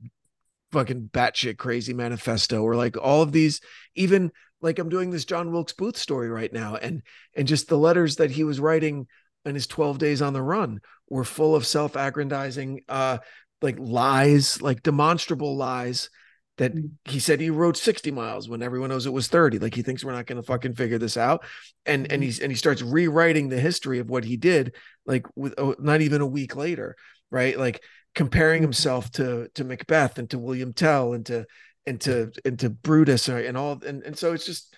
fucking 0.75 1.11
batshit 1.13 1.57
crazy 1.57 1.95
manifesto, 1.95 2.63
or 2.63 2.77
like 2.77 2.97
all 2.97 3.23
of 3.23 3.33
these, 3.33 3.61
even 3.95 4.31
like 4.61 4.79
I'm 4.79 4.89
doing 4.89 5.11
this 5.11 5.25
John 5.25 5.53
Wilkes 5.53 5.73
Booth 5.73 5.97
story 5.97 6.29
right 6.29 6.53
now, 6.53 6.77
and 6.77 7.03
and 7.35 7.49
just 7.49 7.69
the 7.69 7.79
letters 7.79 8.17
that 8.17 8.31
he 8.31 8.45
was 8.45 8.61
writing 8.61 9.07
in 9.45 9.55
his 9.55 9.67
12 9.67 9.99
days 9.99 10.23
on 10.23 10.33
the 10.33 10.43
run 10.43 10.81
were 11.09 11.25
full 11.25 11.55
of 11.55 11.67
self-aggrandizing, 11.67 12.81
uh, 12.89 13.19
like 13.61 13.77
lies, 13.79 14.61
like 14.61 14.83
demonstrable 14.83 15.57
lies. 15.57 16.11
That 16.59 16.73
he 17.05 17.19
said 17.19 17.41
he 17.41 17.51
rode 17.51 17.77
60 17.77 18.13
miles 18.13 18.49
when 18.49 18.63
everyone 18.63 18.91
knows 18.91 19.07
it 19.07 19.13
was 19.13 19.27
30. 19.27 19.59
Like 19.59 19.75
he 19.75 19.83
thinks 19.83 20.05
we're 20.05 20.13
not 20.13 20.27
going 20.27 20.41
to 20.41 20.47
fucking 20.47 20.77
figure 20.77 20.99
this 20.99 21.17
out 21.17 21.45
and 21.85 22.11
and 22.13 22.23
he's 22.23 22.39
and 22.41 22.53
he 22.53 22.57
starts 22.57 22.83
rewriting 22.83 23.49
the 23.49 23.59
history 23.59 23.99
of 23.99 24.09
what 24.09 24.25
he 24.25 24.37
did 24.37 24.75
like 25.07 25.27
with 25.37 25.55
oh, 25.59 25.75
not 25.79 26.01
even 26.01 26.21
a 26.21 26.27
week 26.27 26.57
later 26.57 26.97
right 27.31 27.59
like 27.59 27.83
comparing 28.15 28.61
Mhm. 28.61 28.67
himself 28.67 29.11
to 29.13 29.49
to 29.55 29.65
macbeth 29.65 30.19
and 30.19 30.31
to 30.31 30.39
william 30.39 30.73
tell 30.73 31.13
and 31.15 31.27
to 31.27 31.45
and 31.87 32.01
to 32.03 32.31
and 32.45 32.59
to 32.61 32.71
brutus 32.71 33.29
and 33.29 33.57
all 33.57 33.81
and, 33.85 34.03
and 34.05 34.17
so 34.19 34.33
it's 34.33 34.47
just 34.47 34.75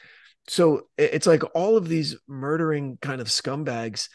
so 0.49 0.89
it's 0.97 1.27
like 1.27 1.43
all 1.55 1.77
of 1.77 1.89
these 1.89 2.17
murdering 2.29 2.99
kind 3.03 3.21
of 3.21 3.29
scumbags 3.29 4.09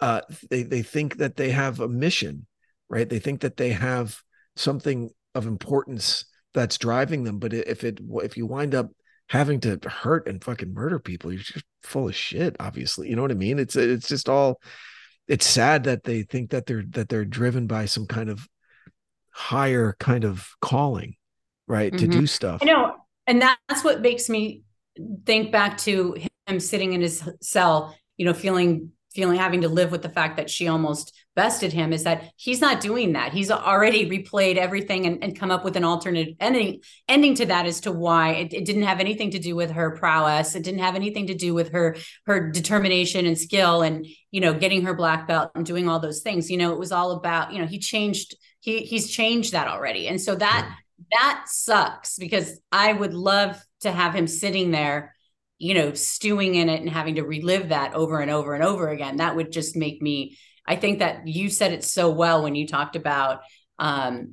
uh 0.00 0.20
they 0.50 0.62
they 0.62 0.82
think 0.82 1.18
that 1.18 1.36
they 1.36 1.50
have 1.50 1.80
a 1.80 1.88
mission 1.88 2.46
right 2.88 3.08
they 3.08 3.18
think 3.18 3.40
that 3.40 3.56
they 3.56 3.70
have 3.70 4.20
something 4.56 5.10
of 5.34 5.46
importance 5.46 6.24
that's 6.52 6.78
driving 6.78 7.24
them 7.24 7.38
but 7.38 7.52
if 7.52 7.84
it 7.84 8.00
if 8.22 8.36
you 8.36 8.46
wind 8.46 8.74
up 8.74 8.90
having 9.30 9.58
to 9.60 9.78
hurt 9.86 10.28
and 10.28 10.44
fucking 10.44 10.72
murder 10.72 10.98
people 10.98 11.32
you're 11.32 11.40
just 11.40 11.64
full 11.82 12.08
of 12.08 12.14
shit 12.14 12.54
obviously 12.60 13.08
you 13.08 13.16
know 13.16 13.22
what 13.22 13.30
i 13.30 13.34
mean 13.34 13.58
it's 13.58 13.76
it's 13.76 14.08
just 14.08 14.28
all 14.28 14.60
it's 15.28 15.46
sad 15.46 15.84
that 15.84 16.04
they 16.04 16.22
think 16.22 16.50
that 16.50 16.66
they're 16.66 16.84
that 16.90 17.08
they're 17.08 17.24
driven 17.24 17.66
by 17.66 17.84
some 17.86 18.06
kind 18.06 18.28
of 18.28 18.46
higher 19.34 19.96
kind 20.00 20.24
of 20.24 20.48
calling 20.62 21.16
right 21.68 21.96
to 21.98 22.08
Mhm. 22.08 22.08
do 22.08 22.26
stuff 22.26 22.62
You 22.62 22.66
know, 22.72 22.96
and 23.26 23.42
that's 23.42 23.84
what 23.84 24.00
makes 24.00 24.28
me 24.28 24.62
think 25.26 25.52
back 25.52 25.78
to 25.78 26.16
him 26.46 26.60
sitting 26.60 26.92
in 26.92 27.00
his 27.00 27.28
cell, 27.42 27.96
you 28.16 28.24
know, 28.26 28.34
feeling 28.34 28.90
feeling 29.14 29.38
having 29.38 29.60
to 29.60 29.68
live 29.68 29.92
with 29.92 30.02
the 30.02 30.08
fact 30.08 30.36
that 30.38 30.50
she 30.50 30.66
almost 30.66 31.12
bested 31.36 31.72
him 31.72 31.92
is 31.92 32.02
that 32.02 32.32
he's 32.36 32.60
not 32.60 32.80
doing 32.80 33.12
that. 33.12 33.32
He's 33.32 33.48
already 33.48 34.10
replayed 34.10 34.56
everything 34.56 35.06
and, 35.06 35.22
and 35.22 35.38
come 35.38 35.52
up 35.52 35.64
with 35.64 35.76
an 35.76 35.84
alternate 35.84 36.36
ending 36.40 36.80
ending 37.08 37.36
to 37.36 37.46
that 37.46 37.64
as 37.66 37.80
to 37.82 37.92
why 37.92 38.30
it, 38.30 38.52
it 38.52 38.64
didn't 38.64 38.82
have 38.82 38.98
anything 38.98 39.30
to 39.30 39.38
do 39.38 39.54
with 39.54 39.70
her 39.70 39.92
prowess. 39.96 40.56
It 40.56 40.64
didn't 40.64 40.80
have 40.80 40.96
anything 40.96 41.28
to 41.28 41.34
do 41.34 41.54
with 41.54 41.70
her 41.72 41.96
her 42.26 42.50
determination 42.50 43.26
and 43.26 43.38
skill 43.38 43.82
and 43.82 44.04
you 44.32 44.40
know 44.40 44.54
getting 44.54 44.82
her 44.84 44.94
black 44.94 45.28
belt 45.28 45.52
and 45.54 45.64
doing 45.64 45.88
all 45.88 46.00
those 46.00 46.22
things. 46.22 46.50
You 46.50 46.56
know, 46.56 46.72
it 46.72 46.78
was 46.78 46.90
all 46.92 47.12
about, 47.12 47.52
you 47.52 47.60
know, 47.60 47.66
he 47.66 47.78
changed 47.78 48.34
he 48.64 48.80
he's 48.80 49.10
changed 49.10 49.52
that 49.52 49.68
already. 49.68 50.08
And 50.08 50.18
so 50.18 50.34
that 50.34 50.74
that 51.12 51.44
sucks 51.46 52.16
because 52.16 52.58
I 52.72 52.94
would 52.94 53.12
love 53.12 53.62
to 53.82 53.92
have 53.92 54.14
him 54.14 54.26
sitting 54.26 54.70
there, 54.70 55.14
you 55.58 55.74
know, 55.74 55.92
stewing 55.92 56.54
in 56.54 56.70
it 56.70 56.80
and 56.80 56.88
having 56.88 57.16
to 57.16 57.24
relive 57.24 57.68
that 57.68 57.92
over 57.92 58.20
and 58.20 58.30
over 58.30 58.54
and 58.54 58.64
over 58.64 58.88
again. 58.88 59.18
That 59.18 59.36
would 59.36 59.52
just 59.52 59.76
make 59.76 60.00
me. 60.00 60.38
I 60.66 60.76
think 60.76 61.00
that 61.00 61.28
you 61.28 61.50
said 61.50 61.72
it 61.72 61.84
so 61.84 62.08
well 62.08 62.42
when 62.42 62.54
you 62.54 62.66
talked 62.66 62.96
about 62.96 63.42
um, 63.78 64.32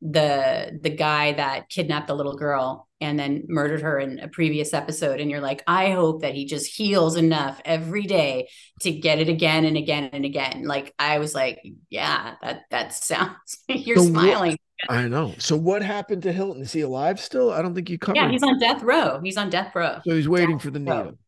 the 0.00 0.78
the 0.80 0.90
guy 0.90 1.32
that 1.32 1.68
kidnapped 1.68 2.06
the 2.06 2.14
little 2.14 2.36
girl 2.36 2.88
and 3.00 3.18
then 3.18 3.44
murdered 3.48 3.82
her 3.82 3.98
in 3.98 4.18
a 4.20 4.28
previous 4.28 4.72
episode. 4.72 5.20
And 5.20 5.30
you're 5.30 5.40
like 5.40 5.62
i 5.66 5.90
hope 5.90 6.22
that 6.22 6.34
he 6.34 6.46
just 6.46 6.66
heals 6.74 7.16
enough 7.16 7.60
every 7.64 8.04
day 8.04 8.48
to 8.82 8.90
get 8.92 9.18
it 9.18 9.28
again 9.28 9.64
and 9.64 9.76
again 9.76 10.10
and 10.12 10.24
again. 10.24 10.62
Like 10.64 10.94
i 10.98 11.18
was 11.18 11.34
like 11.34 11.60
yeah 11.90 12.34
that 12.42 12.62
that 12.70 12.92
sounds 13.10 13.58
you're 13.68 13.96
So 13.96 14.02
what- 14.04 14.10
smiling. 14.10 14.56
I 14.88 15.08
know. 15.08 15.34
So 15.38 15.56
what 15.56 15.82
happened 15.82 16.22
to 16.22 16.32
hilton? 16.32 16.62
Is 16.62 16.72
he 16.72 16.82
alive 16.82 17.18
still? 17.18 17.50
I 17.52 17.62
don't 17.62 17.74
think 17.74 17.90
you 17.90 17.98
covered 17.98 18.14
Yeah, 18.16 18.30
he's 18.30 18.44
on 18.44 18.60
death 18.60 18.80
row. 18.84 19.18
He's 19.20 19.36
on 19.36 19.50
death 19.50 19.74
row. 19.74 19.98
so 20.06 20.14
he's 20.14 20.28
waiting 20.28 20.60
for 20.60 20.70
the 20.70 20.78
needle. 20.78 21.18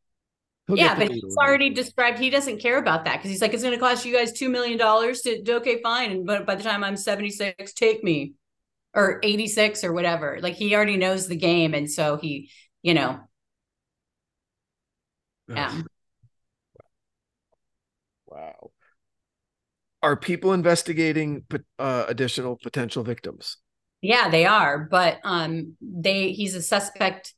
He'll 0.68 0.78
yeah, 0.78 0.96
but 0.96 1.10
he's 1.10 1.36
already 1.36 1.70
described 1.70 2.20
he 2.20 2.30
doesn't 2.30 2.60
care 2.60 2.78
about 2.78 3.06
that 3.06 3.16
because 3.16 3.28
he's 3.28 3.42
like, 3.42 3.52
it's 3.52 3.64
going 3.64 3.74
to 3.74 3.80
cost 3.80 4.04
you 4.04 4.14
guys 4.14 4.32
two 4.32 4.48
million 4.50 4.78
dollars 4.78 5.22
to 5.22 5.42
do 5.42 5.56
okay, 5.56 5.82
fine. 5.82 6.12
And 6.12 6.24
but 6.24 6.46
by 6.46 6.54
the 6.54 6.62
time 6.62 6.84
I'm 6.84 6.96
76, 6.96 7.72
take 7.72 8.04
me, 8.04 8.34
or 8.94 9.20
86 9.22 9.84
or 9.84 9.92
whatever. 9.92 10.38
Like 10.40 10.54
he 10.54 10.74
already 10.74 10.96
knows 10.96 11.26
the 11.26 11.36
game, 11.36 11.74
and 11.74 11.90
so 11.90 12.16
he, 12.16 12.50
you 12.82 12.94
know, 12.94 13.20
yeah. 15.48 15.82
Wow 18.26 18.70
are 20.02 20.16
people 20.16 20.52
investigating 20.52 21.44
uh, 21.78 22.04
additional 22.08 22.56
potential 22.56 23.02
victims 23.02 23.56
Yeah, 24.02 24.30
they 24.30 24.46
are, 24.46 24.78
but 24.90 25.18
um 25.24 25.76
they 25.80 26.32
he's 26.32 26.54
a 26.54 26.62
suspect 26.62 27.34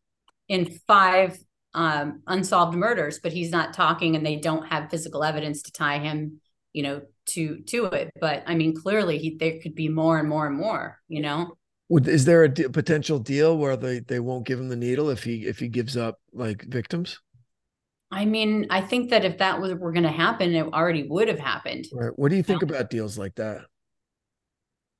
in 0.48 0.78
five 0.86 1.38
um 1.74 2.22
unsolved 2.26 2.76
murders, 2.76 3.18
but 3.22 3.32
he's 3.32 3.50
not 3.50 3.74
talking 3.74 4.14
and 4.16 4.24
they 4.24 4.36
don't 4.36 4.66
have 4.68 4.90
physical 4.90 5.24
evidence 5.24 5.62
to 5.62 5.72
tie 5.72 5.98
him, 5.98 6.40
you 6.72 6.82
know, 6.84 7.02
to 7.26 7.58
to 7.66 7.86
it. 7.86 8.12
But 8.20 8.42
I 8.46 8.54
mean, 8.54 8.74
clearly 8.74 9.18
he 9.18 9.36
there 9.36 9.58
could 9.62 9.74
be 9.74 9.88
more 9.88 10.18
and 10.18 10.28
more 10.28 10.46
and 10.46 10.56
more, 10.56 10.98
you 11.08 11.20
know. 11.22 11.56
Is 11.90 12.24
there 12.24 12.44
a 12.44 12.50
potential 12.50 13.18
deal 13.18 13.58
where 13.58 13.76
they 13.76 14.00
they 14.00 14.18
won't 14.18 14.46
give 14.46 14.58
him 14.58 14.68
the 14.68 14.76
needle 14.76 15.10
if 15.10 15.24
he 15.24 15.46
if 15.46 15.58
he 15.58 15.68
gives 15.68 15.96
up 15.96 16.20
like 16.32 16.64
victims? 16.64 17.20
I 18.10 18.26
mean, 18.26 18.66
I 18.70 18.82
think 18.82 19.10
that 19.10 19.24
if 19.24 19.38
that 19.38 19.60
was 19.60 19.74
were 19.74 19.92
going 19.92 20.02
to 20.02 20.10
happen, 20.10 20.54
it 20.54 20.66
already 20.66 21.04
would 21.08 21.28
have 21.28 21.38
happened. 21.38 21.86
Right. 21.92 22.12
What 22.16 22.30
do 22.30 22.36
you 22.36 22.42
think 22.42 22.62
about 22.62 22.90
deals 22.90 23.16
like 23.16 23.34
that? 23.36 23.62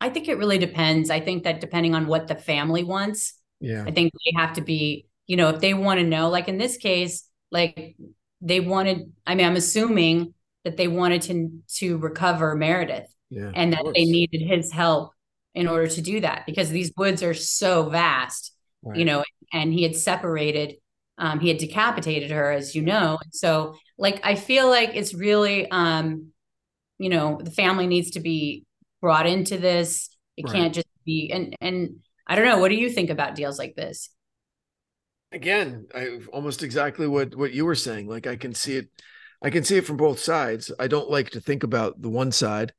I 0.01 0.09
think 0.11 0.29
it 0.29 0.39
really 0.39 0.59
depends. 0.59 1.11
I 1.11 1.21
think 1.21 1.45
that 1.45 1.61
depending 1.61 1.95
on 1.95 2.07
what 2.07 2.27
the 2.27 2.35
family 2.35 2.85
wants, 2.85 3.35
Yeah. 3.61 3.85
I 3.87 3.93
think 3.93 4.13
they 4.13 4.33
have 4.41 4.55
to 4.55 4.61
be, 4.63 5.07
you 5.27 5.37
know, 5.37 5.51
if 5.51 5.61
they 5.61 5.75
want 5.75 6.01
to 6.01 6.07
know, 6.07 6.29
like 6.29 6.49
in 6.49 6.59
this 6.59 6.77
case, 6.77 7.29
like 7.51 7.97
they 8.41 8.61
wanted, 8.61 9.13
I 9.27 9.35
mean, 9.35 9.47
I'm 9.47 9.57
assuming 9.57 10.35
that 10.65 10.77
they 10.77 10.89
wanted 10.89 11.23
to 11.23 11.51
to 11.79 11.99
recover 11.99 12.55
Meredith 12.55 13.13
Yeah. 13.31 13.53
and 13.55 13.73
that 13.73 13.85
they 13.95 14.05
needed 14.05 14.43
his 14.43 14.73
help 14.73 15.13
in 15.55 15.69
order 15.69 15.87
to 15.87 16.01
do 16.01 16.21
that 16.21 16.45
because 16.47 16.71
these 16.71 16.93
woods 16.97 17.23
are 17.23 17.35
so 17.35 17.89
vast, 17.91 18.55
you 18.93 19.05
know, 19.05 19.23
and 19.53 19.73
he 19.73 19.83
had 19.83 19.95
separated, 19.97 20.77
um, 21.19 21.41
he 21.41 21.49
had 21.49 21.59
decapitated 21.59 22.31
her, 22.31 22.51
as 22.53 22.75
you 22.75 22.83
know. 22.83 23.19
And 23.23 23.35
so 23.35 23.77
like 23.99 24.21
I 24.25 24.35
feel 24.35 24.69
like 24.69 24.91
it's 24.95 25.15
really 25.15 25.71
um 25.71 26.29
you 26.99 27.09
know, 27.11 27.41
the 27.43 27.51
family 27.51 27.87
needs 27.87 28.13
to 28.13 28.21
be 28.21 28.65
brought 29.01 29.27
into 29.27 29.59
this. 29.59 30.09
It 30.37 30.45
Right. 30.45 30.53
can't 30.53 30.75
just 30.75 30.87
be 31.05 31.31
and 31.33 31.57
and 31.61 31.97
I 32.27 32.37
don't 32.37 32.47
know, 32.47 32.59
what 32.59 32.69
do 32.71 32.77
you 32.77 32.91
think 32.91 33.11
about 33.11 33.35
deals 33.35 33.59
like 33.59 33.75
this? 33.75 34.11
again 35.33 35.87
i 35.95 36.19
almost 36.33 36.63
exactly 36.63 37.07
what 37.07 37.35
what 37.35 37.53
you 37.53 37.65
were 37.65 37.75
saying 37.75 38.07
like 38.07 38.27
i 38.27 38.37
can 38.37 38.55
see 38.55 38.77
it 38.77 38.89
i 39.43 39.51
can 39.51 39.65
see 39.65 39.77
it 39.77 39.87
from 39.87 39.97
both 39.97 40.19
sides. 40.19 40.71
I 40.79 40.87
don't 40.89 41.11
like 41.11 41.31
to 41.31 41.41
think 41.41 41.63
about 41.63 42.01
the 42.01 42.09
one 42.11 42.33
side 42.33 42.73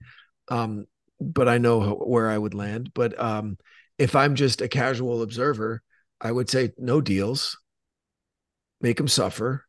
um 0.49 0.85
but 1.21 1.47
i 1.47 1.57
know 1.57 1.79
how, 1.79 1.93
where 1.95 2.29
i 2.29 2.37
would 2.37 2.53
land. 2.53 2.91
But 2.93 3.19
um 3.19 3.57
if 3.97 4.15
i'm 4.15 4.35
just 4.35 4.61
a 4.61 4.67
casual 4.67 5.21
observer 5.21 5.81
i 6.21 6.31
would 6.31 6.49
say 6.49 6.71
no 6.77 7.01
deals. 7.01 7.57
Make 8.81 8.97
them 8.97 9.07
suffer. 9.07 9.65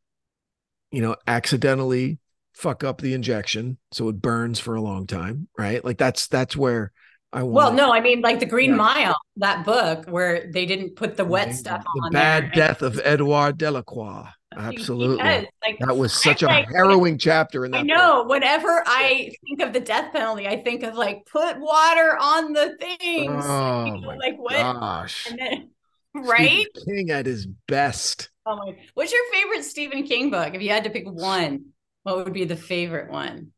You 0.90 1.02
know 1.02 1.16
accidentally 1.26 2.18
fuck 2.54 2.84
up 2.84 3.00
the 3.00 3.14
injection 3.14 3.78
so 3.90 4.08
it 4.08 4.22
burns 4.22 4.60
for 4.60 4.76
a 4.76 4.80
long 4.80 5.06
time 5.08 5.48
right? 5.58 5.84
Like 5.84 5.98
that's 5.98 6.28
that's 6.28 6.56
where 6.56 6.92
i 7.32 7.42
want 7.42 7.54
Well, 7.54 7.72
no, 7.72 7.92
I 7.92 8.00
mean 8.00 8.20
like 8.20 8.38
the 8.38 8.46
Green 8.46 8.70
Yeah. 8.70 8.76
Mile, 8.76 9.16
that 9.38 9.64
book 9.64 10.06
where 10.08 10.48
they 10.52 10.64
didn't 10.66 10.94
put 10.94 11.16
the 11.16 11.24
wet 11.24 11.52
stuff 11.52 11.82
the 11.82 12.00
on 12.04 12.12
The 12.12 12.14
bad 12.14 12.44
there. 12.44 12.50
death 12.68 12.82
of 12.82 13.00
edouard 13.04 13.58
delacroix 13.58 14.28
absolutely 14.56 15.16
like 15.64 15.78
That 15.80 15.96
was 15.96 16.12
such 16.12 16.42
a 16.42 16.46
like- 16.46 16.68
harrowing 16.68 17.18
chapter 17.18 17.64
in 17.64 17.70
that. 17.72 17.78
I 17.78 17.80
book. 17.82 17.88
know. 17.88 18.24
Whenever 18.28 18.82
I 18.86 19.30
think 19.46 19.60
of 19.62 19.72
the 19.72 19.80
death 19.80 20.12
penalty, 20.12 20.46
I 20.48 20.62
think 20.62 20.82
of 20.82 20.94
like 20.94 21.26
put 21.26 21.58
water 21.58 22.16
on 22.20 22.52
the 22.52 22.76
things. 22.78 23.44
Oh 23.46 23.84
You 23.86 23.92
know, 23.92 24.00
my 24.06 24.16
like 24.16 24.36
what? 24.38 24.52
gosh! 24.52 25.26
And 25.30 25.38
then, 25.38 25.70
right? 26.14 26.66
Stephen 26.76 26.96
King 26.96 27.10
at 27.10 27.26
his 27.26 27.46
best. 27.68 28.30
Oh 28.46 28.56
my! 28.56 28.76
What's 28.94 29.12
your 29.12 29.22
favorite 29.32 29.64
Stephen 29.64 30.04
King 30.04 30.30
book? 30.30 30.54
If 30.54 30.62
you 30.62 30.70
had 30.70 30.84
to 30.84 30.90
pick 30.90 31.04
one, 31.10 31.66
what 32.02 32.16
would 32.24 32.32
be 32.32 32.44
the 32.44 32.56
favorite 32.56 33.10
one? 33.10 33.52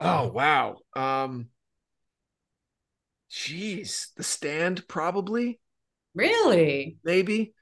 Oh 0.00 0.28
wow. 0.28 0.78
Um. 0.94 1.48
Jeez, 3.30 4.12
The 4.16 4.24
Stand 4.24 4.88
probably 4.88 5.60
Really? 6.14 6.96
maybe. 7.04 7.54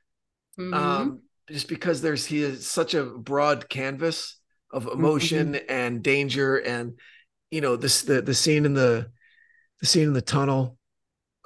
Mhm. 0.59 0.75
Um, 0.75 1.23
just 1.51 1.69
because 1.69 2.03
there's 2.03 2.27
he 2.27 2.43
is 2.43 2.69
such 2.69 2.95
a 2.95 3.05
broad 3.05 3.69
canvas 3.69 4.39
of 4.71 4.87
emotion 4.87 5.55
and 5.69 6.03
danger 6.03 6.57
and 6.59 6.99
you 7.51 7.61
know 7.63 7.77
this 7.77 8.03
the 8.03 8.21
the 8.21 8.35
scene 8.35 8.67
in 8.67 8.75
the 8.75 9.11
the 9.81 9.87
scene 9.87 10.05
in 10.09 10.13
the 10.13 10.21
tunnel 10.21 10.77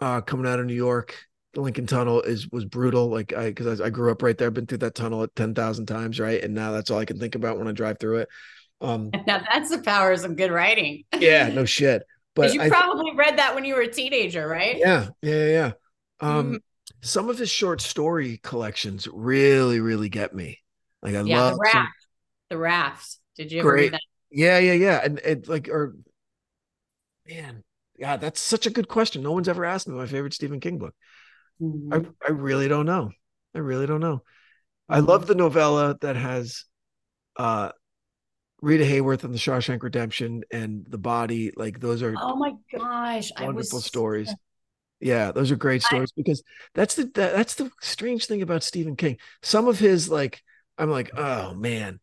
uh 0.01 0.21
coming 0.21 0.47
out 0.51 0.59
of 0.59 0.67
New 0.67 0.75
York 0.75 1.17
the 1.55 1.61
Lincoln 1.61 1.87
Tunnel 1.87 2.21
is 2.23 2.49
was 2.51 2.65
brutal 2.65 3.09
like 3.09 3.33
I 3.33 3.51
because 3.51 3.81
I, 3.81 3.87
I 3.87 3.91
grew 3.91 4.11
up 4.11 4.23
right 4.23 4.37
there 4.37 4.49
I've 4.49 4.55
been 4.55 4.67
through 4.67 4.79
that 4.79 4.97
tunnel 4.97 5.23
at 5.23 5.37
10,000 5.37 5.87
times 5.87 6.19
right 6.19 6.43
and 6.43 6.53
now 6.55 6.73
that's 6.73 6.91
all 6.91 6.99
I 6.99 7.05
can 7.05 7.21
think 7.21 7.37
about 7.37 7.59
when 7.59 7.69
I 7.69 7.73
drive 7.73 7.99
through 8.01 8.19
it 8.19 8.29
um 8.81 9.11
now 9.27 9.43
that's 9.53 9.71
the 9.71 9.79
powers 9.79 10.25
of 10.25 10.35
good 10.37 10.51
writing. 10.51 11.05
yeah 11.21 11.49
no 11.55 11.65
shit 11.65 12.03
but 12.35 12.53
you 12.53 12.61
I, 12.61 12.69
probably 12.71 13.13
read 13.15 13.39
that 13.39 13.55
when 13.55 13.65
you 13.65 13.75
were 13.75 13.83
a 13.83 13.89
teenager, 13.93 14.49
right? 14.49 14.79
yeah 14.79 15.09
yeah 15.21 15.47
yeah, 15.47 15.73
um 16.21 16.55
Mhm. 16.55 16.61
Some 17.01 17.29
of 17.29 17.39
his 17.39 17.51
short 17.51 17.81
story 17.81 18.39
collections 18.43 19.09
really 19.13 19.81
really 19.81 20.09
get 20.09 20.35
me 20.35 20.61
like 21.03 21.15
I 21.15 21.23
Yeah, 21.23 21.39
love 21.39 21.59
the 21.59 21.69
some- 21.73 21.89
The 22.51 22.59
raft. 22.59 23.19
Did 23.37 23.51
you 23.51 23.61
ever 23.61 23.71
Great. 23.71 23.83
read 23.85 23.93
that? 23.95 24.01
Yeah, 24.31 24.59
yeah, 24.59 24.73
yeah. 24.75 25.01
And 25.03 25.19
it 25.21 25.49
like 25.49 25.69
or 25.69 25.95
man, 27.29 27.63
yeah, 27.97 28.17
that's 28.17 28.41
such 28.41 28.67
a 28.67 28.71
good 28.71 28.89
question. 28.89 29.23
No 29.23 29.33
one's 29.33 29.49
ever 29.49 29.65
asked 29.65 29.89
me 29.89 29.95
my 29.95 30.07
favorite 30.07 30.35
Stephen 30.35 30.61
King 30.61 30.79
book. 30.79 30.95
Mhm. 31.61 32.13
I, 32.23 32.27
I 32.29 32.31
really 32.33 32.69
don't 32.69 32.87
know. 32.87 33.11
I 33.55 33.59
really 33.59 33.87
don't 33.87 34.01
know. 34.01 34.23
I 34.89 34.99
love 34.99 35.27
the 35.27 35.35
novella 35.35 35.97
that 36.01 36.17
has 36.17 36.65
uh 37.37 37.71
Rita 38.61 38.85
Hayworth 38.85 39.25
and 39.25 39.33
the 39.35 39.39
Shawshank 39.39 39.83
Redemption 39.83 40.43
and 40.53 40.85
the 40.89 40.99
body. 40.99 41.53
Like 41.57 41.81
those 41.81 42.03
are 42.03 42.15
Oh 42.21 42.37
my 42.37 42.53
gosh. 42.73 43.31
I 43.37 43.45
wonderful 43.45 43.79
was 43.79 43.85
stories. 43.87 44.35
Yeah, 45.03 45.33
those 45.33 45.51
are 45.51 45.57
great 45.57 45.83
stories 45.83 46.13
because 46.13 46.43
that's 46.75 46.95
the 46.95 47.05
that, 47.15 47.35
that's 47.35 47.55
the 47.55 47.71
strange 47.81 48.27
thing 48.27 48.41
about 48.43 48.63
Stephen 48.63 48.97
King. 48.97 49.19
Some 49.43 49.67
of 49.69 49.79
his 49.79 50.09
like 50.09 50.43
I'm 50.79 50.91
like, 50.91 51.11
oh 51.17 51.55
man. 51.55 52.01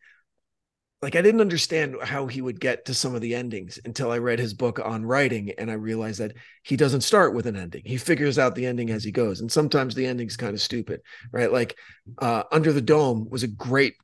Like 1.02 1.16
I 1.16 1.22
didn't 1.22 1.40
understand 1.40 1.96
how 2.04 2.28
he 2.28 2.42
would 2.42 2.60
get 2.60 2.84
to 2.86 2.94
some 2.94 3.16
of 3.16 3.22
the 3.22 3.34
endings 3.34 3.80
until 3.86 4.12
I 4.12 4.18
read 4.18 4.38
his 4.38 4.54
book 4.54 4.80
on 4.84 5.06
writing 5.06 5.52
and 5.58 5.72
I 5.72 5.76
realized 5.76 6.20
that 6.20 6.34
he 6.64 6.76
doesn't 6.76 7.02
start 7.02 7.34
with 7.34 7.46
an 7.48 7.56
ending. 7.56 7.84
He 7.86 7.96
figures 7.96 8.38
out 8.38 8.54
the 8.54 8.66
ending 8.66 8.90
as 8.90 9.06
he 9.06 9.12
goes. 9.12 9.40
And 9.40 9.50
sometimes 9.50 9.96
the 9.96 10.06
ending's 10.06 10.36
kind 10.36 10.54
of 10.54 10.62
stupid, 10.62 11.00
right? 11.32 11.52
Like 11.52 11.78
uh 12.18 12.44
Under 12.52 12.74
the 12.74 12.82
Dome 12.82 13.30
was 13.30 13.44
a 13.44 13.48
great 13.48 13.96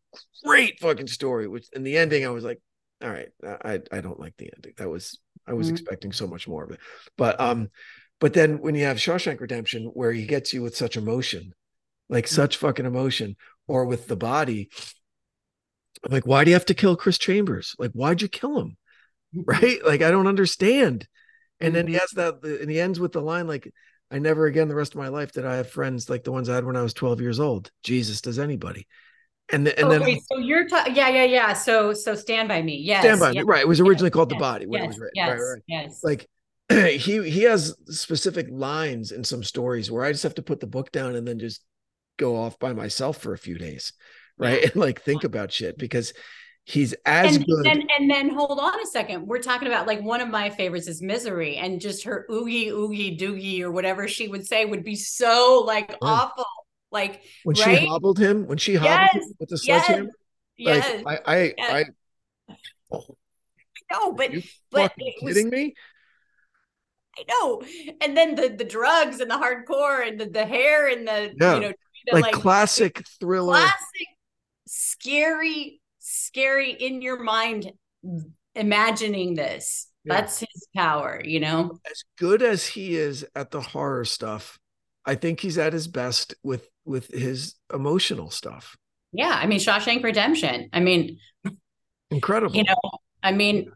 great 0.46 0.80
fucking 0.80 1.08
story 1.08 1.48
which 1.50 1.68
in 1.74 1.84
the 1.84 1.98
ending 1.98 2.26
I 2.26 2.30
was 2.30 2.46
like, 2.46 2.62
all 3.04 3.10
right, 3.10 3.28
I 3.44 3.82
I 3.92 4.00
don't 4.00 4.20
like 4.20 4.36
the 4.38 4.50
ending. 4.56 4.74
That 4.78 4.90
was 4.90 5.20
I 5.46 5.52
was 5.54 5.68
Mhm. 5.68 5.70
expecting 5.70 6.14
so 6.14 6.28
much 6.28 6.48
more 6.48 6.64
of 6.64 6.72
it. 6.72 6.80
But 7.18 7.42
um 7.42 7.70
but 8.26 8.34
then 8.34 8.60
when 8.60 8.74
you 8.74 8.86
have 8.86 8.98
Shawshank 8.98 9.40
Redemption, 9.40 9.92
where 9.94 10.12
he 10.12 10.26
gets 10.26 10.52
you 10.52 10.64
with 10.64 10.76
such 10.76 10.98
emotion, 10.98 11.54
like 12.10 12.26
mm. 12.26 12.30
such 12.30 12.58
fucking 12.58 12.88
emotion, 12.88 13.36
or 13.68 13.86
with 13.86 14.08
the 14.08 14.16
body, 14.16 14.72
I'm 16.04 16.12
like, 16.12 16.26
why 16.26 16.44
do 16.44 16.50
you 16.50 16.56
have 16.56 16.66
to 16.66 16.74
kill 16.74 16.96
Chris 16.96 17.20
Chambers? 17.20 17.76
Like, 17.78 17.92
why'd 17.92 18.24
you 18.24 18.28
kill 18.28 18.60
him? 18.60 18.78
Right? 19.46 19.78
Like, 19.86 20.02
I 20.02 20.10
don't 20.10 20.26
understand. 20.26 21.08
And 21.60 21.76
then 21.76 21.86
he 21.86 21.94
mm. 21.94 22.00
has 22.00 22.10
that, 22.16 22.44
and 22.44 22.72
he 22.72 22.80
ends 22.80 23.00
with 23.00 23.12
the 23.12 23.22
line 23.22 23.46
like, 23.46 23.72
I 24.10 24.18
never 24.18 24.48
again 24.48 24.70
the 24.70 24.76
rest 24.76 24.96
of 24.96 24.98
my 24.98 25.10
life 25.10 25.32
did 25.32 25.46
I 25.46 25.58
have 25.58 25.70
friends 25.70 26.10
like 26.10 26.24
the 26.24 26.32
ones 26.32 26.50
I 26.50 26.56
had 26.56 26.66
when 26.66 26.76
I 26.76 26.82
was 26.82 26.96
12 26.96 27.22
years 27.22 27.40
old. 27.40 27.70
Jesus, 27.84 28.22
does 28.22 28.40
anybody? 28.40 28.88
And, 29.52 29.68
and 29.68 29.88
okay, 29.88 30.14
then 30.14 30.20
so 30.22 30.40
you're 30.40 30.68
talking, 30.68 30.96
yeah, 30.96 31.10
yeah, 31.10 31.26
yeah. 31.26 31.54
So, 31.54 31.94
so 31.94 32.16
stand 32.16 32.48
by 32.48 32.64
me. 32.64 32.78
Yes, 32.78 33.04
stand 33.04 33.20
by 33.20 33.34
me. 33.34 33.44
Right. 33.44 33.62
It 33.62 33.68
was 33.68 33.80
originally 33.80 34.10
called 34.10 34.30
The 34.30 34.36
Body 34.36 34.66
when 34.66 34.82
it 34.82 34.88
was 34.88 34.98
written. 34.98 35.12
Yes, 35.14 35.30
Right, 35.30 35.40
right. 35.40 35.62
yes. 35.68 36.04
like 36.04 36.28
he 36.70 37.30
he 37.30 37.44
has 37.44 37.76
specific 37.88 38.48
lines 38.50 39.12
in 39.12 39.24
some 39.24 39.44
stories 39.44 39.92
where 39.92 40.04
I 40.04 40.12
just 40.12 40.24
have 40.24 40.36
to 40.36 40.42
put 40.42 40.60
the 40.60 40.68
book 40.68 40.92
down 40.92 41.16
and 41.16 41.28
then 41.28 41.40
just 41.40 41.64
go 42.18 42.36
off 42.36 42.58
by 42.60 42.74
myself 42.74 43.18
for 43.18 43.34
a 43.34 43.38
few 43.38 43.58
days, 43.58 43.94
right? 44.38 44.64
And 44.72 44.76
like 44.76 45.02
think 45.02 45.24
about 45.24 45.52
shit 45.52 45.78
because 45.78 46.14
he's 46.64 46.96
as 47.06 47.36
and, 47.36 47.46
good. 47.46 47.68
and 47.68 47.90
and 47.98 48.10
then 48.10 48.30
hold 48.30 48.60
on 48.60 48.82
a 48.82 48.86
second. 48.88 49.28
We're 49.28 49.42
talking 49.42 49.68
about 49.68 49.86
like 49.86 50.02
one 50.02 50.22
of 50.22 50.30
my 50.30 50.50
favorites 50.50 50.88
is 50.88 51.02
Misery, 51.02 51.58
and 51.58 51.80
just 51.80 52.04
her 52.06 52.26
oogie 52.32 52.70
oogie 52.70 53.18
doogie 53.18 53.62
or 53.62 53.72
whatever 53.72 54.08
she 54.08 54.28
would 54.28 54.48
say 54.48 54.66
would 54.66 54.84
be 54.84 54.96
so 54.96 55.64
like 55.66 55.96
awful. 56.02 56.46
Like 56.92 57.22
when 57.44 57.56
right? 57.58 57.80
she 57.80 57.86
hobbled 57.86 58.18
him, 58.18 58.48
when 58.48 58.58
she 58.58 58.76
hobbled 58.76 59.10
him 59.12 59.34
with 59.40 59.50
the 59.50 59.62
yes, 59.64 59.86
sledgehammer, 59.86 60.12
yes, 60.58 61.04
like 61.04 61.22
I 61.28 61.36
I 61.36 61.54
yes. 61.58 61.72
I 62.50 62.56
oh, 62.92 63.18
no, 63.92 64.14
but 64.14 64.34
you 64.34 64.42
but 64.72 64.90
fucking 64.90 65.08
it 65.08 65.24
was 65.24 65.36
kidding 65.36 65.50
me? 65.50 65.76
I 67.18 67.24
know. 67.30 67.62
And 68.02 68.16
then 68.16 68.36
the 68.36 68.50
the 68.50 68.64
drugs 68.66 69.20
and 69.20 69.30
the 69.32 69.36
hardcore 69.36 70.08
and 70.08 70.20
the, 70.20 70.26
the 70.28 70.46
hair 70.46 70.88
and 70.88 71.08
the 71.08 71.34
Yeah. 71.40 71.56
you 71.56 71.62
know 71.62 71.74
the, 72.12 72.20
Like, 72.20 72.34
classic 72.34 73.04
thriller. 73.20 73.54
classic 73.54 74.08
scary 74.68 75.82
scary 76.00 76.72
in 76.72 77.02
your 77.02 77.22
mind 77.24 77.72
imagining 78.54 79.36
this. 79.36 79.88
Yeah. 80.04 80.16
That's 80.16 80.40
his 80.40 80.68
power, 80.76 81.20
you 81.24 81.40
know. 81.40 81.80
As 81.90 82.04
good 82.20 82.44
as 82.44 82.66
he 82.68 82.96
is 82.96 83.26
at 83.36 83.50
the 83.52 83.62
horror 83.62 84.06
stuff, 84.06 84.60
I 85.06 85.16
think 85.16 85.40
he's 85.40 85.58
at 85.58 85.74
his 85.74 85.88
best 85.88 86.36
with 86.44 86.68
with 86.86 87.08
his 87.08 87.56
emotional 87.74 88.30
stuff. 88.30 88.76
Yeah, 89.12 89.32
I 89.42 89.48
mean 89.48 89.60
Shawshank 89.60 90.04
Redemption. 90.04 90.70
I 90.74 90.80
mean, 90.82 91.18
Incredible. 92.12 92.56
you 92.56 92.64
know, 92.64 92.76
I 93.24 93.32
mean 93.32 93.72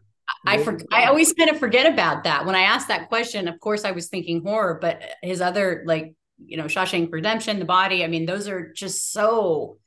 I 0.46 0.62
for, 0.62 0.78
I 0.92 1.04
always 1.04 1.32
kind 1.32 1.50
of 1.50 1.58
forget 1.58 1.92
about 1.92 2.24
that. 2.24 2.46
When 2.46 2.54
I 2.54 2.62
asked 2.62 2.88
that 2.88 3.08
question, 3.08 3.46
of 3.48 3.60
course 3.60 3.84
I 3.84 3.90
was 3.90 4.08
thinking 4.08 4.42
horror, 4.42 4.78
but 4.80 5.02
his 5.22 5.40
other 5.40 5.82
like, 5.86 6.14
you 6.38 6.56
know, 6.56 6.64
Shawshank 6.64 7.12
Redemption, 7.12 7.58
The 7.58 7.64
Body, 7.66 8.02
I 8.04 8.06
mean, 8.06 8.24
those 8.26 8.48
are 8.48 8.72
just 8.72 9.12
so 9.12 9.78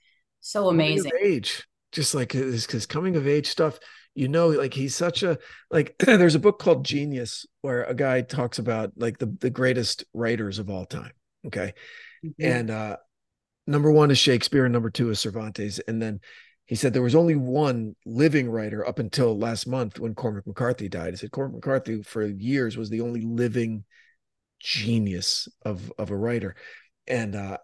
so 0.41 0.65
coming 0.65 0.85
amazing. 0.87 1.11
of 1.15 1.25
age 1.25 1.63
just 1.91 2.13
like 2.13 2.31
his, 2.33 2.65
his 2.65 2.85
coming 2.85 3.15
of 3.15 3.27
age 3.27 3.47
stuff 3.47 3.79
you 4.13 4.27
know 4.27 4.49
like 4.49 4.73
he's 4.73 4.93
such 4.95 5.23
a 5.23 5.37
like 5.71 5.95
there's 5.99 6.35
a 6.35 6.39
book 6.39 6.59
called 6.59 6.83
genius 6.83 7.45
where 7.61 7.83
a 7.85 7.93
guy 7.95 8.19
talks 8.21 8.59
about 8.59 8.91
like 8.97 9.17
the, 9.19 9.25
the 9.39 9.49
greatest 9.49 10.03
writers 10.13 10.59
of 10.59 10.69
all 10.69 10.85
time 10.85 11.11
okay 11.47 11.73
Mhm. 12.25 12.33
and 12.39 12.71
uh 12.71 12.97
number 13.67 13.89
one 13.91 14.11
is 14.11 14.17
shakespeare 14.17 14.65
and 14.65 14.73
number 14.73 14.89
two 14.89 15.09
is 15.11 15.19
cervantes 15.21 15.79
and 15.87 16.01
then 16.01 16.19
he 16.65 16.75
said 16.75 16.93
there 16.93 17.01
was 17.01 17.15
only 17.15 17.35
one 17.35 17.95
living 18.05 18.49
writer 18.49 18.87
up 18.87 18.99
until 18.99 19.37
last 19.37 19.67
month 19.67 19.99
when 19.99 20.15
cormac 20.15 20.47
mccarthy 20.47 20.89
died 20.89 21.11
he 21.11 21.17
said 21.17 21.31
cormac 21.31 21.55
mccarthy 21.55 22.01
for 22.03 22.25
years 22.25 22.77
was 22.77 22.89
the 22.89 23.01
only 23.01 23.21
living 23.21 23.83
genius 24.59 25.47
of 25.63 25.91
of 25.97 26.09
a 26.09 26.15
writer 26.15 26.55
and 27.07 27.35
uh 27.35 27.57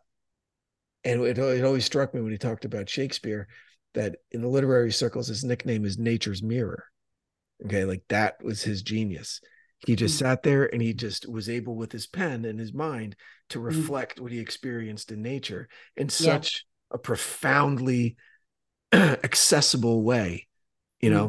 and 1.04 1.22
it, 1.22 1.38
it 1.38 1.64
always 1.64 1.86
struck 1.86 2.14
me 2.14 2.22
when 2.22 2.32
he 2.32 2.38
talked 2.38 2.66
about 2.66 2.90
Shakespeare 2.90 3.48
that 3.94 4.18
in 4.32 4.42
the 4.42 4.48
literary 4.48 4.92
circles, 4.92 5.28
his 5.28 5.44
nickname 5.44 5.86
is 5.86 5.98
Nature's 5.98 6.44
Mirror. 6.44 6.84
Okay, 7.66 7.86
like 7.86 8.04
that 8.10 8.44
was 8.44 8.64
his 8.64 8.82
genius. 8.82 9.42
He 9.86 9.96
just 9.96 10.16
Mm. 10.16 10.20
sat 10.20 10.44
there 10.44 10.66
and 10.66 10.82
he 10.82 10.94
just 10.94 11.28
was 11.28 11.50
able 11.50 11.76
with 11.76 11.92
his 11.92 12.06
pen 12.06 12.46
and 12.46 12.60
his 12.60 12.74
mind 12.74 13.16
to 13.50 13.60
Mm. 13.60 13.66
reflect 13.66 14.20
what 14.20 14.32
he 14.32 14.40
experienced 14.40 15.12
in 15.12 15.22
nature 15.22 15.70
in 15.96 16.08
Yeah. 16.08 16.34
such 16.34 16.66
a 16.92 16.98
profoundly 16.98 18.18
accessible 18.94 20.04
way 20.04 20.48
you 21.02 21.10
know? 21.10 21.28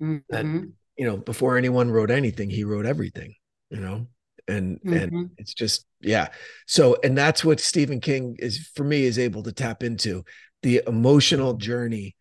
Mm-hmm. 0.00 0.16
that 0.30 0.44
Mm-hmm. 0.44 0.64
you 0.96 1.06
know 1.06 1.16
before 1.16 1.56
anyone 1.56 1.90
wrote 1.90 2.10
anything 2.10 2.50
he 2.50 2.64
wrote 2.64 2.86
everything 2.86 3.34
you 3.70 3.80
know? 3.80 4.06
And 4.46 4.80
Mhm. 4.84 5.02
and 5.02 5.30
it's 5.36 5.52
just 5.54 5.84
yeah. 6.00 6.28
So 6.66 6.96
and 7.04 7.16
that's 7.18 7.44
what 7.44 7.60
stephen 7.60 8.00
king 8.00 8.36
is 8.38 8.68
for 8.74 8.84
me 8.84 9.04
is 9.04 9.18
able 9.18 9.42
to 9.42 9.52
tap 9.52 9.82
into 9.82 10.24
the 10.62 10.82
emotional 10.86 11.54
journey 11.54 12.16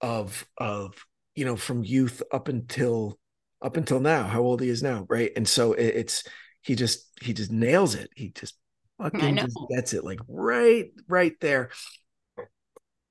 of 0.00 0.46
of 0.58 0.94
you 1.36 1.44
know 1.44 1.56
from 1.56 1.84
youth 1.84 2.22
up 2.32 2.48
until 2.48 3.18
up 3.62 3.76
until 3.76 4.00
now 4.00 4.24
how 4.24 4.40
old 4.42 4.60
he 4.60 4.68
is 4.68 4.82
now 4.82 5.06
right? 5.08 5.30
And 5.36 5.46
so 5.48 5.72
it, 5.74 5.86
it's 5.86 6.24
he 6.62 6.74
just 6.74 7.06
he 7.22 7.32
just 7.32 7.52
nails 7.52 7.94
it. 7.94 8.10
He 8.16 8.30
just 8.30 8.54
fucking 9.00 9.36
just 9.38 9.58
gets 9.70 9.92
it 9.92 10.04
like 10.04 10.18
right 10.28 10.90
right 11.08 11.34
there 11.40 11.70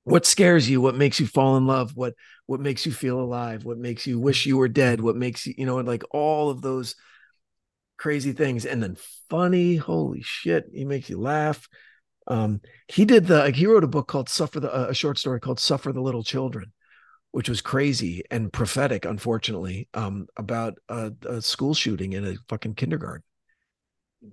what 0.08 0.26
scares 0.26 0.68
you? 0.68 0.80
What 0.80 0.96
makes 0.96 1.20
you 1.20 1.26
fall 1.26 1.56
in 1.56 1.66
love? 1.66 1.96
What 1.96 2.14
what 2.46 2.60
makes 2.60 2.86
you 2.86 2.92
feel 2.92 3.20
alive? 3.20 3.64
What 3.64 3.78
makes 3.78 4.06
you 4.06 4.18
wish 4.18 4.46
you 4.46 4.56
were 4.56 4.68
dead? 4.68 5.00
What 5.00 5.16
makes 5.16 5.46
you 5.46 5.54
you 5.56 5.66
know 5.66 5.76
like 5.76 6.02
all 6.10 6.50
of 6.50 6.62
those 6.62 6.94
crazy 7.96 8.32
things. 8.32 8.64
And 8.64 8.82
then 8.82 8.96
funny 9.28 9.76
holy 9.76 10.22
shit 10.22 10.66
he 10.72 10.84
makes 10.84 11.10
you 11.10 11.18
laugh. 11.18 11.68
Um 12.26 12.60
he 12.88 13.04
did 13.04 13.26
the 13.26 13.38
like 13.38 13.56
he 13.56 13.66
wrote 13.66 13.84
a 13.84 13.88
book 13.88 14.08
called 14.08 14.28
suffer 14.28 14.60
the 14.60 14.74
uh, 14.74 14.88
a 14.90 14.94
short 14.94 15.18
story 15.18 15.40
called 15.40 15.60
suffer 15.60 15.92
the 15.92 16.02
little 16.02 16.24
children 16.24 16.72
which 17.32 17.48
was 17.48 17.60
crazy 17.62 18.24
and 18.30 18.52
prophetic 18.52 19.04
unfortunately 19.06 19.88
um 19.94 20.26
about 20.36 20.78
a, 20.88 21.12
a 21.28 21.42
school 21.42 21.74
shooting 21.74 22.14
in 22.14 22.26
a 22.26 22.36
fucking 22.48 22.74
kindergarten 22.74 23.24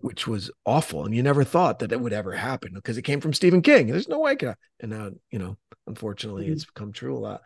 which 0.02 0.28
was 0.28 0.50
awful 0.66 1.06
and 1.06 1.16
you 1.16 1.22
never 1.22 1.44
thought 1.44 1.80
that 1.80 1.92
it 1.92 2.00
would 2.00 2.14
ever 2.14 2.32
happen 2.34 2.72
because 2.74 2.98
it 2.98 3.04
came 3.04 3.22
from 3.22 3.34
stephen 3.34 3.62
king 3.62 3.88
there's 3.88 4.08
no 4.08 4.20
way 4.20 4.32
it 4.34 4.40
could 4.40 4.56
and 4.80 4.92
now 4.92 5.12
you 5.32 5.40
know 5.40 5.58
unfortunately 5.88 6.48
Mhm. 6.48 6.54
it's 6.54 6.66
come 6.66 6.92
true 6.92 7.16
a 7.16 7.20
lot 7.20 7.42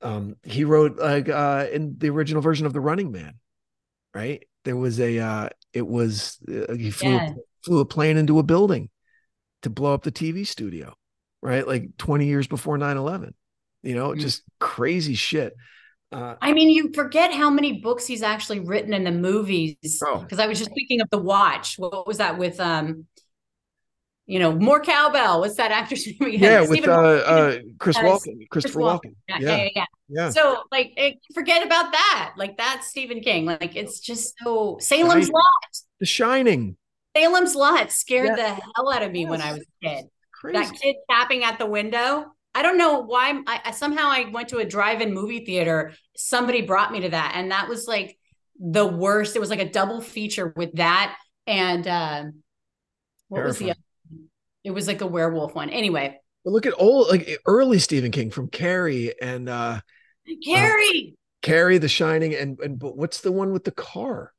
um 0.00 0.36
he 0.42 0.64
wrote 0.64 0.98
like 0.98 1.28
uh 1.28 1.66
in 1.72 1.96
the 1.98 2.10
original 2.10 2.42
version 2.42 2.66
of 2.66 2.72
the 2.72 2.80
running 2.80 3.12
man 3.12 3.34
right 4.14 4.46
there 4.64 4.76
was 4.76 4.98
a 5.00 5.18
uh 5.18 5.48
it 5.72 5.86
was 5.86 6.38
uh, 6.48 6.74
he 6.74 6.90
flew, 6.90 7.12
Yeah. 7.12 7.34
flew 7.64 7.78
a 7.80 7.84
plane 7.84 8.16
into 8.16 8.38
a 8.38 8.42
building 8.42 8.90
to 9.62 9.70
blow 9.70 9.94
up 9.94 10.02
the 10.02 10.12
tv 10.12 10.46
studio 10.46 10.94
right 11.42 11.66
like 11.66 11.96
20 11.96 12.26
years 12.26 12.48
before 12.48 12.76
9-11 12.76 13.34
you 13.84 13.94
know 13.94 14.10
Mhm. 14.10 14.18
just 14.18 14.42
crazy 14.58 15.14
shit 15.14 15.54
uh 16.12 16.36
I 16.40 16.52
mean, 16.52 16.70
you 16.70 16.92
forget 16.92 17.32
how 17.32 17.50
many 17.50 17.80
books 17.80 18.06
he's 18.06 18.22
actually 18.22 18.60
written 18.60 18.92
in 18.94 19.04
the 19.04 19.10
movies. 19.12 20.02
Oh. 20.06 20.18
Because 20.18 20.38
I 20.38 20.46
was 20.46 20.58
just 20.58 20.70
thinking 20.74 21.00
of 21.00 21.08
The 21.10 21.18
Watch. 21.18 21.78
What 21.78 22.06
was 22.06 22.18
that 22.18 22.38
with 22.38 22.60
um, 22.60 23.06
you 24.26 24.38
know, 24.38 24.54
more 24.54 24.80
cowbell? 24.80 25.40
What's 25.40 25.56
that 25.56 25.70
actor's 25.72 26.06
name 26.20 26.30
yeah 26.40 26.60
with 26.60 26.70
Stephen 26.70 26.90
uh, 26.90 26.94
uh 26.94 27.58
chris 27.78 27.98
walken 27.98 28.48
christopher 28.50 28.78
Walken. 28.80 29.00
walken 29.00 29.14
yeah, 29.28 29.38
yeah 29.40 29.56
yeah, 29.56 29.68
yeah. 29.74 29.84
yeah 30.08 30.30
So 30.30 30.62
like, 30.70 30.92
eh, 30.96 31.12
forget 31.34 31.66
about 31.66 31.92
that. 31.92 32.34
Like 32.36 32.56
that's 32.56 32.86
Stephen 32.88 33.20
King. 33.20 33.46
Like 33.46 33.74
it's 33.76 33.98
just 34.00 34.34
so 34.42 34.78
Salem's. 34.80 35.28
Lot. 35.28 35.42
the 36.00 36.06
shining 36.06 36.76
Salem's 37.16 37.54
Lot 37.54 37.90
scared 37.92 38.36
Yes. 38.36 38.58
the 38.58 38.62
hell 38.76 38.92
out 38.92 39.02
of 39.02 39.12
me 39.12 39.26
when 39.26 39.42
I 39.42 39.52
was 39.52 39.60
a 39.62 39.86
kid. 39.86 40.04
crazy 40.32 40.58
That 40.58 40.80
kid 40.80 40.96
tapping 41.10 41.44
at 41.44 41.58
the 41.58 41.66
window. 41.66 42.32
I 42.54 42.62
don't 42.62 42.78
know 42.78 43.00
why. 43.00 43.40
I, 43.46 43.60
I 43.66 43.70
somehow 43.70 44.08
I 44.08 44.28
went 44.30 44.48
to 44.48 44.58
a 44.58 44.64
drive-in 44.64 45.14
movie 45.14 45.44
theater. 45.44 45.92
Somebody 46.16 46.62
brought 46.62 46.92
me 46.92 47.00
to 47.00 47.08
that, 47.10 47.32
and 47.34 47.50
that 47.50 47.68
was 47.68 47.86
like 47.88 48.18
the 48.58 48.86
worst. 48.86 49.36
It 49.36 49.40
was 49.40 49.50
like 49.50 49.60
a 49.60 49.68
double 49.70 50.00
feature 50.00 50.52
with 50.56 50.72
that 50.76 51.16
and 51.46 51.86
um, 51.88 52.42
what 53.28 53.44
was 53.44 53.58
the? 53.58 53.64
Terrifying. 53.66 53.70
Other? 53.70 54.20
It 54.64 54.70
was 54.70 54.86
like 54.86 55.00
a 55.00 55.06
werewolf 55.06 55.54
one. 55.54 55.70
Anyway, 55.70 56.20
But 56.44 56.50
look 56.52 56.66
at 56.66 56.74
old, 56.76 57.08
like 57.08 57.28
early 57.46 57.78
Stephen 57.78 58.12
King 58.12 58.30
from 58.30 58.48
Carrie 58.48 59.12
and 59.20 59.48
uh 59.48 59.80
Carrie. 60.46 61.16
Carrie, 61.42 61.78
The 61.78 61.88
Shining, 61.88 62.34
and 62.34 62.60
and 62.60 62.78
but 62.78 62.96
what's 62.96 63.20
the 63.20 63.32
one 63.32 63.52
with 63.52 63.64
the 63.64 63.72
car? 63.72 64.32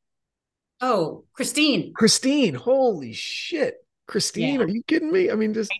oh, 0.82 1.26
Christine. 1.34 1.94
Christine. 1.94 2.56
Holy 2.56 3.14
shit, 3.14 3.76
Christine! 4.08 4.60
Yeah. 4.60 4.66
Are 4.66 4.70
you 4.70 4.84
kidding 4.84 5.12
me? 5.12 5.30
I 5.32 5.36
mean, 5.36 5.54
just 5.54 5.72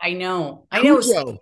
I 0.00 0.12
know. 0.14 0.66
I 0.70 0.82
know. 0.82 1.00
Cujo. 1.00 1.38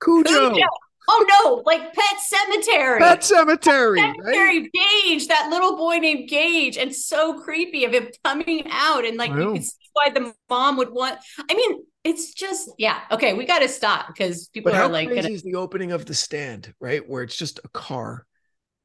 Cujo, 0.00 0.22
Cujo. 0.50 0.66
Oh 1.08 1.26
no! 1.28 1.62
Like 1.66 1.92
Pet 1.92 2.16
Sematary. 2.32 2.98
Pet 3.00 3.20
Sematary, 3.20 3.96
right? 3.96 4.14
Cemetery 4.16 4.70
Gage, 4.72 5.26
that 5.28 5.48
little 5.50 5.76
boy 5.76 5.96
named 5.96 6.28
Gage, 6.28 6.76
and 6.76 6.94
so 6.94 7.40
creepy 7.40 7.84
of 7.84 7.92
him 7.92 8.08
coming 8.24 8.64
out, 8.70 9.04
and 9.04 9.16
like 9.16 9.30
you 9.30 9.52
could 9.52 9.64
see 9.64 9.88
why 9.94 10.10
the 10.10 10.32
mom 10.48 10.76
would 10.76 10.90
want. 10.90 11.18
I 11.50 11.54
mean, 11.54 11.84
it's 12.04 12.32
just 12.32 12.70
yeah. 12.78 13.00
Okay, 13.10 13.34
we 13.34 13.46
got 13.46 13.58
to 13.58 13.68
stop 13.68 14.06
because 14.08 14.48
people 14.48 14.70
But 14.70 14.80
are 14.80 14.88
like, 14.88 15.08
crazy 15.08 15.22
gonna, 15.22 15.34
is 15.34 15.42
the 15.42 15.56
opening 15.56 15.90
of 15.90 16.06
the 16.06 16.14
stand, 16.14 16.72
right? 16.80 17.06
Where 17.08 17.24
it's 17.24 17.36
just 17.36 17.58
a 17.64 17.68
car 17.68 18.24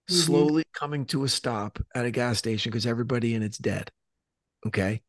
Mhm. 0.10 0.14
slowly 0.26 0.64
coming 0.74 1.06
to 1.08 1.24
a 1.24 1.28
stop 1.30 1.80
at 1.94 2.06
a 2.06 2.12
gas 2.12 2.38
station 2.38 2.72
because 2.72 2.86
everybody 2.86 3.36
in 3.36 3.44
it's 3.44 3.58
dead. 3.58 3.92
Okay. 4.66 5.02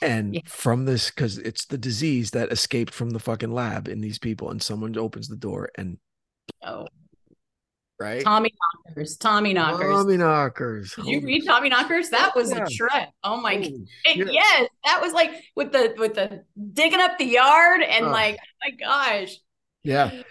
And 0.00 0.34
Yeah. 0.34 0.40
from 0.46 0.84
this, 0.84 1.10
because 1.10 1.38
it's 1.38 1.66
the 1.66 1.78
disease 1.78 2.30
that 2.32 2.50
escaped 2.50 2.92
from 2.94 3.10
the 3.10 3.20
fucking 3.20 3.52
lab 3.52 3.86
in 3.88 4.00
these 4.00 4.18
people, 4.18 4.50
and 4.50 4.62
someone 4.62 4.96
opens 4.96 5.28
the 5.28 5.36
door 5.36 5.70
and 5.76 5.98
oh, 6.64 6.88
right. 8.00 8.24
Tommy 8.24 8.52
Knockers, 8.88 9.16
Tommy 9.16 9.52
Knockers. 9.52 9.94
Tommy 9.94 10.16
knockers. 10.16 10.94
Did 10.96 11.06
you 11.06 11.20
read 11.20 11.44
Tommy 11.46 11.68
Knockers? 11.68 12.10
That 12.10 12.34
was 12.34 12.50
Yeah. 12.50 12.64
a 12.64 12.66
trip. 12.68 13.08
Oh 13.22 13.40
my 13.40 13.56
god. 13.56 13.70
shit. 14.06 14.32
Yes, 14.32 14.68
that 14.84 15.00
was 15.00 15.12
like 15.12 15.30
with 15.54 15.70
the 15.72 15.94
with 15.98 16.14
the 16.14 16.44
digging 16.72 17.00
up 17.00 17.16
the 17.18 17.26
yard 17.26 17.82
and 17.82 18.06
Oh. 18.06 18.10
like, 18.10 18.38
oh 18.40 18.68
my 18.68 18.70
gosh. 18.76 19.36
Yeah. 19.84 20.22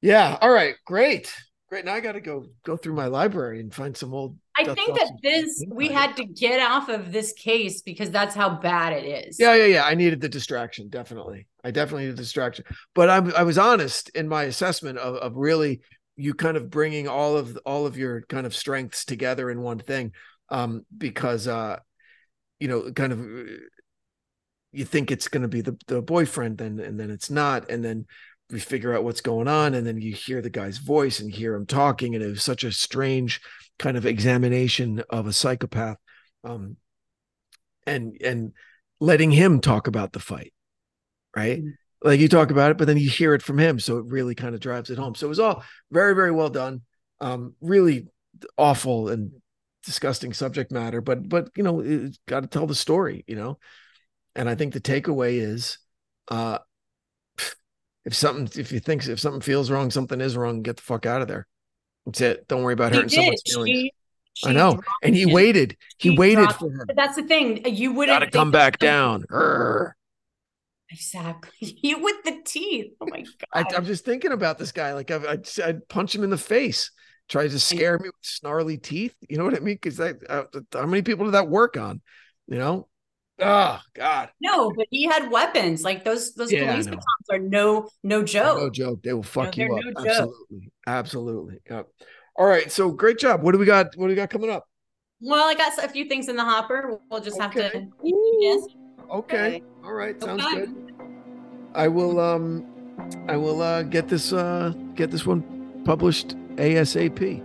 Yeah. 0.00 0.36
All 0.40 0.50
right. 0.50 0.74
Great. 0.84 1.32
Great. 1.68 1.84
Now 1.84 1.94
I 1.94 2.00
got 2.00 2.12
to 2.12 2.20
go 2.20 2.46
go 2.64 2.76
through 2.76 2.94
my 2.94 3.06
library 3.06 3.60
and 3.60 3.72
find 3.72 3.96
some 3.96 4.12
old. 4.12 4.36
I 4.56 4.64
think 4.64 4.96
that 4.96 5.10
this 5.22 5.64
we 5.68 5.88
had 5.88 6.16
to 6.16 6.24
get 6.24 6.60
off 6.60 6.88
of 6.88 7.10
this 7.10 7.32
case 7.32 7.82
because 7.82 8.10
that's 8.10 8.34
how 8.34 8.60
bad 8.60 8.92
it 8.92 9.26
is. 9.26 9.38
Yeah, 9.40 9.54
yeah, 9.54 9.64
yeah. 9.64 9.84
I 9.84 9.94
needed 9.94 10.20
the 10.20 10.28
distraction. 10.28 10.88
Definitely. 10.88 11.46
I 11.64 11.70
definitely 11.70 12.04
needed 12.04 12.18
the 12.18 12.22
distraction. 12.22 12.66
But 12.94 13.08
I, 13.08 13.16
I 13.38 13.42
was 13.42 13.58
honest 13.58 14.10
in 14.10 14.28
my 14.28 14.44
assessment 14.44 14.98
of, 14.98 15.16
of 15.16 15.36
really 15.36 15.80
you 16.16 16.34
kind 16.34 16.56
of 16.56 16.70
bringing 16.70 17.08
all 17.08 17.36
of 17.36 17.58
all 17.64 17.86
of 17.86 17.96
your 17.96 18.22
kind 18.22 18.46
of 18.46 18.54
strengths 18.54 19.04
together 19.04 19.50
in 19.50 19.60
one 19.60 19.78
thing. 19.78 20.12
Um, 20.50 20.84
because 20.96 21.48
uh, 21.48 21.78
you 22.60 22.68
know, 22.68 22.92
kind 22.92 23.12
of 23.12 23.20
uh, 23.20 23.50
you 24.72 24.84
think 24.84 25.10
it's 25.10 25.28
going 25.28 25.42
to 25.42 25.48
be 25.48 25.62
the 25.62 25.76
the 25.86 26.02
boyfriend, 26.02 26.58
then 26.58 26.78
and 26.78 27.00
then 27.00 27.10
it's 27.10 27.30
not, 27.30 27.70
and 27.70 27.84
then 27.84 28.06
we 28.50 28.60
figure 28.60 28.94
out 28.94 29.04
what's 29.04 29.20
going 29.20 29.48
on, 29.48 29.74
and 29.74 29.86
then 29.86 30.00
you 30.00 30.12
hear 30.12 30.42
the 30.42 30.50
guy's 30.50 30.78
voice 30.78 31.20
and 31.20 31.32
hear 31.32 31.54
him 31.54 31.66
talking, 31.66 32.14
and 32.14 32.22
it 32.22 32.28
was 32.28 32.42
such 32.42 32.64
a 32.64 32.72
strange 32.72 33.40
kind 33.78 33.96
of 33.96 34.06
examination 34.06 35.02
of 35.10 35.26
a 35.26 35.32
psychopath. 35.32 35.96
Um, 36.44 36.76
and 37.86 38.16
and 38.22 38.52
letting 39.00 39.30
him 39.30 39.60
talk 39.60 39.86
about 39.86 40.12
the 40.12 40.20
fight, 40.20 40.52
right? 41.36 41.62
Mhm. 41.62 41.72
Like 42.02 42.20
you 42.20 42.28
talk 42.28 42.50
about 42.50 42.70
it, 42.70 42.78
but 42.78 42.86
then 42.86 42.98
you 42.98 43.08
hear 43.08 43.34
it 43.34 43.42
from 43.42 43.58
him, 43.58 43.80
so 43.80 43.98
it 43.98 44.06
really 44.06 44.34
kind 44.34 44.54
of 44.54 44.60
drives 44.60 44.90
it 44.90 44.98
home. 44.98 45.14
So 45.14 45.26
it 45.26 45.30
was 45.30 45.40
all 45.40 45.64
very, 45.90 46.14
very 46.14 46.30
well 46.32 46.50
done. 46.50 46.82
Um, 47.20 47.54
really 47.60 48.08
awful 48.58 49.08
and 49.08 49.32
disgusting 49.84 50.32
subject 50.32 50.70
matter, 50.72 51.00
but 51.00 51.28
but 51.28 51.50
you 51.56 51.62
know, 51.62 51.80
it's 51.80 52.18
got 52.26 52.40
to 52.40 52.46
tell 52.46 52.66
the 52.66 52.74
story, 52.74 53.24
you 53.26 53.36
know. 53.36 53.58
And 54.34 54.48
I 54.48 54.54
think 54.54 54.72
the 54.72 54.80
takeaway 54.80 55.40
is, 55.40 55.78
uh, 56.28 56.58
if 58.04 58.14
something, 58.14 58.60
if 58.60 58.72
you 58.72 58.80
think 58.80 59.06
if 59.06 59.20
something 59.20 59.40
feels 59.40 59.70
wrong, 59.70 59.90
something 59.90 60.20
is 60.20 60.36
wrong, 60.36 60.62
get 60.62 60.76
the 60.76 60.82
fuck 60.82 61.06
out 61.06 61.22
of 61.22 61.28
there. 61.28 61.46
That's 62.06 62.20
it. 62.20 62.48
Don't 62.48 62.62
worry 62.62 62.74
about 62.74 62.92
She 62.92 62.96
hurting 62.96 63.08
did. 63.08 63.14
someone's 63.16 63.42
feelings. 63.46 63.90
She, 64.34 64.48
I 64.48 64.52
know. 64.52 64.80
And 65.02 65.14
he 65.14 65.22
him. 65.22 65.30
waited. 65.30 65.76
He 65.98 66.10
She 66.10 66.18
waited 66.18 66.52
for 66.52 66.70
her. 66.70 66.84
But 66.86 66.96
that's 66.96 67.16
the 67.16 67.22
thing. 67.22 67.64
You 67.66 67.92
wouldn't 67.92 68.18
Got 68.20 68.24
to 68.26 68.30
come 68.30 68.50
back 68.50 68.78
down. 68.78 69.22
Grr. 69.22 69.92
Exactly. 70.90 71.78
You 71.82 72.02
with 72.02 72.22
the 72.24 72.40
teeth. 72.44 72.92
Oh 73.00 73.06
my 73.06 73.24
god. 73.54 73.74
I'm 73.74 73.84
just 73.84 74.04
thinking 74.04 74.32
about 74.32 74.58
this 74.58 74.72
guy. 74.72 74.92
Like 74.94 75.10
I'd, 75.10 75.24
I'd, 75.26 75.48
I'd 75.64 75.88
punch 75.88 76.14
him 76.14 76.24
in 76.24 76.30
the 76.30 76.38
face, 76.38 76.90
tries 77.28 77.52
to 77.52 77.60
scare 77.60 77.98
me 77.98 78.08
with 78.08 78.14
snarly 78.22 78.76
teeth. 78.78 79.14
You 79.28 79.38
know 79.38 79.44
what 79.44 79.54
I 79.56 79.60
mean? 79.60 79.76
Because 79.76 79.96
that, 79.96 80.16
uh, 80.28 80.44
how 80.72 80.86
many 80.86 81.02
people 81.02 81.24
did 81.26 81.34
that 81.34 81.48
work 81.48 81.76
on? 81.76 82.00
You 82.48 82.58
know? 82.58 82.88
Oh 83.40 83.80
God, 83.94 84.30
no, 84.40 84.70
but 84.70 84.86
he 84.90 85.04
had 85.04 85.30
weapons. 85.30 85.82
Like 85.82 86.04
those 86.04 86.34
those 86.34 86.52
Yeah, 86.52 86.70
police 86.70 86.86
batons 86.86 87.04
are 87.30 87.38
no 87.38 87.88
no 88.02 88.22
joke. 88.22 88.58
no 88.58 88.70
joke. 88.70 89.02
They 89.02 89.12
will 89.12 89.22
fuck 89.24 89.54
they're 89.54 89.66
you 89.66 89.76
up. 89.76 89.82
no. 89.96 90.00
Absolutely, 90.02 90.72
absolutely. 90.86 91.58
Yep. 91.68 91.88
All 92.36 92.46
right. 92.46 92.70
So 92.70 92.90
great 92.90 93.18
job. 93.18 93.42
What 93.42 93.52
do 93.52 93.58
we 93.58 93.66
got? 93.66 93.96
What 93.96 94.06
do 94.06 94.10
we 94.10 94.14
got 94.14 94.30
coming 94.30 94.50
up? 94.50 94.64
Well, 95.20 95.48
I 95.48 95.54
got 95.54 95.76
a 95.82 95.88
few 95.88 96.04
things 96.04 96.28
in 96.28 96.36
the 96.36 96.44
hopper. 96.44 97.00
We'll 97.10 97.20
just 97.20 97.40
have 97.40 97.50
Okay. 97.56 97.70
to 97.70 97.88
yes. 98.40 98.60
Okay. 99.10 99.62
All 99.84 99.92
right. 99.92 100.20
Sounds 100.22 100.44
Okay. 100.44 100.66
good. 100.66 100.74
I 101.74 101.88
will. 101.88 102.20
Um, 102.20 102.64
I 103.28 103.36
will 103.36 103.62
uh, 103.62 103.82
get 103.82 104.08
this. 104.08 104.32
Uh, 104.32 104.72
get 104.94 105.10
this 105.10 105.26
one 105.26 105.42
published 105.84 106.36
asap. 106.56 107.42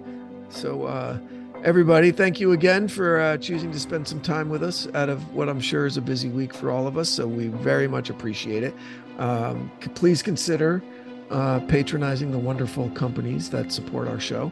So, 0.50 0.84
uh, 0.84 1.18
everybody, 1.64 2.12
thank 2.12 2.40
you 2.40 2.54
again 2.54 2.88
for 2.88 3.20
uh, 3.20 3.38
choosing 3.38 3.72
to 3.72 3.80
spend 3.80 4.08
some 4.08 4.22
time 4.22 4.50
with 4.50 4.64
us 4.64 4.88
out 4.94 5.10
of 5.10 5.34
what 5.34 5.50
I'm 5.50 5.60
sure 5.60 5.86
is 5.86 5.98
a 5.98 6.02
busy 6.02 6.30
week 6.30 6.54
for 6.54 6.72
all 6.72 6.88
of 6.88 6.98
us. 6.98 7.10
So 7.10 7.28
we 7.28 7.48
very 7.48 7.88
much 7.88 8.10
appreciate 8.10 8.64
it. 8.64 8.74
Um, 9.18 9.72
please 9.96 10.22
consider 10.22 10.82
uh, 11.30 11.60
patronizing 11.62 12.32
the 12.32 12.40
wonderful 12.40 12.90
companies 12.92 13.50
that 13.50 13.72
support 13.72 14.08
our 14.08 14.20
show. 14.20 14.52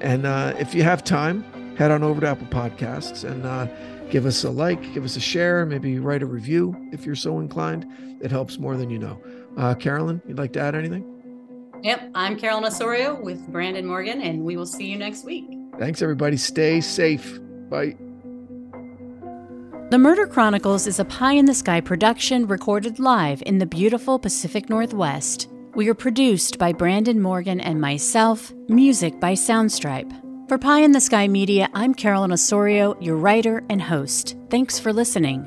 And 0.00 0.26
uh, 0.26 0.54
if 0.58 0.74
you 0.74 0.82
have 0.82 1.04
time, 1.04 1.44
head 1.76 1.90
on 1.90 2.02
over 2.02 2.20
to 2.20 2.28
Apple 2.28 2.46
Podcasts 2.48 3.28
and 3.28 3.46
uh, 3.46 3.66
give 4.10 4.26
us 4.26 4.42
a 4.44 4.50
like, 4.50 4.92
give 4.92 5.04
us 5.04 5.16
a 5.16 5.20
share, 5.20 5.64
maybe 5.64 5.98
write 5.98 6.22
a 6.22 6.26
review 6.26 6.74
if 6.92 7.06
you're 7.06 7.14
so 7.14 7.38
inclined. 7.38 7.86
It 8.20 8.30
helps 8.30 8.58
more 8.58 8.76
than 8.76 8.90
you 8.90 8.98
know. 8.98 9.20
Uh, 9.56 9.74
Carolyn, 9.74 10.20
you'd 10.26 10.38
like 10.38 10.52
to 10.54 10.60
add 10.60 10.74
anything? 10.74 11.14
Yep, 11.82 12.10
I'm 12.14 12.36
Carolyn 12.36 12.64
Osorio 12.64 13.20
with 13.20 13.46
Branden 13.52 13.84
Morgan, 13.84 14.20
and 14.20 14.44
we 14.44 14.56
will 14.56 14.66
see 14.66 14.86
you 14.86 14.98
next 14.98 15.24
week. 15.24 15.57
Thanks, 15.78 16.02
everybody. 16.02 16.36
Stay 16.36 16.80
safe. 16.80 17.38
Bye. 17.70 17.96
The 19.90 19.98
Murder 19.98 20.26
Chronicles 20.26 20.86
is 20.86 20.98
a 21.00 21.04
pie 21.04 21.32
in 21.32 21.46
the 21.46 21.54
sky 21.54 21.80
production 21.80 22.46
recorded 22.46 22.98
live 22.98 23.42
in 23.46 23.58
the 23.58 23.66
beautiful 23.66 24.18
Pacific 24.18 24.68
Northwest. 24.68 25.48
We 25.74 25.88
are 25.88 25.94
produced 25.94 26.58
by 26.58 26.72
Branden 26.72 27.20
Morgan 27.20 27.60
and 27.60 27.80
myself, 27.80 28.52
music 28.68 29.18
by 29.20 29.32
Soundstripe. 29.32 30.12
For 30.48 30.58
Pie 30.58 30.80
in 30.80 30.92
the 30.92 31.00
Sky 31.00 31.28
Media, 31.28 31.68
I'm 31.74 31.94
Carolyn 31.94 32.32
Osorio, 32.32 32.98
your 33.00 33.16
writer 33.16 33.62
and 33.70 33.80
host. 33.80 34.36
Thanks 34.50 34.78
for 34.78 34.92
listening. 34.92 35.46